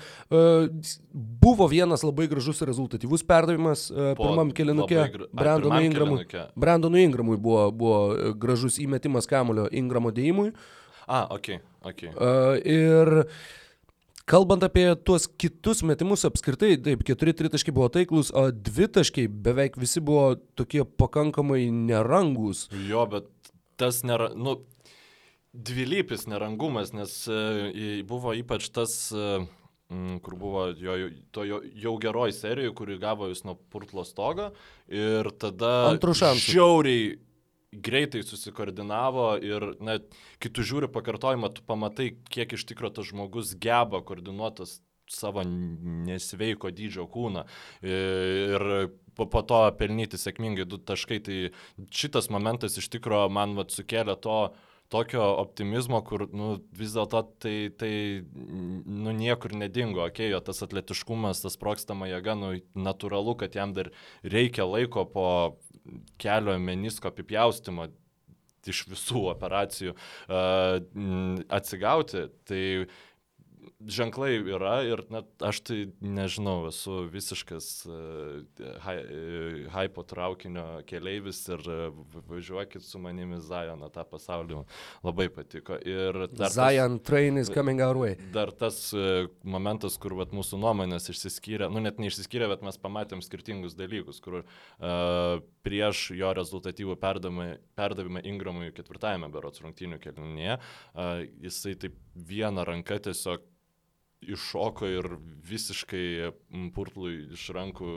Buvo 1.12 1.68
vienas 1.68 2.04
labai 2.04 2.28
gražus 2.32 2.62
rezultatyvus 2.68 3.24
perdavimas 3.28 3.89
pirmam 4.20 4.54
kelinukė 4.56 5.08
Brandonui 5.36 5.86
Ingramui. 5.89 6.28
Brandonui 6.56 7.04
Ingramui 7.08 7.38
buvo, 7.38 7.66
buvo 7.72 8.34
gražus 8.39 8.80
įmetimas 8.82 9.28
kamulio 9.30 9.68
Ingramo 9.72 10.14
dėjimui. 10.16 10.54
A, 11.12 11.26
ok, 11.36 11.58
ok. 11.84 12.06
Ir 12.64 13.26
Kalbant 14.30 14.64
apie 14.64 14.86
tuos 15.06 15.26
kitus 15.40 15.82
metimus 15.88 16.26
apskritai, 16.28 16.76
taip, 16.84 17.06
keturi 17.08 17.34
tritaškiai 17.38 17.76
buvo 17.76 17.88
taiklus, 17.94 18.30
o 18.34 18.50
dvi 18.54 18.88
taškiai 18.98 19.30
beveik 19.32 19.80
visi 19.82 20.04
buvo 20.04 20.36
tokie 20.60 20.84
pakankamai 20.86 21.64
nerangus. 21.74 22.68
Jo, 22.88 23.08
bet 23.10 23.32
tas 23.82 24.04
nėra, 24.06 24.30
nu, 24.38 24.60
dvilypis 25.52 26.28
nerangumas, 26.32 26.94
nes 26.96 27.16
e, 27.28 28.04
buvo 28.08 28.36
ypač 28.38 28.70
tas, 28.76 28.94
e, 29.12 29.42
kur 30.24 30.38
buvo 30.40 30.68
jo, 30.80 30.96
to 31.36 31.48
jo, 31.48 31.60
jau 31.84 31.98
geroji 32.02 32.38
serija, 32.38 32.76
kuri 32.78 33.00
gavo 33.02 33.28
jūs 33.32 33.44
nuo 33.48 33.58
purtlo 33.74 34.06
stogo 34.08 34.52
ir 34.88 35.28
tada 35.42 35.92
žiauriai 36.00 37.18
greitai 37.72 38.24
susikoordinavo 38.28 39.28
ir, 39.44 39.68
na, 39.84 39.98
kai 40.44 40.52
tu 40.52 40.66
žiūri 40.68 40.92
pakartojimą, 40.92 41.52
tu 41.56 41.64
pamatai, 41.68 42.12
kiek 42.32 42.58
iš 42.58 42.66
tikrųjų 42.72 42.98
tas 42.98 43.12
žmogus 43.12 43.54
geba 43.56 44.04
koordinuotas 44.04 44.80
savo 45.12 45.44
nesveiko 45.44 46.72
dydžio 46.72 47.04
kūną 47.12 47.44
ir 47.84 48.66
po, 49.16 49.28
po 49.28 49.42
to 49.44 49.62
pelnyti 49.80 50.20
sėkmingai 50.20 50.68
du 50.68 50.80
taškai. 50.80 51.20
Tai 51.26 51.40
šitas 51.92 52.30
momentas 52.32 52.78
iš 52.80 52.88
tikrųjų 52.96 53.32
man 53.34 53.58
vat, 53.60 53.74
sukėlė 53.76 54.16
to 54.24 54.42
tokio 54.92 55.24
optimizmo, 55.40 56.02
kur 56.04 56.26
nu, 56.36 56.58
vis 56.76 56.92
dėlto 56.96 57.22
tai, 57.40 57.56
tai 57.80 57.92
nu, 58.36 59.14
niekur 59.16 59.56
nedingo, 59.56 60.04
okei, 60.04 60.28
okay, 60.28 60.32
jo 60.34 60.42
tas 60.44 60.60
atletiškumas, 60.66 61.44
tas 61.46 61.56
prokstama 61.60 62.10
jėga, 62.12 62.36
nu, 62.36 62.50
natūralu, 62.76 63.38
kad 63.40 63.56
jam 63.56 63.72
dar 63.78 63.94
reikia 64.28 64.68
laiko 64.68 65.06
po 65.08 65.28
kelio 66.22 66.58
menisko 66.60 67.12
apipjaustimo 67.12 67.88
iš 68.70 68.84
visų 68.92 69.24
operacijų 69.32 69.96
atsigauti. 71.50 72.28
Tai 72.46 72.64
ženklai 73.88 74.36
yra 74.40 74.82
ir 74.86 75.04
net 75.14 75.44
aš 75.44 75.62
tai 75.66 75.78
nežinau, 76.02 76.68
esu 76.70 77.06
visiškas 77.12 77.68
uh, 77.90 78.90
hypo 79.74 80.04
traukinio 80.08 80.66
keleivis 80.90 81.42
ir 81.52 81.64
uh, 81.70 82.02
važiuokit 82.30 82.86
su 82.86 83.02
manimi 83.02 83.40
Zajoną 83.42 83.90
tą 83.94 84.06
pasaulį, 84.08 84.62
labai 85.06 85.28
patiko. 85.34 85.78
Ir 85.82 86.28
Zion 86.54 86.98
tas, 87.00 87.08
train 87.08 87.40
is 87.42 87.52
coming 87.54 87.82
our 87.82 87.98
way. 87.98 88.18
Dar 88.34 88.52
tas 88.52 88.80
uh, 88.96 89.30
momentas, 89.44 89.98
kur 90.02 90.16
vat, 90.20 90.34
mūsų 90.36 90.60
nuomonės 90.62 91.10
išsiskyrė, 91.14 91.70
nu 91.72 91.84
net 91.84 92.02
neišsiskyrė, 92.02 92.50
bet 92.52 92.66
mes 92.66 92.80
pamatėm 92.82 93.24
skirtingus 93.26 93.78
dalykus, 93.78 94.22
kur 94.24 94.42
uh, 94.42 95.42
prieš 95.66 96.10
jo 96.18 96.34
rezultatyvų 96.38 96.98
perdavimą, 97.02 97.48
perdavimą 97.78 98.26
Ingramui 98.32 98.74
ketvirtajame 98.76 99.32
berots 99.34 99.64
rungtynių 99.64 100.02
kelnyje, 100.04 100.58
uh, 100.58 101.24
jisai 101.44 101.78
taip 101.80 101.98
vieną 102.16 102.66
ranką 102.68 103.00
tiesiog 103.08 103.48
iššoko 104.22 104.90
ir 104.90 105.08
visiškai 105.50 106.32
purtlui 106.76 107.16
iš 107.36 107.48
rankų 107.56 107.92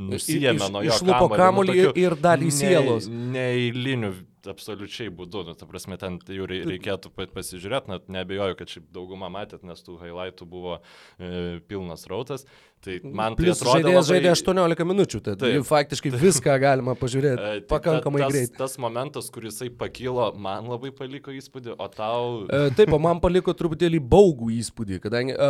nusijėmė 0.00 0.70
nuo 0.72 0.84
jo. 0.86 0.94
Išlupo 0.94 1.28
kamuolį 1.34 1.76
nu, 1.80 1.90
ir 2.00 2.16
dalį 2.20 2.52
sielos. 2.54 3.08
Neįlinių 3.10 4.14
absoliučiai 4.50 5.12
būdu, 5.14 5.44
nu, 5.48 5.54
ta 5.58 5.68
prasme, 5.68 5.98
ten 6.00 6.18
jau 6.28 6.48
reikėtų 6.50 7.12
pasižiūrėti, 7.14 7.92
net 7.92 8.06
nebejoju, 8.12 8.58
kad 8.58 8.76
šiaip 8.76 8.86
daugumą 8.94 9.30
matėt, 9.32 9.64
nes 9.66 9.82
tų 9.84 9.98
highlightų 10.02 10.48
buvo 10.48 10.78
e, 10.80 11.60
pilnas 11.68 12.06
rautas. 12.10 12.46
Tai 12.84 12.98
man 13.16 13.32
tai 13.38 13.48
atrodė. 13.48 13.78
Žaidėjas 13.78 13.96
labai... 13.96 14.08
žaidė 14.10 14.30
18 14.34 14.86
minučių, 14.90 15.20
tai 15.24 15.34
taip, 15.40 15.62
faktiškai 15.68 16.10
viską 16.20 16.56
galima 16.66 16.94
pažiūrėti 17.00 17.38
e, 17.40 17.52
tai 17.62 17.68
pakankamai 17.70 18.20
ta, 18.20 18.26
tas, 18.26 18.34
greit. 18.34 18.56
Tas 18.58 18.76
momentas, 18.82 19.30
kur 19.32 19.46
jisai 19.48 19.70
pakilo, 19.72 20.26
man 20.36 20.68
labai 20.68 20.92
paliko 20.96 21.32
įspūdį, 21.32 21.76
o 21.78 21.88
tau... 21.92 22.26
E, 22.44 22.66
taip, 22.76 22.92
o 22.92 23.00
man 23.00 23.22
paliko 23.24 23.54
truputėlį 23.56 24.02
baugų 24.12 24.50
įspūdį, 24.58 25.00
kadangi 25.04 25.32
e, 25.36 25.48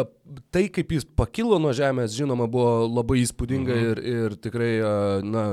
tai, 0.55 0.68
kaip 0.74 0.95
jis 0.95 1.09
pakilo 1.18 1.59
nuo 1.62 1.74
žemės, 1.74 2.14
žinoma, 2.14 2.47
buvo 2.51 2.84
labai 2.86 3.24
įspūdinga 3.24 3.74
mhm. 3.74 3.90
ir, 3.90 4.05
ir 4.14 4.38
tikrai, 4.47 4.70
e, 4.78 4.95
na, 5.26 5.45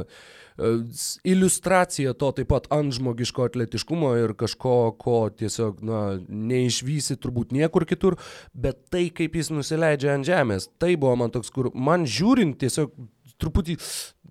iliustracija 1.27 2.13
to 2.13 2.31
taip 2.37 2.51
pat 2.51 2.67
antžmogiško 2.73 3.47
atletiškumo 3.49 4.11
ir 4.21 4.35
kažko, 4.39 4.75
ko 5.01 5.17
tiesiog, 5.33 5.81
na, 5.85 6.01
neišvysi 6.27 7.17
turbūt 7.21 7.55
niekur 7.55 7.87
kitur, 7.89 8.17
bet 8.53 8.83
tai, 8.93 9.07
kaip 9.15 9.35
jis 9.39 9.51
nusileidžia 9.53 10.15
ant 10.17 10.27
žemės, 10.27 10.69
tai 10.81 10.95
buvo 10.95 11.15
man 11.23 11.33
toks, 11.33 11.51
kur 11.53 11.71
man 11.73 12.05
žiūrint 12.09 12.59
tiesiog 12.61 12.93
truputį 13.41 13.77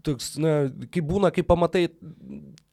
toks, 0.07 0.35
na, 0.41 0.57
kaip 0.93 1.07
būna, 1.11 1.33
kai 1.35 1.47
pamatai 1.47 1.89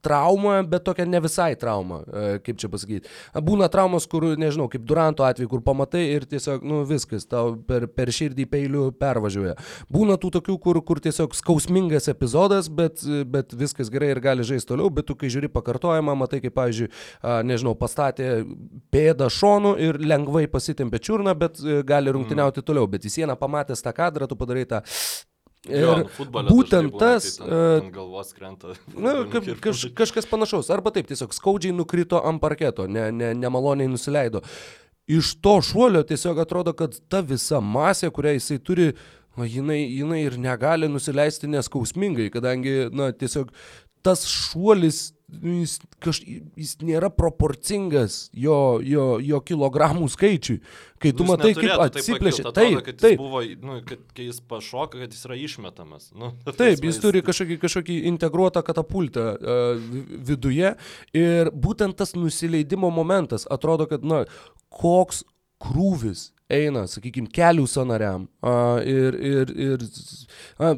traumą, 0.08 0.62
bet 0.70 0.86
tokia 0.88 1.06
ne 1.08 1.20
visai 1.24 1.56
trauma, 1.60 2.02
e, 2.06 2.40
kaip 2.46 2.60
čia 2.62 2.70
pasakyti. 2.72 3.12
Būna 3.44 3.68
traumos, 3.72 4.08
kur, 4.10 4.30
nežinau, 4.40 4.68
kaip 4.72 4.86
Duranto 4.88 5.26
atveju, 5.28 5.50
kur 5.52 5.64
pamatai 5.66 6.04
ir 6.14 6.28
tiesiog, 6.30 6.64
nu, 6.68 6.82
viskas, 6.88 7.26
tau 7.30 7.56
per, 7.68 7.88
per 7.92 8.12
širdį 8.14 8.48
peilių 8.52 8.86
pervažiuoja. 9.02 9.58
Būna 9.94 10.18
tų 10.22 10.32
tokių, 10.38 10.58
kur, 10.64 10.80
kur 10.88 11.02
tiesiog 11.04 11.36
skausmingas 11.38 12.10
epizodas, 12.14 12.70
bet, 12.70 13.04
bet 13.28 13.56
viskas 13.58 13.92
gerai 13.94 14.14
ir 14.14 14.22
gali 14.24 14.46
žaisti 14.48 14.72
toliau, 14.72 14.92
bet 14.94 15.10
tu, 15.10 15.18
kai 15.20 15.32
žiūri 15.34 15.52
pakartojimą, 15.54 16.16
matai, 16.20 16.42
kaip, 16.46 16.56
pavyzdžiui, 16.58 16.92
nežinau, 17.48 17.76
pastatė 17.80 18.32
pėdą 18.94 19.32
šonu 19.34 19.76
ir 19.82 20.00
lengvai 20.04 20.46
pasitempė 20.52 21.02
čiurną, 21.04 21.36
bet 21.38 21.60
e, 21.62 21.82
gali 21.88 22.14
rungtyniauti 22.14 22.62
mm. 22.62 22.68
toliau, 22.70 22.88
bet 22.92 23.08
į 23.08 23.18
sieną 23.20 23.38
pamatęs 23.40 23.84
tą 23.84 23.96
kadrą, 23.98 24.30
tu 24.30 24.40
padarai 24.40 24.68
tą 24.70 24.84
jo, 25.72 25.94
nu, 26.04 26.28
būtent 26.50 26.92
būna, 26.94 27.00
tas... 27.02 27.30
Ant, 27.42 27.52
ant 27.52 27.92
galvos 27.96 28.34
krenta. 28.36 28.76
Na, 29.06 29.16
kaž, 29.32 29.50
kaž, 29.64 29.86
kažkas 29.98 30.30
panašaus. 30.30 30.72
Arba 30.74 30.94
taip, 30.96 31.10
tiesiog 31.10 31.36
skaudžiai 31.36 31.76
nukrito 31.76 32.22
ant 32.24 32.42
parketo, 32.44 32.88
ne, 32.92 33.10
ne, 33.16 33.34
nemaloniai 33.38 33.92
nusileido. 33.92 34.44
Iš 35.08 35.38
to 35.44 35.58
šuolio 35.64 36.04
tiesiog 36.08 36.40
atrodo, 36.44 36.76
kad 36.78 36.96
ta 37.12 37.24
visa 37.26 37.62
masė, 37.64 38.12
kurią 38.14 38.38
jisai 38.38 38.60
turi, 38.60 38.88
na, 39.40 39.48
jinai, 39.48 39.82
jinai 39.86 40.24
ir 40.26 40.40
negali 40.42 40.90
nusileisti 40.92 41.50
neskausmingai, 41.52 42.32
kadangi, 42.34 42.88
na, 42.96 43.14
tiesiog 43.16 43.54
tas 44.06 44.28
šuolis 44.30 45.08
Nu, 45.10 45.17
jis, 45.28 45.78
kaž, 46.04 46.20
jis 46.24 46.74
nėra 46.86 47.10
proporcingas 47.14 48.28
jo, 48.32 48.80
jo, 48.84 49.08
jo 49.24 49.40
kilogramų 49.44 50.08
skaičiui. 50.12 50.62
Kai 51.04 51.12
tu 51.14 51.26
nu, 51.26 51.34
matai, 51.34 51.52
kaip 51.58 51.84
atsiplėšia. 51.84 52.46
Taip, 52.48 52.56
taip. 52.58 52.80
Kad 52.86 53.02
taip. 53.04 53.20
Buvo, 53.22 53.42
nu, 53.64 53.80
kad 53.86 54.02
kai 54.18 54.30
jis 54.30 54.40
pašoka, 54.50 55.02
kad 55.04 55.14
jis 55.14 55.28
yra 55.28 55.40
išmetamas. 55.44 56.10
Nu, 56.18 56.32
taip, 56.62 56.86
jis 56.88 57.02
turi 57.04 57.24
kažkokį, 57.26 57.60
kažkokį 57.66 58.00
integruotą 58.14 58.64
katapultą 58.66 59.28
uh, 59.36 59.90
viduje 60.30 60.74
ir 61.18 61.52
būtent 61.52 62.00
tas 62.00 62.16
nusileidimo 62.18 62.90
momentas 62.94 63.46
atrodo, 63.52 63.90
kad, 63.92 64.08
na, 64.08 64.24
koks 64.74 65.26
krūvis 65.64 66.32
eina, 66.54 66.86
sakykime, 66.88 67.30
kelių 67.34 67.68
sanariam. 67.70 68.30
Uh, 68.40 68.80
ir, 68.88 69.18
ir, 69.20 69.52
ir, 69.52 69.86
uh, 70.64 70.78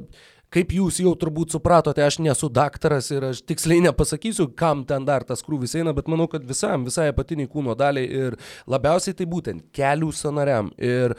Kaip 0.50 0.72
jūs 0.74 0.98
jau 1.04 1.12
turbūt 1.14 1.54
supratote, 1.54 2.02
aš 2.02 2.18
nesu 2.26 2.48
daktaras 2.50 3.12
ir 3.14 3.28
aš 3.28 3.44
tiksliai 3.46 3.84
nepasakysiu, 3.86 4.48
kam 4.58 4.82
ten 4.90 5.06
dar 5.06 5.22
tas 5.28 5.46
krūvis 5.46 5.76
eina, 5.78 5.94
bet 5.94 6.10
manau, 6.10 6.26
kad 6.32 6.48
visam, 6.50 6.88
visai 6.88 7.12
apatiniai 7.12 7.50
kūno 7.52 7.76
daliai 7.78 8.10
ir 8.24 8.38
labiausiai 8.66 9.14
tai 9.20 9.28
būtent 9.30 9.68
kelių 9.78 10.10
sanariam. 10.18 10.72
Ir 10.82 11.14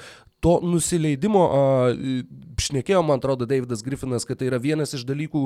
to 0.44 0.56
nusileidimo, 0.64 1.44
šnekėjo, 2.60 3.02
man 3.06 3.20
atrodo, 3.20 3.48
Davidas 3.48 3.84
Griffinas, 3.84 4.26
kad 4.28 4.40
tai 4.40 4.48
yra 4.50 4.60
vienas 4.62 4.94
iš 4.96 5.04
dalykų, 5.08 5.44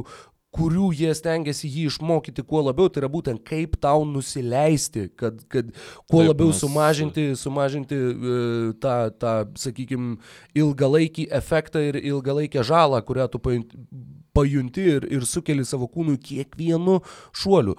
kurių 0.55 0.91
jie 0.95 1.11
stengiasi 1.19 1.67
jį 1.67 1.89
išmokyti 1.91 2.45
kuo 2.47 2.63
labiau, 2.63 2.91
tai 2.93 3.03
yra 3.03 3.11
būtent 3.11 3.43
kaip 3.47 3.75
tau 3.83 4.05
nusileisti, 4.07 5.09
kad, 5.19 5.41
kad 5.51 5.73
kuo 6.07 6.23
Taip, 6.23 6.31
labiau 6.31 6.53
mes... 6.53 6.61
sumažinti, 6.63 7.25
sumažinti 7.39 7.99
uh, 7.99 8.69
tą, 8.83 8.99
tą 9.19 9.35
sakykime, 9.59 10.21
ilgalaikį 10.55 11.27
efektą 11.41 11.83
ir 11.91 11.99
ilgalaikę 12.03 12.63
žalą, 12.67 13.03
kurią 13.07 13.27
tu 13.33 13.43
pajunti 14.35 14.83
ir, 14.97 15.07
ir 15.13 15.25
sukeli 15.29 15.65
savo 15.67 15.87
kūnui 15.91 16.19
kiekvienu 16.23 16.99
šuoliu. 17.37 17.77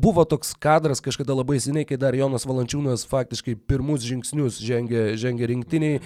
Buvo 0.00 0.24
toks 0.28 0.52
kadras 0.60 1.02
kažkada 1.04 1.36
labai 1.36 1.58
seniai, 1.62 1.86
kai 1.88 1.98
dar 2.00 2.16
Jonas 2.16 2.46
Valančiūnas 2.48 3.06
faktiškai 3.10 3.56
pirmus 3.68 4.04
žingsnius 4.04 4.60
žengė, 4.64 5.04
žengė 5.20 5.48
rinktiniai, 5.50 6.02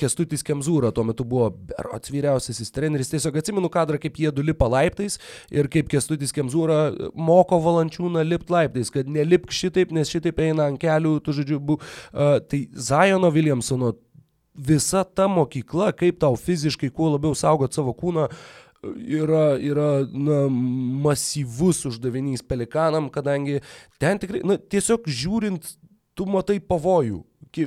Kestutis 0.00 0.44
Kemzūra 0.46 0.92
tuo 0.94 1.06
metu 1.06 1.26
buvo 1.28 1.50
berots 1.70 2.12
vyriausiasis 2.12 2.74
treneris, 2.74 3.12
tiesiog 3.12 3.38
atsimenu 3.40 3.70
kadrą, 3.72 4.00
kaip 4.02 4.18
jie 4.20 4.32
du 4.34 4.44
lipa 4.46 4.68
laiptais 4.70 5.20
ir 5.54 5.70
kaip 5.72 5.90
Kestutis 5.92 6.34
Kemzūra 6.36 7.10
moko 7.14 7.60
Valančiūną 7.62 8.24
lipti 8.26 8.54
laiptais, 8.54 8.90
kad 8.92 9.10
nelipk 9.10 9.54
šitaip, 9.54 9.94
nes 9.94 10.10
šitaip 10.10 10.42
eina 10.42 10.70
ant 10.70 10.80
kelių, 10.82 11.18
tu 11.24 11.34
žodžiu, 11.36 11.60
bu, 11.62 11.78
tai 12.10 12.64
Zajono 12.74 13.30
Williamsono 13.34 13.94
visa 14.60 15.04
ta 15.04 15.28
mokykla, 15.30 15.92
kaip 15.96 16.18
tau 16.20 16.34
fiziškai 16.36 16.90
kuo 16.92 17.14
labiau 17.14 17.36
saugot 17.38 17.72
savo 17.76 17.94
kūną, 17.96 18.26
uh, 18.26 18.69
yra, 18.82 19.58
yra 19.60 19.90
na, 20.12 20.48
masyvus 20.48 21.84
uždavinys 21.90 22.42
pelikanam, 22.42 23.10
kadangi 23.12 23.60
ten 24.00 24.20
tikrai, 24.20 24.42
na, 24.46 24.56
tiesiog 24.56 25.08
žiūrint, 25.08 25.74
tu 26.16 26.26
matai 26.28 26.58
pavojų 26.60 27.22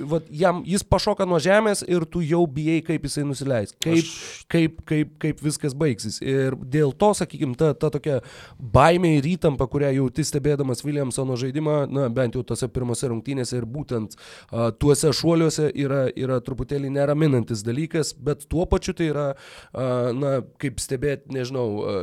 vat, 0.07 0.23
jam, 0.31 0.61
jis 0.67 0.83
pašoka 0.87 1.25
nuo 1.27 1.39
žemės 1.43 1.83
ir 1.87 2.05
tu 2.09 2.21
jau 2.23 2.43
bijai, 2.47 2.79
kaip 2.85 3.03
jisai 3.07 3.25
nusileis, 3.27 3.73
kaip, 3.83 3.99
Aš... 3.99 4.43
kaip, 4.51 4.79
kaip, 4.87 5.11
kaip 5.21 5.41
viskas 5.43 5.75
baigsis. 5.75 6.19
Ir 6.23 6.55
dėl 6.55 6.93
to, 6.95 7.11
sakykime, 7.17 7.55
ta, 7.59 7.73
ta 7.75 7.89
tokia 7.93 8.21
baimė 8.57 9.17
ir 9.17 9.27
įtampa, 9.33 9.67
kurią 9.71 9.91
jauti 9.97 10.25
stebėdamas 10.27 10.83
Williamsono 10.85 11.35
žaidimą, 11.39 11.77
na, 11.91 12.07
bent 12.13 12.37
jau 12.37 12.45
tose 12.47 12.69
pirmose 12.71 13.09
rungtynėse 13.11 13.57
ir 13.59 13.67
būtent 13.69 14.15
a, 14.15 14.69
tuose 14.71 15.11
šuoliuose 15.15 15.69
yra, 15.83 16.05
yra 16.15 16.39
truputėlį 16.43 16.93
neraminantis 16.93 17.65
dalykas, 17.65 18.13
bet 18.15 18.47
tuo 18.51 18.65
pačiu 18.69 18.95
tai 18.97 19.09
yra, 19.11 19.27
a, 19.33 19.89
na, 20.15 20.33
kaip 20.63 20.79
stebėti, 20.83 21.33
nežinau, 21.35 21.67
a, 21.83 21.99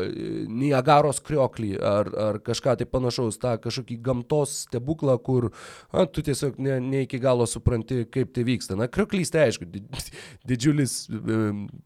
Niagaros 0.61 1.23
krioklį 1.25 1.73
ar, 1.81 2.13
ar 2.29 2.41
kažką 2.45 2.77
tai 2.81 2.89
panašaus, 2.91 3.41
tą 3.41 3.57
kažkokį 3.63 3.97
gamtos 4.05 4.61
stebuklą, 4.67 5.17
kur 5.25 5.51
a, 5.91 6.05
tu 6.05 6.25
tiesiog 6.27 6.61
ne, 6.61 6.77
ne 6.85 7.05
iki 7.09 7.21
galo 7.23 7.49
supranti 7.49 7.70
supranti, 7.71 8.05
kaip 8.11 8.33
tai 8.35 8.45
vyksta. 8.45 8.77
Na, 8.79 8.89
krioklys 8.89 9.31
tai 9.31 9.49
aišku, 9.49 9.67
didžiulis 10.51 11.09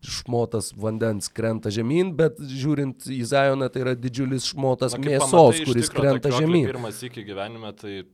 šmotas 0.02 0.72
vandens 0.76 1.28
krenta 1.28 1.72
žemyn, 1.74 2.14
bet 2.16 2.40
žiūrint 2.40 3.08
į 3.10 3.22
Zajoną, 3.28 3.70
tai 3.72 3.84
yra 3.84 3.94
didžiulis 3.98 4.50
šmotas 4.52 4.96
Na, 4.96 5.04
mėsos, 5.04 5.30
pamatai, 5.30 5.64
kuris 5.68 5.88
tikro, 5.90 6.02
krenta 6.02 6.34
žemyn. 6.34 6.68
Pirmas 6.68 7.02
iki 7.04 7.24
gyvenime, 7.26 7.72
tai 7.76 8.04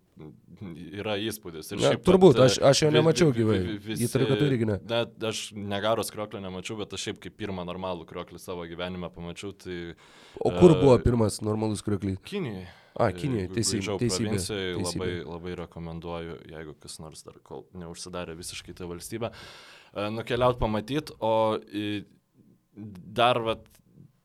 yra 0.92 1.16
įspūdis. 1.20 1.70
Ir 1.72 1.80
Na, 1.80 1.92
šiaip, 1.92 2.02
turbūt, 2.04 2.40
aš, 2.44 2.58
aš 2.70 2.82
jo 2.84 2.90
nemačiau 2.92 3.32
gyvai. 3.36 3.60
Įtariu, 3.96 4.28
kad 4.32 4.42
irgi 4.44 4.68
ne. 4.68 4.80
Net 4.90 5.30
aš 5.30 5.46
negaros 5.56 6.12
krioklio 6.12 6.42
nemačiau, 6.42 6.76
bet 6.82 6.92
aš 6.96 7.08
šiaip 7.08 7.22
kaip 7.22 7.38
pirmą 7.40 7.64
normalų 7.68 8.08
krioklį 8.10 8.42
savo 8.42 8.66
gyvenime 8.68 9.12
pamačiau. 9.14 9.54
Tai, 9.56 9.78
o 10.36 10.52
kur 10.58 10.74
uh, 10.74 10.82
buvo 10.82 10.98
pirmas 11.04 11.40
normalus 11.44 11.84
krioklys? 11.86 12.20
Kinijoje. 12.28 12.68
A, 12.98 13.10
Kinijai, 13.14 13.48
teisybė. 13.54 13.96
Teisybė. 14.02 14.38
Labai, 14.82 15.10
labai 15.22 15.56
rekomenduoju, 15.62 16.40
jeigu 16.50 16.74
kas 16.82 16.98
nors 17.02 17.22
dar 17.26 17.38
kol 17.46 17.64
neužsidarė 17.78 18.34
visiškai 18.38 18.74
tą 18.78 18.88
valstybę, 18.90 19.30
e, 19.30 20.08
nukeliaut 20.16 20.58
pamatyti, 20.62 21.14
o 21.22 21.34
dar 23.20 23.40
vat, 23.46 23.68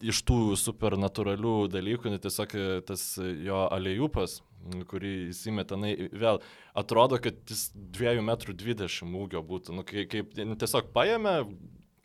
iš 0.05 0.21
tų 0.27 0.57
supernatūralių 0.59 1.55
dalykų, 1.71 2.17
tiesiog 2.23 2.57
e, 2.57 2.65
tas 2.89 3.05
jo 3.21 3.61
alėjupas, 3.73 4.39
kurį 4.89 5.13
įsimetanai, 5.29 5.93
vėl 6.13 6.41
atrodo, 6.77 7.19
kad 7.21 7.37
jis 7.49 7.67
2 7.75 8.17
m 8.23 8.33
20 8.33 9.17
ūgio 9.21 9.43
būtų. 9.45 9.75
Nu, 9.77 9.85
kaip, 9.85 10.09
kaip 10.11 10.33
nu, 10.41 10.57
tiesiog 10.59 10.89
paėmė, 10.95 11.35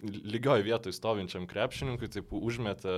lygioj 0.03 0.63
vietoj 0.67 0.95
stovinčiam 0.95 1.47
krepšininkui, 1.51 2.11
taip 2.13 2.33
užmetė 2.37 2.95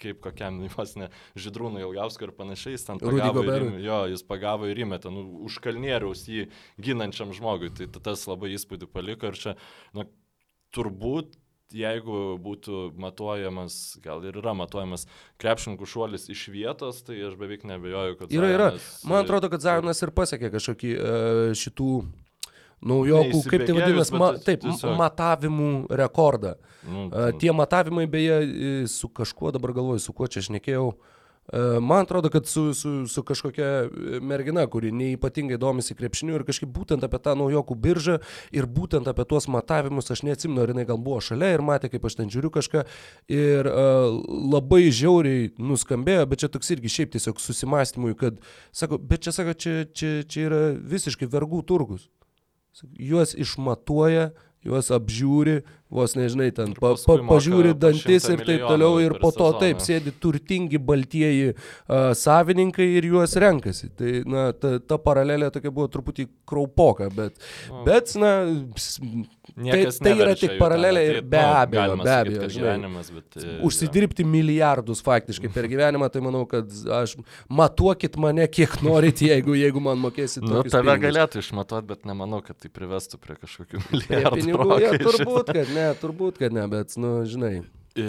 kaip 0.00 0.22
kokiam 0.24 0.60
vos 0.76 0.94
ne 1.00 1.10
žydrūnui 1.38 1.82
Ilgauskui 1.86 2.28
ir 2.28 2.36
panašiai, 2.36 2.76
jis 2.76 2.86
ten 2.88 3.02
pagavo, 3.02 3.44
ir, 3.48 3.68
jo, 3.84 3.98
jis 4.12 4.24
pagavo 4.28 4.70
ir 4.70 4.84
įmetė, 4.84 5.12
nu, 5.14 5.26
už 5.48 5.60
kalnieriaus 5.64 6.26
jį 6.28 6.48
ginančiam 6.82 7.34
žmogui, 7.36 7.72
tai 7.74 7.90
tas 7.98 8.24
labai 8.30 8.54
įspūdį 8.56 8.90
paliko 8.92 9.30
ir 9.30 9.38
čia, 9.38 9.58
nu, 9.96 10.08
turbūt 10.74 11.36
jeigu 11.74 12.38
būtų 12.40 12.94
matuojamas, 13.00 13.98
gal 14.04 14.22
ir 14.24 14.38
yra 14.40 14.54
matuojamas 14.56 15.04
krepšininkų 15.42 15.88
šuolis 15.88 16.28
iš 16.32 16.46
vietos, 16.52 17.02
tai 17.04 17.18
aš 17.28 17.36
beveik 17.40 17.66
nebejoju, 17.68 18.16
kad... 18.20 18.32
Yra, 18.32 18.48
yra. 18.54 18.68
Man 19.08 19.20
atrodo, 19.24 19.50
kad 19.52 19.64
Zajonas 19.64 20.00
ir 20.04 20.14
pasiekė 20.16 20.52
kažkokį 20.54 20.94
uh, 20.96 21.42
šitų 21.58 21.90
naujokų, 22.84 23.42
kaip 23.50 23.66
tai 23.66 23.76
vadinasi, 23.76 24.16
ma, 24.18 24.32
taip, 24.38 24.62
tiesiog... 24.64 24.96
matavimų 24.98 25.70
rekordą. 25.98 26.56
Nu, 26.88 27.08
tai... 27.12 27.30
Tie 27.42 27.52
matavimai 27.54 28.06
beje 28.10 28.40
su 28.90 29.10
kažkuo, 29.10 29.52
dabar 29.54 29.74
galvoju, 29.76 30.02
su 30.02 30.14
kuo 30.16 30.28
čia 30.30 30.44
aš 30.44 30.52
nekėjau. 30.54 30.92
Man 31.80 32.04
atrodo, 32.04 32.28
kad 32.28 32.46
su, 32.46 32.74
su, 32.76 33.06
su 33.08 33.22
kažkokia 33.24 33.88
mergina, 34.20 34.66
kuri 34.68 34.90
neipatingai 34.92 35.56
domisi 35.56 35.94
krepšiniu 35.96 36.34
ir 36.36 36.42
kažkaip 36.44 36.68
būtent 36.68 37.06
apie 37.06 37.20
tą 37.24 37.32
naujokų 37.40 37.76
biržą 37.86 38.18
ir 38.52 38.68
būtent 38.68 39.08
apie 39.08 39.24
tuos 39.30 39.48
matavimus, 39.48 40.10
aš 40.12 40.26
neatsimenu, 40.28 40.60
ar 40.60 40.74
jinai 40.74 40.84
gal 40.90 41.00
buvo 41.00 41.22
šalia 41.24 41.54
ir 41.56 41.64
matė, 41.64 41.88
kaip 41.88 42.04
aš 42.04 42.18
ten 42.20 42.28
žiūriu 42.28 42.52
kažką. 42.52 42.84
Ir 43.32 43.70
uh, 43.70 44.10
labai 44.28 44.90
žiauriai 44.92 45.48
nuskambėjo, 45.56 46.28
bet 46.28 46.44
čia 46.44 46.52
toks 46.52 46.68
irgi 46.76 46.92
šiaip 46.98 47.16
tiesiog 47.16 47.40
susimastymui, 47.40 48.12
kad, 48.20 48.44
sako, 48.68 49.00
bet 49.00 49.24
čia, 49.24 49.32
sako, 49.40 49.56
čia, 49.56 49.78
čia, 49.88 50.14
čia 50.28 50.46
yra 50.50 50.62
visiškai 50.76 51.32
vergų 51.32 51.64
turgus 51.64 52.10
juos 52.98 53.34
išmatuoja, 53.38 54.30
juos 54.64 54.90
apžiūri, 54.94 55.62
vos 55.90 56.12
nežinai, 56.18 56.50
ten 56.52 56.74
pa, 56.76 56.92
pa, 57.00 57.16
pažiūri 57.30 57.72
dantis 57.80 58.26
ir 58.28 58.42
taip 58.44 58.64
toliau 58.66 58.98
ir 59.00 59.14
po 59.22 59.30
to 59.32 59.46
sezoną. 59.48 59.60
taip 59.62 59.80
sėdi 59.84 60.12
turtingi 60.20 60.80
baltieji 60.90 61.54
uh, 61.54 62.10
savininkai 62.18 62.88
ir 62.98 63.08
juos 63.08 63.36
renkasi. 63.40 63.88
Tai, 63.96 64.12
na, 64.28 64.44
ta, 64.52 64.76
ta 64.84 64.98
paralelė 65.00 65.48
tokia 65.54 65.72
buvo 65.72 65.88
truputį 65.92 66.28
kraupoka, 66.48 67.08
bet, 67.14 67.38
no. 67.70 67.82
bet 67.86 68.12
na, 68.20 68.32
tai, 69.56 69.80
tai 69.96 70.12
yra 70.16 70.34
tik 70.38 70.58
paralelė 70.60 71.04
ir 71.08 71.20
be 71.24 71.40
abejo, 71.40 71.96
nu, 71.96 72.04
be 72.04 72.14
abejo. 72.14 72.42
Sakyt, 72.42 72.58
gyvenimas, 72.58 73.10
bet, 73.14 73.40
e, 73.40 73.56
užsidirbti 73.68 74.26
ja. 74.26 74.32
milijardus 74.34 75.00
faktiškai 75.06 75.52
per 75.54 75.70
gyvenimą, 75.72 76.10
tai 76.12 76.22
manau, 76.24 76.44
kad 76.50 76.68
aš 76.98 77.16
matuokit 77.48 78.20
mane 78.20 78.44
kiek 78.52 78.76
norit, 78.84 79.24
jeigu, 79.24 79.56
jeigu 79.58 79.82
man 79.84 80.00
mokėsit. 80.04 80.44
Nu, 80.44 80.60
tave 80.68 80.92
pinigus. 80.92 81.04
galėtų 81.06 81.42
išmatuoti, 81.44 81.88
bet 81.94 82.04
nemanau, 82.08 82.42
kad 82.44 82.60
tai 82.60 82.72
privestų 82.72 83.20
prie 83.24 83.38
kažkokių 83.40 83.82
milijardų. 83.88 84.36
Pinigų, 84.38 84.68
ja, 84.84 84.92
turbūt, 85.00 85.52
kad 85.56 85.72
ne, 85.74 85.77
turbūt, 86.00 86.40
kad 86.42 86.54
ne, 86.54 86.64
bet, 86.70 86.94
nu, 87.00 87.20
žinai. 87.28 87.60
E, 87.98 88.08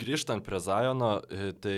grįžtant 0.00 0.44
prie 0.46 0.60
Zajono, 0.62 1.14
e, 1.28 1.52
tai 1.62 1.76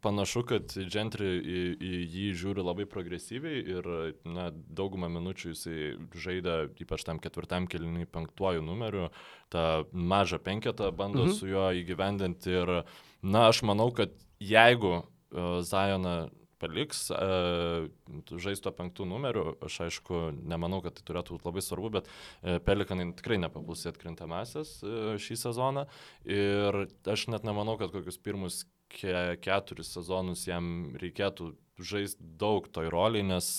panašu, 0.00 0.42
kad 0.48 0.72
Gentry 0.90 1.30
į, 1.38 1.60
į 1.76 2.00
jį 2.08 2.26
žiūri 2.40 2.64
labai 2.64 2.86
progresyviai 2.88 3.60
ir 3.76 3.88
na, 4.24 4.48
daugumą 4.50 5.10
minučių 5.12 5.52
jisai 5.52 5.90
žaidė, 6.16 6.56
ypač 6.80 7.04
tam 7.06 7.20
ketvirtam 7.22 7.68
keliniui 7.70 8.08
penktuoju 8.10 8.64
numeriu, 8.64 9.10
tą 9.52 9.84
mažą 9.92 10.40
penketą 10.42 10.90
bando 10.96 11.26
mhm. 11.26 11.36
su 11.36 11.50
juo 11.50 11.68
įgyvendinti 11.76 12.56
ir 12.62 12.74
na, 13.20 13.48
aš 13.50 13.62
manau, 13.68 13.90
kad 13.92 14.14
jeigu 14.40 15.00
uh, 15.00 15.60
Zajoną 15.66 16.30
paliks, 16.60 17.06
uh, 17.14 17.88
žais 18.30 18.60
to 18.62 18.72
penktų 18.76 19.06
numerių, 19.08 19.46
aš 19.66 19.80
aišku, 19.86 20.22
nemanau, 20.50 20.82
kad 20.84 20.98
tai 20.98 21.06
turėtų 21.08 21.38
būti 21.38 21.48
labai 21.48 21.64
svarbu, 21.64 21.92
bet 21.98 22.10
uh, 22.10 22.58
Pelikanai 22.66 23.10
tikrai 23.18 23.40
nepapuls 23.42 23.86
į 23.86 23.94
atkrintamasis 23.94 24.76
uh, 24.84 25.14
šį 25.20 25.40
sezoną 25.46 25.86
ir 26.28 26.84
aš 27.08 27.30
net 27.32 27.48
nemanau, 27.48 27.78
kad 27.80 27.94
kokius 27.94 28.20
pirmus 28.20 28.62
ke, 28.92 29.38
keturis 29.44 29.92
sezonus 29.94 30.46
jam 30.48 30.92
reikėtų 31.00 31.52
žaisti 31.80 32.30
daug 32.40 32.68
toj 32.72 32.90
roliai, 32.92 33.24
nes 33.26 33.50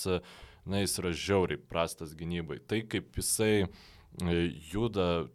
na, 0.64 0.82
jis 0.82 0.98
yra 1.00 1.12
žiauriai 1.16 1.60
prastas 1.70 2.14
gynybai. 2.18 2.60
Tai 2.68 2.82
kaip 2.90 3.16
jisai 3.18 3.64
e, 3.64 4.36
juda, 4.70 5.26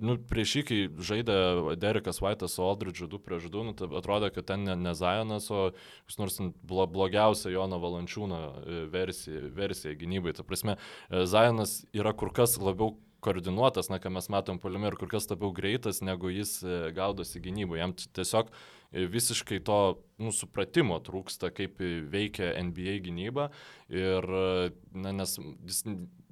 nu, 0.00 0.16
prieš 0.30 0.54
jį, 0.56 0.62
kai 0.66 0.78
žaidė 1.10 1.36
Derekas 1.80 2.20
Vaitas 2.24 2.56
su 2.56 2.64
Aldridžu 2.64 3.08
2 3.10 3.20
prieš 3.24 3.50
2, 3.52 3.66
nu, 3.68 3.74
tai 3.76 3.88
atrodė, 4.00 4.32
kad 4.34 4.48
ten 4.52 4.64
ne, 4.66 4.76
ne 4.78 4.94
Zajonas, 4.96 5.50
o 5.52 5.70
kas 6.08 6.18
nors 6.20 6.40
blogiausia 6.64 7.52
Jono 7.52 7.80
Valančiūno 7.82 8.40
e, 8.40 8.80
versija, 8.92 9.44
versija 9.56 9.94
gynybai. 9.98 10.34
Ta 10.36 10.46
prasme, 10.46 10.78
e, 11.08 11.24
Zajonas 11.30 11.80
yra 11.96 12.14
kur 12.16 12.32
kas 12.36 12.58
labiau 12.60 12.96
koordinuotas, 13.24 13.90
na, 13.92 14.00
ką 14.00 14.12
mes 14.16 14.30
matom 14.32 14.60
poliume, 14.60 14.88
ir 14.88 14.96
kur 15.00 15.10
kas 15.12 15.28
labiau 15.30 15.52
greitas, 15.56 16.00
negu 16.04 16.32
jis 16.32 16.58
gaudosi 16.96 17.42
gynyboje. 17.44 17.82
Jam 17.82 17.92
tiesiog 18.00 18.52
visiškai 18.90 19.60
to 19.66 19.80
nu, 20.18 20.32
supratimo 20.34 20.98
trūksta, 21.04 21.52
kaip 21.54 21.78
veikia 22.10 22.54
NBA 22.64 22.96
gynyba. 23.04 23.50
Ir, 23.92 24.26
na, 24.96 25.12
nes 25.20 25.36
jis 25.68 25.84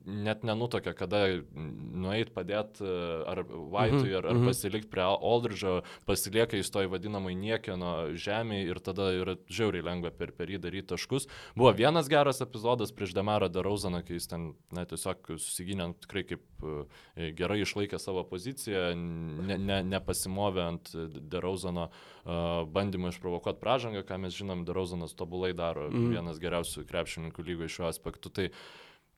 net 0.08 0.44
nenutokia, 0.46 0.94
kada 0.96 1.20
nueit 1.54 2.32
padėti 2.34 2.86
ar 3.28 3.42
Vaitui, 3.44 4.12
ar, 4.16 4.26
ar 4.26 4.38
Mhm. 4.38 4.48
pasilikti 4.48 4.90
prie 4.90 5.04
Aldridžo, 5.04 5.82
pasilieka 6.08 6.56
į 6.56 6.64
toj 6.72 6.88
vadinamai 6.88 7.34
niekieno 7.36 8.14
žemėje 8.16 8.70
ir 8.72 8.80
tada 8.80 9.12
yra 9.12 9.36
žiauriai 9.48 9.84
lengva 9.84 10.10
per, 10.10 10.32
per 10.32 10.48
jį 10.48 10.58
daryti 10.58 10.94
taškus. 10.94 11.28
Buvo 11.54 11.72
vienas 11.72 12.08
geras 12.08 12.40
epizodas 12.40 12.92
prieš 12.92 13.14
Demarą 13.14 13.48
Darauzaną, 13.52 14.02
kai 14.06 14.16
jis 14.16 14.28
ten 14.28 14.54
na, 14.72 14.84
tiesiog 14.88 15.36
susigynė 15.36 15.94
tikrai 16.00 16.24
kaip 16.24 16.42
e, 16.62 17.32
gerai 17.36 17.60
išlaikė 17.62 18.00
savo 18.00 18.24
poziciją, 18.24 18.94
ne, 18.96 19.58
ne, 19.58 19.82
nepasimovė 19.82 20.64
ant 20.68 20.92
Darauzano 21.28 21.88
uh, 21.88 22.08
bandymo 22.66 23.08
išprovokuoti 23.12 23.60
pražangą, 23.60 24.02
ką 24.06 24.18
mes 24.22 24.36
žinom, 24.36 24.64
Darauzanas 24.68 25.14
tobulai 25.16 25.54
daro, 25.56 25.88
mm. 25.90 26.10
vienas 26.12 26.40
geriausių 26.42 26.84
krepšininkų 26.88 27.44
lygoje 27.44 27.72
šiuo 27.78 27.88
aspektu. 27.88 28.32
Tai 28.32 28.48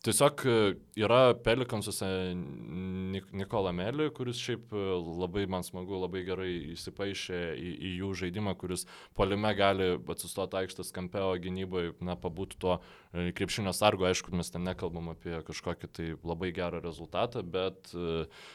Tiesiog 0.00 0.42
e, 0.48 0.52
yra 0.96 1.34
Pelikansuose 1.44 2.06
Nik 2.34 3.26
Nikola 3.36 3.68
Meli, 3.76 4.06
kuris 4.16 4.38
šiaip 4.40 4.72
e, 4.72 4.84
labai 5.20 5.42
man 5.50 5.64
smagu, 5.66 5.98
labai 6.00 6.22
gerai 6.24 6.48
įsipaišė 6.72 7.40
į, 7.52 7.72
į 7.76 7.90
jų 7.98 8.12
žaidimą, 8.22 8.54
kuris 8.60 8.86
polime 9.18 9.52
gali 9.58 9.90
atsistoti 10.00 10.56
aikštės 10.62 10.94
kampe, 10.96 11.20
o 11.20 11.34
gynyboje, 11.44 11.92
na, 12.00 12.16
pabūtų 12.16 12.60
tuo 12.64 12.78
e, 12.80 13.26
krepšinio 13.36 13.76
sargu, 13.76 14.08
aišku, 14.08 14.32
mes 14.40 14.48
ten 14.48 14.64
nekalbam 14.64 15.12
apie 15.12 15.36
kažkokį 15.44 15.92
tai 15.92 16.08
labai 16.16 16.54
gerą 16.56 16.80
rezultatą, 16.80 17.44
bet, 17.44 17.92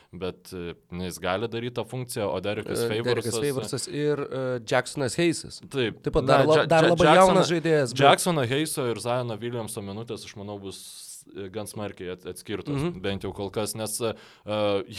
bet 0.09 0.49
na, 0.49 1.05
jis 1.11 1.21
gali 1.21 1.49
daryti 1.51 1.77
tą 1.77 1.85
funkciją, 1.85 2.31
o 2.33 2.41
Derekas 2.41 2.87
Favorsas. 2.89 3.37
Favorsas 3.37 3.89
ir 3.91 4.25
uh, 4.25 4.57
Jacksonas 4.65 5.19
Heisas. 5.21 5.61
Taip. 5.69 6.01
Taip 6.01 6.17
pat 6.17 6.25
dar, 6.25 6.45
na, 6.47 6.61
la, 6.63 6.69
dar 6.69 6.89
labai 6.89 7.11
Jacksoną, 7.11 7.21
jaunas 7.21 7.53
žaidėjas. 7.53 7.93
Bet... 7.93 8.05
Jacksono 8.07 8.49
Heiso 8.49 8.89
ir 8.89 9.01
Zajono 9.03 9.37
Williamso 9.41 9.85
minutės, 9.85 10.25
aš 10.25 10.39
manau, 10.39 10.57
bus 10.61 10.81
gan 11.51 11.67
smarkiai 11.67 12.13
atskirtos, 12.15 12.75
mm 12.75 12.87
-hmm. 12.87 13.01
bent 13.01 13.23
jau 13.23 13.33
kol 13.33 13.49
kas, 13.49 13.75
nes 13.75 13.99
uh, 14.01 14.13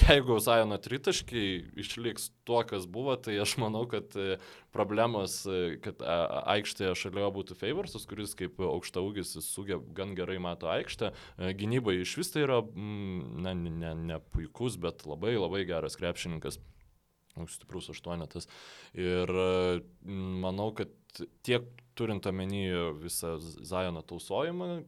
jeigu 0.03 0.39
Zajono 0.41 0.79
tritaškiai 0.79 1.64
išliks 1.77 2.31
tuo, 2.45 2.62
kas 2.66 2.87
buvo, 2.87 3.16
tai 3.16 3.39
aš 3.41 3.57
manau, 3.62 3.87
kad 3.87 4.12
problemos, 4.72 5.47
kad 5.83 6.03
aikštėje 6.03 6.95
šalia 6.95 7.31
būtų 7.33 7.55
Favorsas, 7.55 8.07
kuris 8.07 8.35
kaip 8.35 8.61
aukšta 8.61 9.01
ūgis 9.01 9.39
sugeb 9.41 9.83
gan 9.95 10.14
gerai 10.14 10.39
mato 10.39 10.68
aikštę, 10.68 11.12
gynybai 11.39 12.01
iš 12.01 12.16
vis 12.16 12.31
tai 12.31 12.43
yra, 12.43 12.61
mm, 12.62 13.43
na, 13.43 13.55
ne, 13.55 13.70
ne, 13.70 13.95
ne 13.95 14.18
puikus, 14.33 14.77
bet 14.77 15.07
labai 15.07 15.37
labai 15.39 15.64
geras 15.64 15.97
krepšininkas 15.97 16.59
stiprus 17.45 17.91
aštuonetas. 17.93 18.49
Ir 18.97 19.33
manau, 20.03 20.70
kad 20.77 20.93
tiek 21.45 21.68
turint 21.97 22.27
omeny 22.29 22.93
visą 23.01 23.37
Zajono 23.41 24.03
tausojimą, 24.03 24.85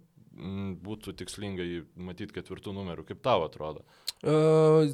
būtų 0.85 1.15
tikslinga 1.19 1.65
jį 1.67 1.79
matyti 2.09 2.37
ketvirtų 2.37 2.75
numerių. 2.77 3.05
Kaip 3.09 3.23
tau 3.25 3.45
atrodo? 3.47 3.85
Uh, 4.23 4.87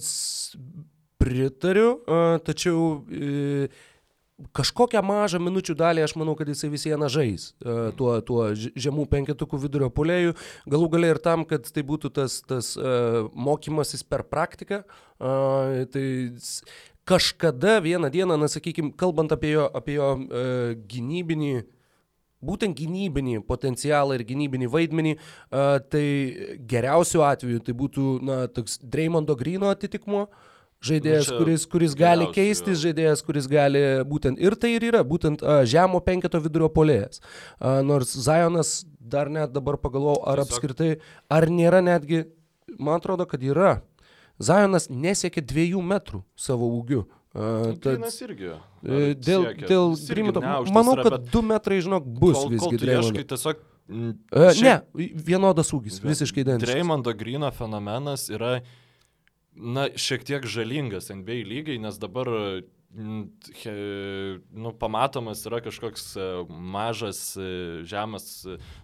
pritariu, 1.20 1.98
uh, 2.04 2.36
tačiau 2.44 3.04
uh, 3.04 3.82
kažkokią 4.56 5.02
mažą 5.04 5.38
minučių 5.42 5.76
dalį 5.78 6.04
aš 6.04 6.16
manau, 6.18 6.34
kad 6.38 6.48
jisai 6.50 6.70
vis 6.72 6.86
vieną 6.88 7.08
žais 7.12 7.52
uh, 7.62 7.92
tuo, 7.96 8.16
tuo 8.26 8.48
žemų 8.56 9.06
penketukų 9.12 9.60
vidurio 9.66 9.90
polėjų. 9.94 10.34
Galų 10.70 10.90
galia 10.96 11.14
ir 11.14 11.22
tam, 11.22 11.46
kad 11.48 11.68
tai 11.70 11.84
būtų 11.86 12.10
tas, 12.18 12.40
tas 12.42 12.74
mokymasis 13.32 14.02
per 14.08 14.26
praktiką. 14.26 14.82
Tai 15.18 16.06
kažkada 17.06 17.78
vieną 17.84 18.10
dieną, 18.10 18.36
na 18.40 18.48
sakykime, 18.50 18.96
kalbant 18.98 19.32
apie 19.32 19.54
jo, 19.54 19.68
apie 19.76 19.98
jo 20.00 20.10
gynybinį 20.90 21.54
būtent 22.44 22.76
gynybinį 22.78 23.40
potencialą 23.48 24.18
ir 24.18 24.24
gynybinį 24.28 24.70
vaidmenį, 24.72 25.14
tai 25.50 26.06
geriausiu 26.70 27.24
atveju 27.26 27.62
tai 27.64 27.76
būtų, 27.76 28.08
na, 28.24 28.40
toks 28.52 28.80
Dreymondo 28.82 29.36
Grino 29.38 29.72
atitikmuo. 29.72 30.26
Žaidėjas, 30.84 31.30
nu, 31.32 31.38
kuris, 31.40 31.62
kuris 31.70 31.94
gali 31.96 32.26
keistis, 32.34 32.76
žaidėjas, 32.82 33.22
kuris 33.24 33.46
gali 33.48 33.80
būtent 34.04 34.40
ir 34.42 34.56
tai 34.60 34.74
ir 34.74 34.84
yra, 34.90 35.00
būtent 35.06 35.40
uh, 35.40 35.62
žemo 35.64 36.00
penketo 36.04 36.40
vidurio 36.44 36.68
polėjas. 36.72 37.22
Uh, 37.56 37.80
nors 37.86 38.12
Zajonas 38.12 38.82
dar 39.00 39.30
net 39.32 39.54
dabar 39.54 39.78
pagalvojau, 39.80 40.20
ar 40.28 40.42
Tiesiog... 40.42 40.52
apskritai, 40.52 40.90
ar 41.32 41.48
nėra 41.48 41.80
netgi, 41.84 42.26
man 42.76 43.00
atrodo, 43.00 43.24
kad 43.30 43.44
yra. 43.44 43.78
Zajonas 44.42 44.90
nesiekia 44.90 45.44
dviejų 45.46 45.80
metrų 45.94 46.24
savo 46.36 46.68
ūgiu. 46.76 47.06
Uh, 47.34 47.72
tad, 47.82 48.04
irgi. 48.22 48.52
Dėl, 49.18 49.48
dėl 49.58 49.94
Grimito, 50.06 50.38
manau, 50.70 50.94
kad 51.00 51.16
bet... 51.16 51.30
2 51.32 51.40
metrai, 51.48 51.80
žinok, 51.82 52.06
bus 52.06 52.36
kol, 52.38 52.52
visgi 52.52 52.78
Dreimondo. 52.78 53.24
Tiesiog, 53.32 53.64
uh, 53.90 54.52
šiaip, 54.54 54.86
ne, 54.94 55.08
vienodas 55.26 55.72
ūgis, 55.74 55.98
visiškai 56.04 56.44
identiškas. 56.44 56.70
Dreimondo 56.76 57.14
Grino 57.18 57.50
fenomenas 57.56 58.28
yra, 58.30 58.60
na, 59.58 59.88
šiek 59.98 60.22
tiek 60.30 60.46
žalingas 60.46 61.10
NBA 61.10 61.42
lygiai, 61.50 61.82
nes 61.82 61.98
dabar 61.98 62.30
nu, 62.94 64.70
pamatomas 64.78 65.42
yra 65.48 65.58
kažkoks 65.64 66.12
mažas, 66.48 67.24
žemas, 67.90 68.28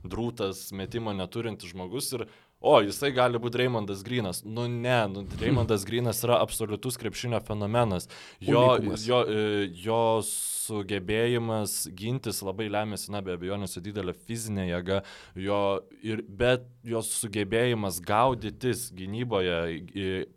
drūtas, 0.02 0.72
metimo 0.74 1.14
neturintis 1.14 1.70
žmogus 1.70 2.10
ir 2.18 2.26
o, 2.60 2.76
jisai 2.84 3.10
gali 3.16 3.40
būti 3.40 3.62
Raimondas 3.62 4.04
Grinas. 4.06 4.42
Nu 4.44 4.66
ne, 4.70 4.98
nu, 5.12 5.24
Raimondas 5.42 5.84
Grinas 5.88 6.22
yra 6.26 6.40
absoliutus 6.44 6.98
krepšinio 7.00 7.40
fenomenas. 7.46 8.08
Jo, 8.44 8.76
Unikumas. 8.76 9.06
jo, 9.08 9.20
e, 9.24 9.68
jo 9.84 10.00
sugebėjimas 10.28 11.78
gintis 11.96 12.42
labai 12.46 12.68
lemėsi, 12.72 13.10
na 13.14 13.22
be 13.24 13.34
abejonės, 13.38 13.76
su 13.76 13.84
didelė 13.84 14.14
fizinė 14.14 14.68
jėga, 14.70 15.00
jo, 15.38 15.62
ir, 16.04 16.22
bet 16.28 16.68
jo 16.86 17.02
sugebėjimas 17.06 18.02
gaudytis 18.04 18.90
gynyboje 18.94 20.28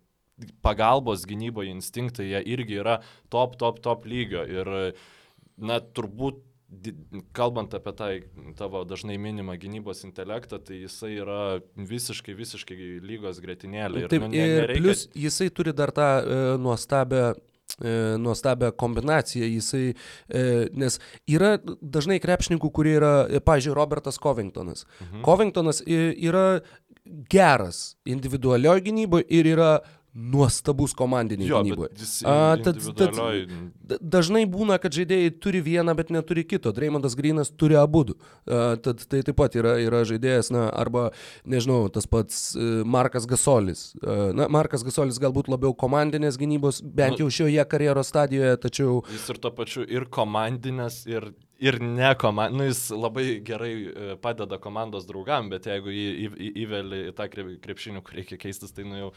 pagalbos 0.66 1.28
gynyboje 1.30 1.72
instinktai, 1.74 2.32
jie 2.32 2.42
irgi 2.56 2.80
yra 2.82 2.98
top, 3.32 3.58
top, 3.62 3.80
top 3.86 4.08
lygio. 4.10 4.44
Ir, 4.50 4.72
na, 5.62 5.80
turbūt 5.80 6.42
kalbant 7.36 7.74
apie 7.78 7.94
tą 7.98 8.10
tavo 8.58 8.84
dažnai 8.88 9.18
minimą 9.22 9.56
gynybos 9.62 10.04
intelektą, 10.08 10.60
tai 10.64 10.84
jisai 10.84 11.16
yra 11.22 11.40
visiškai, 11.78 12.36
visiškai 12.38 12.78
lygos 13.04 13.42
gretinėlė. 13.44 14.06
Ir, 14.06 14.12
Taip, 14.12 14.26
nu, 14.26 14.32
ne, 14.34 14.44
ir 14.44 14.62
nereikia... 14.64 14.84
plus 14.84 15.08
jisai 15.18 15.50
turi 15.54 15.74
dar 15.76 15.94
tą 15.96 16.10
e, 16.20 16.40
nuostabią 16.62 17.34
e, 17.34 17.96
nuostabią 18.22 18.72
kombinaciją, 18.78 19.50
jisai, 19.56 19.94
e, 20.30 20.46
nes 20.78 21.00
yra 21.30 21.56
dažnai 21.82 22.20
krepšininkų, 22.24 22.72
kurie 22.76 22.98
yra, 23.00 23.16
e, 23.30 23.44
pažiūrėjau, 23.44 23.80
Robertas 23.80 24.22
Covingtonas. 24.22 24.88
Mhm. 25.00 25.26
Covingtonas 25.26 25.84
yra 25.88 26.48
geras 27.30 27.98
individualioje 28.08 28.86
gynyboje 28.88 29.28
ir 29.28 29.50
yra 29.56 29.74
nuostabus 30.14 30.94
komandiniai 30.94 31.50
gynyboje. 31.50 31.90
Tad, 32.64 32.80
tad, 32.98 33.18
dažnai 33.98 34.44
būna, 34.50 34.78
kad 34.82 34.94
žaidėjai 34.94 35.32
turi 35.42 35.62
vieną, 35.66 35.96
bet 35.98 36.12
neturi 36.14 36.44
kito. 36.46 36.74
Dreymondas 36.76 37.18
Grinas 37.18 37.50
turi 37.50 37.78
abu. 37.80 38.04
A, 38.46 38.76
tad 38.84 39.02
tai 39.10 39.24
taip 39.26 39.38
pat 39.40 39.58
yra, 39.58 39.76
yra 39.82 40.04
žaidėjas, 40.08 40.52
na, 40.54 40.68
arba, 40.70 41.08
nežinau, 41.50 41.88
tas 41.94 42.06
pats 42.10 42.52
uh, 42.58 42.82
Markas 42.86 43.26
Gasolis. 43.30 43.86
A, 44.02 44.32
na, 44.38 44.50
Markas 44.54 44.86
Gasolis 44.86 45.22
galbūt 45.22 45.50
labiau 45.52 45.74
komandinės 45.78 46.38
gynybos, 46.42 46.84
bent 46.84 47.18
nu, 47.18 47.26
jau 47.26 47.40
šioje 47.42 47.66
karjeros 47.70 48.14
stadijoje, 48.14 48.60
tačiau... 48.68 49.00
Jis 49.14 49.30
ir 49.34 49.42
to 49.42 49.54
pačiu 49.56 49.88
ir 49.88 50.10
komandinės, 50.14 51.04
ir 51.10 51.32
ir 51.64 51.80
ne 51.84 52.12
komanda, 52.20 52.58
nu, 52.58 52.68
jis 52.68 52.82
labai 52.92 53.26
gerai 53.46 53.74
e, 53.74 54.08
padeda 54.22 54.60
komandos 54.62 55.08
draugam, 55.10 55.50
bet 55.54 55.68
jeigu 55.70 55.94
jį 55.94 56.08
į, 56.12 56.28
į, 56.34 56.50
įveli 56.66 57.02
į 57.10 57.16
tą 57.18 57.30
krepšinį, 57.32 58.04
kur 58.04 58.20
reikia 58.20 58.40
keistis, 58.42 58.74
tai 58.76 58.86
nu 58.88 59.00
jau 59.00 59.12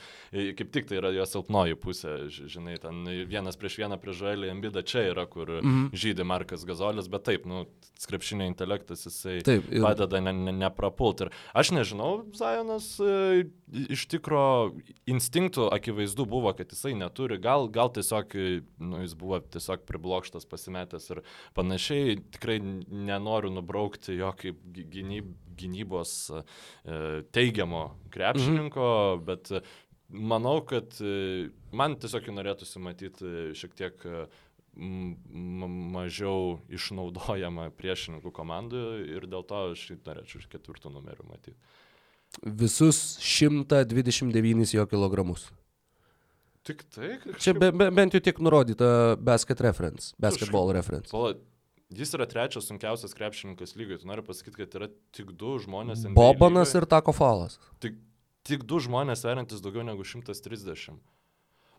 kaip 0.58 0.72
tik 0.74 0.88
tai 0.90 1.00
yra 1.00 1.12
jo 1.14 1.26
silpnoji 1.28 1.78
pusė, 1.80 2.16
žinai, 2.30 2.76
ten 2.82 3.02
vienas 3.28 3.58
prieš 3.58 3.80
vieną 3.82 3.98
prieš 4.02 4.22
žalį 4.22 4.50
ambida 4.52 4.84
čia 4.86 5.08
yra, 5.10 5.26
kur 5.30 5.58
-hmm. 5.58 5.90
žydė 5.92 6.24
Markas 6.24 6.64
Gazolis, 6.68 7.08
bet 7.12 7.26
taip, 7.28 7.46
nu, 7.46 7.66
krepšinio 8.06 8.46
intelektas 8.46 9.06
jisai 9.06 9.40
taip, 9.46 9.66
ir... 9.72 9.82
padeda 9.82 10.20
ne, 10.20 10.32
ne, 10.32 10.52
neprapult. 10.52 11.26
Ir 11.26 11.32
aš 11.56 11.72
nežinau, 11.74 12.26
Zajonas 12.36 12.88
e, 13.00 13.46
iš 13.90 14.06
tikro 14.12 14.72
instinktų 15.08 15.68
akivaizdu 15.74 16.26
buvo, 16.28 16.52
kad 16.56 16.70
jisai 16.72 16.94
neturi, 16.98 17.38
gal, 17.42 17.68
gal 17.72 17.90
tiesiog, 17.94 18.36
nu, 18.78 19.02
jis 19.04 19.16
buvo 19.18 19.40
tiesiog 19.40 19.86
priblokštas, 19.88 20.46
pasimetęs 20.48 21.10
ir 21.14 21.22
panašiai 21.56 22.18
tikrai 22.36 22.60
nenoriu 22.60 23.50
nubraukti 23.54 24.16
jo 24.20 24.30
kaip 24.38 24.60
gynyb, 24.92 25.32
gynybos 25.56 26.14
e, 26.30 26.42
teigiamo 27.34 27.88
krepšininko, 28.14 28.88
mhm. 29.16 29.24
bet 29.26 29.52
manau, 30.08 30.60
kad 30.68 30.92
e, 31.00 31.48
man 31.76 31.96
tiesiog 32.00 32.28
norėtųsi 32.36 32.82
matyti 32.82 33.32
šiek 33.58 33.74
tiek 33.78 34.06
e, 34.06 34.26
mažiau 34.76 36.58
išnaudojama 36.76 37.70
priešininkų 37.78 38.32
komandų 38.36 38.86
ir 39.16 39.28
dėl 39.30 39.46
to 39.48 39.62
aš 39.72 39.88
norėčiau 40.04 40.42
iš 40.42 40.48
ketvirtų 40.52 40.92
numerių 40.92 41.30
matyti. 41.30 41.56
Visus 42.44 43.16
129 43.22 44.74
jo 44.76 44.84
kilogramus. 44.90 45.48
Tik 46.66 46.82
tai? 46.90 47.14
Kažkaip... 47.22 47.40
Čia 47.40 47.54
be, 47.56 47.70
be, 47.72 47.88
bent 47.94 48.16
jau 48.16 48.20
tiek 48.20 48.40
nurodyta 48.42 48.88
basket 49.22 49.62
reference, 49.64 50.10
basketball 50.20 50.72
reference. 50.74 51.12
Pala, 51.14 51.36
Jis 51.94 52.14
yra 52.18 52.26
trečias 52.26 52.66
sunkiausias 52.66 53.14
krepšininkas 53.14 53.76
lygiai. 53.78 54.00
Tu 54.02 54.08
nori 54.10 54.24
pasakyti, 54.26 54.58
kad 54.58 54.72
yra 54.74 54.88
tik 55.14 55.30
du 55.38 55.54
žmonės. 55.62 56.02
Bobanas 56.16 56.72
ir 56.74 56.86
Tako 56.90 57.12
Falas. 57.14 57.60
Tik, 57.82 58.00
tik 58.46 58.64
du 58.66 58.80
žmonės 58.82 59.22
sveriantis 59.22 59.62
daugiau 59.62 59.84
negu 59.86 60.02
130. 60.02 60.96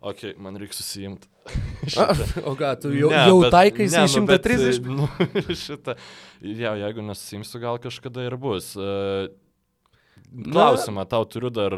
Ok, 0.07 0.21
man 0.39 0.55
reikia 0.55 0.77
susijimti. 0.77 1.27
o 2.47 2.53
ką, 2.55 2.69
tu 2.79 2.91
jau, 2.95 3.09
ne, 3.11 3.23
jau 3.27 3.49
taikai 3.51 3.89
į 3.89 4.05
130? 4.13 4.87
Nu, 4.87 5.09
šitą. 5.65 5.97
Ja, 6.39 6.77
jeigu 6.79 7.03
nesusimsiu, 7.03 7.59
gal 7.65 7.81
kažkada 7.83 8.23
ir 8.29 8.37
bus. 8.39 8.77
Uh, 8.79 9.27
Klausimą 10.27 11.05
tau 11.07 11.23
turiu 11.27 11.49
dar 11.51 11.73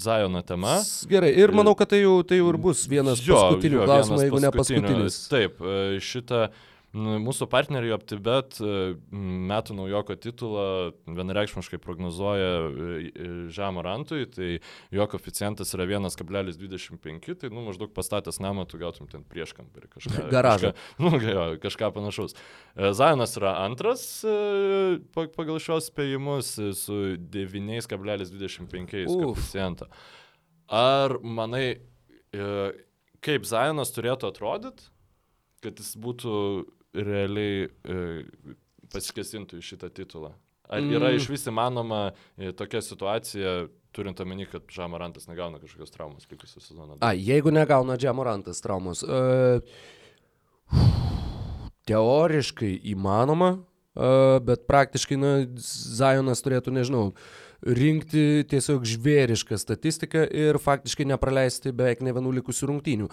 Zajono 0.00 0.42
tema. 0.44 0.78
Gerai, 1.08 1.30
ir 1.32 1.52
manau, 1.56 1.72
kad 1.76 1.88
tai 1.92 2.02
jau, 2.02 2.18
tai 2.28 2.40
jau 2.42 2.48
ir 2.52 2.58
bus 2.60 2.82
vienas 2.88 3.22
jo, 3.24 3.36
paskutinių 3.36 3.78
jo, 3.78 3.84
klausimų, 3.88 4.18
jeigu 4.26 4.40
ne 4.44 4.50
paskutinis. 4.52 5.16
Taip, 5.32 5.62
šitą 6.04 6.42
uh, 6.50 6.58
Nu, 6.58 6.75
mūsų 6.96 7.46
partneriai 7.50 7.94
OptiBet 7.96 8.58
e, 8.60 8.94
metų 9.50 9.76
naujoko 9.76 10.16
titulą 10.20 10.64
vienareikšmiškai 11.04 11.78
prognozuoja 11.82 12.48
e, 12.48 12.64
e, 13.10 13.28
žemą 13.54 13.84
rantui, 13.84 14.24
tai 14.30 14.48
jo 14.94 15.06
koficijantas 15.10 15.74
yra 15.76 15.86
1,25, 15.90 17.36
tai 17.42 17.52
nu, 17.52 17.64
maždaug 17.66 17.92
pastatęs 17.96 18.40
namą 18.42 18.66
tu 18.70 18.80
gautum 18.80 19.10
ten 19.10 19.24
prieškambarį 19.28 19.92
kažką. 19.92 20.24
Garažą. 20.34 20.72
Kažką, 20.72 21.04
nu, 21.04 21.10
jo, 21.22 21.46
kažką 21.62 21.92
panašaus. 21.96 22.36
Zajonas 22.96 23.36
yra 23.40 23.52
antras 23.66 24.02
pagal 25.14 25.60
šios 25.62 25.90
spėjimus 25.92 26.54
su 26.80 27.00
9,25 27.20 29.06
koficijantą. 29.06 29.90
Ar 30.66 31.18
manai, 31.22 31.78
kaip 33.22 33.46
Zajonas 33.46 33.92
turėtų 33.94 34.32
atrodyti? 34.32 34.90
kad 35.66 35.82
jis 35.82 35.94
būtų 35.98 36.32
realiai 36.96 37.66
e, 37.66 38.00
pasikesintų 38.92 39.60
į 39.60 39.66
šitą 39.70 39.90
titulą? 39.94 40.32
Ar 40.66 40.82
mm. 40.82 40.94
yra 40.98 41.12
iš 41.14 41.28
vis 41.30 41.46
įmanoma 41.46 42.08
e, 42.10 42.50
tokia 42.56 42.82
situacija, 42.82 43.54
turint 43.94 44.18
omeny, 44.22 44.48
kad 44.50 44.66
Žamorantas 44.72 45.28
negauna 45.30 45.60
kažkokios 45.62 45.94
traumos 45.94 46.26
likusią 46.30 46.62
sezoną? 46.62 46.98
A, 47.00 47.12
jeigu 47.14 47.52
negauna 47.54 47.96
Žamorantas 48.00 48.60
traumos. 48.64 49.04
Uh, 49.06 49.62
teoriškai 51.86 52.72
įmanoma, 52.92 53.52
uh, 53.60 54.36
bet 54.42 54.66
praktiškai, 54.66 55.18
na, 55.22 55.32
Zajonas 55.62 56.42
turėtų, 56.42 56.74
nežinau, 56.74 57.04
uh, 57.12 57.45
rinkti 57.64 58.44
tiesiog 58.50 58.84
žvėrišką 58.86 59.58
statistiką 59.60 60.26
ir 60.28 60.58
faktiškai 60.62 61.06
nepraleisti 61.12 61.72
beveik 61.76 62.02
ne 62.04 62.14
vienų 62.16 62.34
likusių 62.40 62.70
rungtynių. 62.72 63.08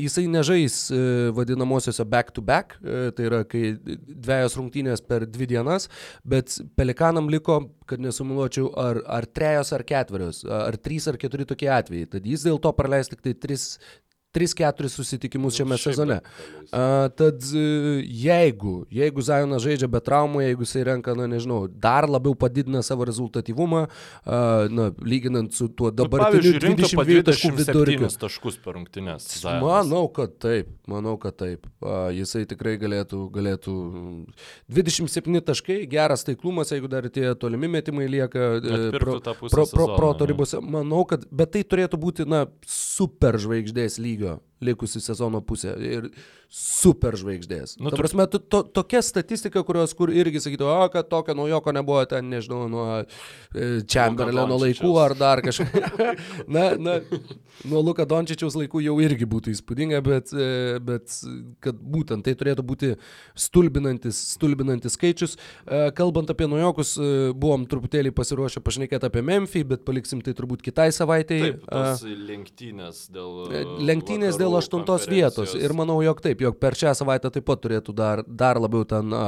Jisai 0.00 0.26
nežais 0.30 0.78
e, 0.90 1.00
vadinamosiose 1.36 2.04
back-to-back, 2.04 2.76
-back, 2.80 3.14
tai 3.16 3.28
yra 3.28 3.42
kai 3.44 3.76
dviejos 3.76 4.56
rungtynės 4.58 5.02
per 5.06 5.26
dvi 5.26 5.46
dienas, 5.54 5.88
bet 6.24 6.58
pelikanam 6.76 7.30
liko, 7.32 7.60
kad 7.86 8.02
nesumuliuočiau, 8.02 8.72
ar, 8.76 9.00
ar 9.06 9.26
trejos 9.26 9.72
ar 9.72 9.84
ketverios, 9.86 10.44
ar 10.44 10.76
trys 10.76 11.06
ar 11.08 11.16
keturi 11.16 11.46
tokie 11.46 11.70
atvejai. 11.70 12.10
Tad 12.16 12.26
jis 12.26 12.46
dėl 12.46 12.58
to 12.62 12.72
praleis 12.76 13.08
tik 13.08 13.22
tai 13.22 13.34
tris 13.34 13.78
3-4 14.36 14.92
susitikimus 14.92 15.56
šiame 15.56 15.76
nu, 15.76 15.80
sezone. 15.80 16.20
A, 16.72 17.08
tad 17.16 17.40
e, 17.54 18.02
jeigu, 18.04 18.74
jeigu 18.92 19.22
Zajonas 19.24 19.62
žaidžia 19.64 19.88
be 19.90 20.00
traumų, 20.04 20.42
jeigu 20.44 20.66
jisai 20.66 20.82
renka, 20.90 21.14
na 21.16 21.28
nežinau, 21.30 21.64
dar 21.70 22.08
labiau 22.10 22.34
padidina 22.38 22.82
savo 22.84 23.06
rezultatyvumą, 23.08 23.86
a, 23.86 24.40
na, 24.72 24.90
lyginant 25.00 25.54
su 25.56 25.68
tuo 25.68 25.92
nu, 25.92 25.96
dabartiniu 26.02 26.52
nu, 26.56 26.60
22 26.66 27.24
taškų 27.30 27.52
vidurkiu. 27.60 28.10
taškus 28.26 28.58
per 28.64 28.76
rungtynės. 28.76 29.28
Manau, 29.62 30.04
kad 30.12 30.36
taip, 30.42 30.72
manau, 30.90 31.16
kad 31.22 31.38
taip. 31.40 31.68
A, 31.80 32.08
jisai 32.14 32.44
tikrai 32.50 32.76
galėtų, 32.82 33.22
galėtų 33.32 33.76
27 34.72 35.44
taškai, 35.46 35.78
geras 35.90 36.26
taiklumas, 36.26 36.74
jeigu 36.74 36.90
dar 36.92 37.08
tie 37.12 37.30
tolimi 37.38 37.70
metimai 37.78 38.10
lieka 38.10 38.50
e, 38.58 38.82
pro, 38.98 39.20
pro, 39.22 39.64
pro, 39.70 39.88
proto 39.94 40.28
ribose. 40.28 40.60
Manau, 40.60 41.06
kad, 41.08 41.24
bet 41.30 41.54
tai 41.54 41.64
turėtų 41.64 42.00
būti, 42.02 42.28
na, 42.28 42.44
super 42.66 43.38
žvaigždės 43.40 44.00
lygio 44.02 44.25
lygio 44.26 44.40
likusi 44.64 45.02
sezono 45.04 45.42
pusė. 45.44 45.74
Ir 45.82 46.10
super 46.56 47.16
žvaigždės. 47.18 47.74
Nu, 47.82 47.90
tu... 47.90 47.98
prasme, 47.98 48.26
tu, 48.30 48.38
to, 48.38 48.62
tokia 48.78 49.02
statistika, 49.04 49.60
kurios 49.66 49.92
kur 49.98 50.12
irgi 50.14 50.40
sakytų, 50.44 50.68
o, 50.70 50.86
kad 50.92 51.08
tokio 51.10 51.34
naujoko 51.36 51.74
nebuvo 51.74 52.04
ten, 52.08 52.28
nežinau, 52.30 52.66
nuo 52.70 52.86
Chamberlaino 53.90 54.58
laikų 54.62 54.92
ar 55.02 55.16
dar 55.18 55.42
kažką. 55.44 55.66
na, 56.54 56.68
na, 56.78 56.94
nuo 57.66 57.82
Luka 57.84 58.06
Dončičiaus 58.08 58.56
laikų 58.60 58.84
jau 58.84 58.94
irgi 59.02 59.26
būtų 59.28 59.52
įspūdinga, 59.56 60.00
bet, 60.06 60.32
e, 60.32 60.78
bet 60.86 61.18
kad 61.64 61.82
būtent 61.82 62.24
tai 62.26 62.36
turėtų 62.38 62.64
būti 62.66 62.92
stulbinantis, 63.34 64.22
stulbinantis 64.36 64.94
skaičius. 64.96 65.36
E, 65.36 65.82
kalbant 65.98 66.30
apie 66.32 66.48
naujokus, 66.50 66.94
e, 66.94 67.10
buvom 67.34 67.66
truputėlį 67.68 68.14
pasiruošę 68.16 68.62
pašnekėti 68.64 69.10
apie 69.10 69.24
Memphį, 69.26 69.64
bet 69.74 69.84
paliksim 69.88 70.22
tai 70.24 70.36
turbūt 70.38 70.62
kitai 70.64 70.88
savaitai. 70.94 71.42
Taip, 71.42 71.68
lenktynės 72.30 73.06
dėl... 73.12 73.44
Lenktynės 73.86 74.38
dėl 74.38 74.45
aštuntos 74.58 75.06
vietos. 75.10 75.54
Ir 75.58 75.74
manau, 75.76 75.98
jog 76.04 76.20
taip, 76.24 76.42
jog 76.44 76.58
per 76.62 76.76
šią 76.78 76.92
savaitę 76.98 77.30
taip 77.34 77.46
pat 77.48 77.62
turėtų 77.64 77.94
dar, 77.96 78.22
dar 78.26 78.60
labiau 78.62 78.86
ten 78.88 79.14
a, 79.16 79.24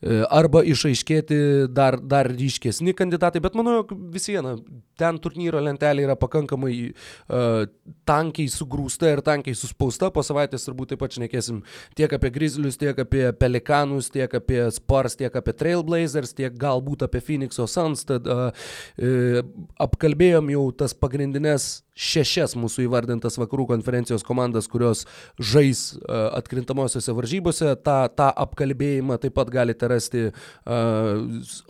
e, 0.00 0.18
arba 0.32 0.62
išaiškėti 0.66 1.38
dar, 1.72 1.98
dar 2.00 2.28
ryškesni 2.32 2.94
kandidatai, 2.96 3.42
bet 3.44 3.56
manau, 3.58 3.78
jog 3.80 3.94
vis 4.12 4.28
viena, 4.30 4.56
ten 5.00 5.20
turnyro 5.22 5.62
lentelė 5.62 6.06
yra 6.08 6.18
pakankamai 6.20 6.74
a, 6.90 7.64
tankiai 8.08 8.50
sugrūsta 8.52 9.14
ir 9.14 9.24
tankiai 9.26 9.56
suspausta, 9.58 10.10
po 10.12 10.24
savaitės 10.26 10.68
turbūt 10.68 10.92
taip 10.92 11.02
pat 11.04 11.16
šnekėsim 11.16 11.62
tiek 11.98 12.12
apie 12.18 12.32
Grizzlius, 12.34 12.78
tiek 12.80 12.98
apie 13.06 13.30
Pelikanus, 13.38 14.10
tiek 14.14 14.32
apie 14.40 14.66
Spars, 14.74 15.16
tiek 15.18 15.34
apie 15.40 15.56
Trailblazers, 15.56 16.36
tiek 16.36 16.54
galbūt 16.60 17.06
apie 17.06 17.24
Phoenix'o 17.24 17.68
Suns, 17.70 18.04
tad 18.08 18.28
a, 18.28 18.52
e, 19.00 19.42
apkalbėjom 19.86 20.52
jau 20.56 20.68
tas 20.84 20.96
pagrindinės 20.96 21.85
šešias 21.96 22.54
mūsų 22.60 22.84
įvardintas 22.86 23.38
vakarų 23.40 23.66
konferencijos 23.72 24.24
komandas, 24.26 24.68
kurios 24.70 25.04
žais 25.40 25.96
uh, 25.96 26.28
atkrintamosiose 26.36 27.14
varžybose. 27.16 27.72
Ta, 27.86 27.98
tą 28.12 28.28
apkalbėjimą 28.44 29.18
taip 29.22 29.36
pat 29.38 29.50
galite 29.52 29.90
rasti 29.90 30.26
uh, 30.28 30.34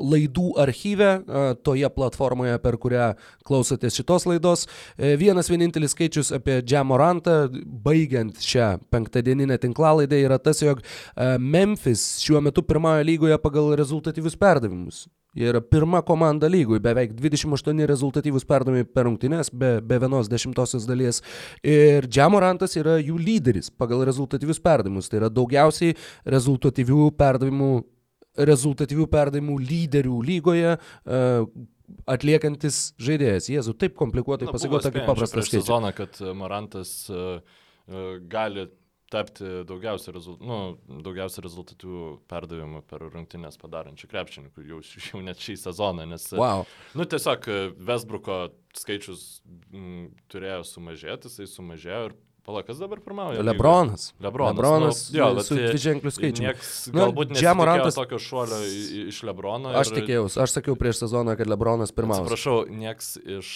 laidų 0.03 0.49
archyve, 0.67 1.13
uh, 1.23 1.49
toje 1.67 1.91
platformoje, 1.95 2.59
per 2.63 2.79
kurią 2.83 3.13
klausotės 3.47 3.95
šitos 3.97 4.27
laidos. 4.27 4.67
Vienas 4.99 5.47
vienintelis 5.51 5.93
skaičius 5.95 6.33
apie 6.35 6.59
Džamorantą, 6.67 7.37
baigiant 7.85 8.41
šią 8.43 8.73
penktadieninę 8.91 9.59
tinklalaidę, 9.63 10.19
yra 10.27 10.41
tas, 10.43 10.63
jog 10.65 10.83
Memphis 11.39 12.17
šiuo 12.25 12.43
metu 12.43 12.65
pirmąją 12.67 13.07
lygoje 13.07 13.39
pagal 13.43 13.77
rezultatyvius 13.79 14.35
perdavimus. 14.41 15.05
Yra 15.37 15.61
pirma 15.61 16.01
komanda 16.07 16.49
lygui, 16.49 16.79
beveik 16.81 17.13
28 17.19 17.85
rezultatyvus 17.91 18.47
perdavimai 18.49 18.87
per 18.89 19.05
rungtynes, 19.05 19.51
be, 19.53 19.77
be 19.85 19.99
vienos 20.01 20.31
dešimtosios 20.33 20.87
dalies. 20.89 21.21
Ir 21.61 22.09
Džiamorantas 22.09 22.79
yra 22.81 22.97
jų 23.03 23.19
lyderis 23.21 23.69
pagal 23.69 24.07
rezultatyvius 24.09 24.63
perdavimus. 24.65 25.11
Tai 25.13 25.21
yra 25.21 25.31
daugiausiai 25.33 25.97
rezultatyvių 26.33 27.11
perdavimų, 27.21 27.71
rezultatyvių 28.49 29.09
perdavimų 29.13 29.59
lyderių 29.61 30.21
lygoje. 30.25 30.77
Uh, 31.05 31.45
atliekantis 32.11 32.97
žaidėjas. 33.03 33.51
Jėzu, 33.53 33.77
taip 33.79 33.95
komplikuotai 33.99 34.49
pasakiau, 34.51 34.81
tokį 34.83 35.05
paprastą 35.07 35.45
sezoną, 35.47 35.93
kad 35.95 36.19
Morantas 36.35 36.97
uh, 37.13 37.39
uh, 37.39 38.09
gali 38.33 38.67
tapti 39.13 39.47
daugiausia, 39.69 40.13
rezult, 40.17 40.43
nu, 40.43 40.77
daugiausia 41.05 41.45
rezultatų 41.45 42.03
perdavimų 42.31 42.83
per 42.91 43.07
rungtynės 43.07 43.59
padarančių 43.63 44.11
krepšininkų 44.11 44.67
jau, 44.67 44.83
jau 45.13 45.23
net 45.25 45.43
šį 45.43 45.59
sezoną, 45.63 46.07
nes 46.11 46.29
wow. 46.35 46.67
nu, 46.99 47.07
tiesiog 47.07 47.47
Vesbruko 47.87 48.41
skaičius 48.77 49.27
m, 49.73 50.09
turėjo 50.33 50.65
sumažėti, 50.67 51.31
jisai 51.31 51.51
sumažėjo 51.51 52.07
ir 52.11 52.17
Palakas 52.47 52.79
dabar 52.79 53.01
pirmauja. 53.03 53.43
Lebronas. 53.43 54.13
Lebronas. 54.23 54.55
Lebronas 54.55 54.99
nu, 55.11 55.19
jo, 55.19 55.43
su 55.43 55.57
dviženkliu 55.59 56.13
skaičiu. 56.15 56.45
Nieks 56.45 56.69
nu, 56.93 57.01
galbūt 57.01 57.33
Džiamorantas 57.35 57.99
tokio 57.99 58.21
šuolio 58.23 58.61
iš 59.11 59.19
Lebrono. 59.27 59.73
Ir... 59.73 59.79
Aš 59.81 59.91
tikėjausi, 59.97 60.39
aš 60.45 60.55
sakiau 60.55 60.77
prieš 60.79 61.01
sezoną, 61.03 61.35
kad 61.41 61.51
Lebronas 61.51 61.91
pirmauja. 61.97 62.23
Atsiprašau, 62.23 62.61
nieks 62.71 63.17
iš 63.19 63.51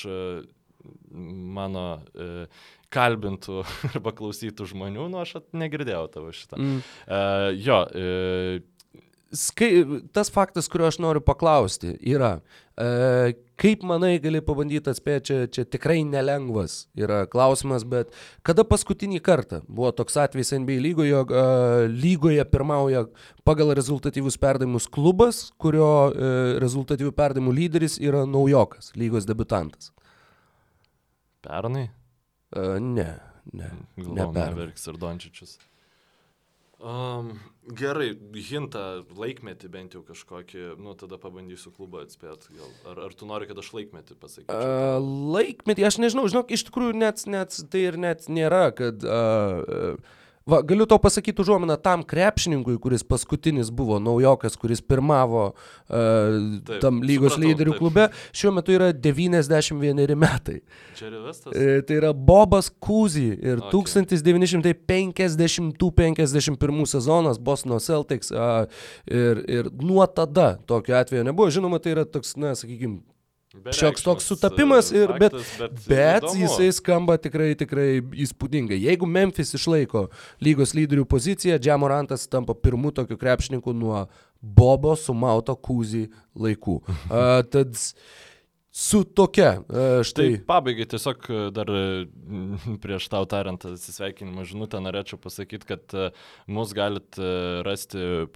mano 1.11 1.85
uh, 2.01 2.66
kalbintų 2.95 3.62
arba 3.93 4.14
klausytų 4.16 4.68
žmonių, 4.72 5.09
nu 5.12 5.22
aš 5.22 5.39
negirdėjau 5.53 6.05
tavo 6.14 6.35
šitą. 6.35 6.61
Mm. 6.61 6.83
Uh, 7.07 7.49
jo. 7.61 7.81
Uh, 7.95 8.81
Skai, 9.31 9.85
tas 10.11 10.26
faktas, 10.26 10.66
kurio 10.66 10.89
aš 10.91 10.97
noriu 10.99 11.20
paklausti, 11.22 11.93
yra, 12.03 12.41
e, 12.74 13.37
kaip 13.62 13.85
manai 13.87 14.16
gali 14.18 14.41
pabandyti 14.43 14.91
atspėti, 14.91 15.22
čia, 15.28 15.37
čia 15.55 15.64
tikrai 15.70 16.01
nelengvas 16.03 16.89
yra 16.99 17.20
klausimas, 17.31 17.85
bet 17.87 18.11
kada 18.43 18.64
paskutinį 18.66 19.20
kartą 19.22 19.61
buvo 19.68 19.93
toks 19.95 20.18
atvejis 20.18 20.51
NBA 20.64 20.81
lygoje, 20.83 21.12
jog 21.12 21.31
e, 21.31 21.45
lygoje 21.95 22.49
pirmauja 22.51 23.05
pagal 23.47 23.70
rezultatyvius 23.78 24.41
perdavimus 24.43 24.91
klubas, 24.91 25.45
kurio 25.62 25.93
e, 26.11 26.35
rezultatyvių 26.66 27.14
perdavimų 27.14 27.55
lyderis 27.55 28.01
yra 28.03 28.26
naujokas, 28.26 28.91
lygos 28.99 29.31
debutantas? 29.31 29.93
Pernai? 31.45 31.88
Uh, 32.51 32.76
ne, 32.82 33.14
ne. 33.53 33.72
Galvoju, 33.97 34.32
neverks 34.36 34.88
ir 34.91 34.99
Dončičius. 35.01 35.57
Um, 36.80 37.34
gerai, 37.76 38.14
hintą 38.41 39.03
laikmetį 39.12 39.68
bent 39.68 39.97
jau 39.97 40.01
kažkokį, 40.07 40.78
nu 40.80 40.95
tada 40.97 41.18
pabandysiu 41.20 41.74
klubą 41.76 42.07
atspėti. 42.07 42.55
Ar, 42.88 43.03
ar 43.05 43.12
tu 43.12 43.28
nori, 43.28 43.49
kad 43.51 43.61
aš 43.61 43.68
laikmetį 43.76 44.16
pasakyčiau? 44.16 44.57
Uh, 44.57 45.11
laikmetį, 45.36 45.84
aš 45.91 46.01
nežinau, 46.01 46.24
žinok, 46.32 46.55
iš 46.57 46.64
tikrųjų 46.70 46.97
net, 46.97 47.26
net 47.28 47.59
tai 47.72 47.84
ir 47.91 48.01
net 48.01 48.30
nėra, 48.32 48.70
kad... 48.76 49.05
Uh, 49.05 49.93
uh, 50.01 50.16
Va, 50.49 50.62
galiu 50.64 50.86
to 50.88 50.97
pasakyti 50.99 51.43
užuominą 51.43 51.76
tam 51.84 52.03
krepšininkui, 52.03 52.78
kuris 52.80 53.03
paskutinis 53.05 53.70
buvo 53.70 53.99
naujokas, 54.01 54.57
kuris 54.57 54.80
pirmavo 54.80 55.53
uh, 55.53 55.57
taip, 56.64 56.80
tam 56.80 57.03
lygos 57.05 57.34
supratau, 57.34 57.45
lyderių 57.45 57.70
taip. 57.74 57.80
klube, 57.82 58.09
šiuo 58.32 58.53
metu 58.57 58.72
yra 58.72 58.88
91 58.97 60.16
metai. 60.16 60.64
E, 61.53 61.84
tai 61.84 61.95
yra 61.99 62.14
Bobas 62.16 62.72
Kūzy 62.72 63.36
ir 63.36 63.61
okay. 63.61 64.01
1950-51 64.01 66.88
sezonas 66.88 67.36
Bostono 67.38 67.78
Celtics 67.78 68.32
uh, 68.32 68.64
ir, 69.05 69.45
ir 69.45 69.68
nuo 69.76 70.09
tada 70.09 70.57
tokio 70.64 70.97
atvejo 70.97 71.20
nebuvo. 71.28 71.53
Žinoma, 71.53 71.76
tai 71.84 71.93
yra 71.99 72.09
toks, 72.09 72.32
na, 72.41 72.57
sakykime, 72.57 73.05
Šioks 73.51 74.05
toks 74.07 74.28
sutapimas, 74.30 74.92
ir, 74.94 75.11
bet, 75.18 75.34
bet, 75.59 75.80
bet 75.90 76.26
jisai 76.38 76.68
skamba 76.70 77.16
tikrai, 77.18 77.48
tikrai 77.59 77.98
įspūdingai. 77.98 78.78
Jeigu 78.78 79.09
Memphis 79.11 79.51
išlaiko 79.59 80.05
lygos 80.44 80.70
lyderių 80.78 81.03
poziciją, 81.11 81.59
Džiamorantas 81.59 82.28
tampa 82.30 82.55
pirmu 82.55 82.92
tokiu 82.94 83.18
krepšininku 83.18 83.74
nuo 83.74 84.05
Bobo 84.40 84.94
sumauto 84.94 85.59
kūzį 85.59 86.07
laikų. 86.38 86.80
Uh, 87.11 87.40
tad 87.51 87.74
su 88.70 89.03
tokia. 89.03 89.57
Štai. 90.07 90.26
Tai 90.36 90.44
pabaigai 90.46 90.86
tiesiog 90.92 91.26
dar 91.57 91.70
prieš 92.82 93.09
tau 93.11 93.26
tariant 93.28 93.66
atsisveikinimą 93.66 94.46
žinutę 94.46 94.78
norėčiau 94.84 95.18
pasakyti, 95.18 95.66
kad 95.72 95.96
mus 96.46 96.74
galit 96.76 97.18
rasti 97.66 98.28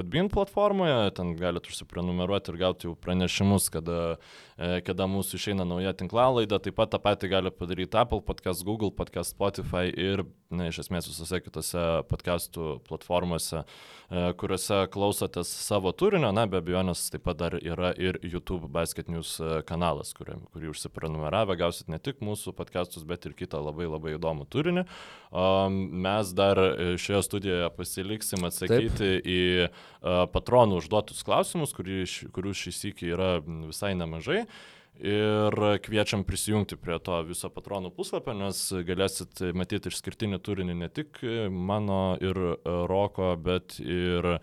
Podbean 0.00 0.28
platformoje, 0.32 1.10
ten 1.12 1.34
galite 1.36 1.68
užsiprenumeruoti 1.68 2.54
ir 2.54 2.56
gauti 2.56 2.86
jau 2.86 2.94
pranešimus, 2.96 3.66
kada, 3.68 4.16
e, 4.56 4.78
kada 4.80 5.04
mūsų 5.04 5.36
išeina 5.36 5.66
nauja 5.68 5.92
tinklalaida. 5.92 6.56
Taip 6.56 6.78
pat 6.78 6.94
tą 6.94 7.00
patį 7.04 7.28
gali 7.28 7.52
padaryti 7.52 7.98
Apple 8.00 8.22
podcast, 8.24 8.64
Google 8.64 8.88
podcast, 8.96 9.34
Spotify 9.36 9.90
ir, 9.92 10.22
na, 10.48 10.70
iš 10.72 10.78
esmės 10.86 11.10
visose 11.10 11.42
kitose 11.44 11.82
podcastų 12.08 12.78
platformose, 12.88 13.60
e, 13.60 14.22
kuriuose 14.40 14.86
klausotės 14.88 15.52
savo 15.66 15.92
turinio. 15.92 16.32
Na, 16.32 16.46
be 16.48 16.62
abejonės 16.64 17.04
taip 17.12 17.26
pat 17.28 17.42
dar 17.44 17.58
yra 17.60 17.92
ir 17.92 18.22
YouTube 18.24 18.72
Basket 18.72 19.12
News 19.12 19.36
e, 19.36 19.60
kanalas, 19.68 20.14
kurį, 20.16 20.38
kurį 20.56 20.72
užsiprenumeravę 20.72 21.58
gausit 21.60 21.92
ne 21.92 22.00
tik 22.00 22.24
mūsų 22.24 22.56
podcastus, 22.56 23.04
bet 23.04 23.28
ir 23.28 23.36
kitą 23.36 23.60
labai 23.68 23.84
labai 23.84 24.16
įdomų 24.16 24.48
turinį. 24.48 24.88
Mes 25.70 26.32
dar 26.34 26.58
šioje 26.98 27.22
studijoje 27.22 27.68
pasiliksim 27.76 28.48
atsakyti 28.48 28.96
taip. 28.96 29.28
į 29.28 29.68
patronų 30.02 30.80
užduotus 30.80 31.24
klausimus, 31.26 31.74
kurių 31.76 32.54
šis 32.56 32.84
iki 32.92 33.14
yra 33.14 33.38
visai 33.44 33.94
nemažai. 33.98 34.44
Ir 35.00 35.54
kviečiam 35.80 36.26
prisijungti 36.28 36.76
prie 36.76 36.98
to 37.00 37.14
viso 37.24 37.48
patronų 37.48 37.88
puslapio, 37.96 38.34
nes 38.36 38.58
galėsit 38.84 39.40
matyti 39.56 39.88
išskirtinį 39.88 40.40
turinį 40.44 40.74
ne 40.76 40.88
tik 40.92 41.22
mano 41.48 42.18
ir 42.20 42.36
Roko, 42.90 43.30
bet 43.40 43.78
ir 43.80 44.28
uh, 44.34 44.42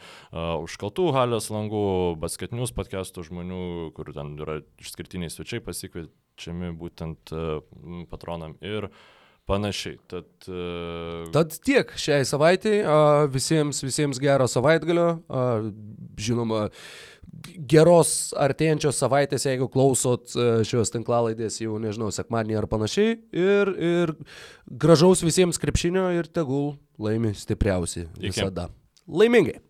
užkaltų 0.63 1.11
halės 1.13 1.51
langų, 1.53 1.83
basketinius 2.23 2.73
podcastų 2.73 3.27
žmonių, 3.27 3.61
kur 3.93 4.09
ten 4.17 4.33
yra 4.39 4.57
išskirtiniai 4.81 5.29
svečiai 5.29 5.61
pasikviečiami 5.67 6.73
būtent 6.79 7.35
uh, 7.37 7.61
patronam. 8.09 8.57
Ir 8.65 8.89
uh, 8.89 8.97
Panašiai. 9.47 9.95
Tad, 10.11 10.27
uh... 10.51 11.27
Tad 11.31 11.53
tiek 11.63 11.93
šiai 11.95 12.25
savaitai. 12.27 12.81
Uh, 12.83 13.25
visiems, 13.31 13.79
visiems 13.85 14.19
gero 14.19 14.47
savaitgalio. 14.51 15.21
Uh, 15.31 15.69
žinoma, 16.19 16.65
geros 17.71 18.33
artėjančios 18.35 18.99
savaitės, 18.99 19.45
jeigu 19.47 19.69
klausot 19.71 20.35
uh, 20.35 20.59
šios 20.67 20.91
tinklalaidės 20.91 21.61
jau, 21.63 21.77
nežinau, 21.79 22.11
sekmadienį 22.11 22.59
ar 22.59 22.67
panašiai. 22.71 23.15
Ir, 23.31 23.71
ir 23.77 24.13
gražaus 24.67 25.23
visiems 25.23 25.61
krepšinio 25.63 26.09
ir 26.17 26.27
tegul 26.27 26.73
laimi 26.99 27.31
stipriausi 27.37 28.09
visada. 28.19 28.67
Iki. 28.67 29.15
Laimingai. 29.21 29.61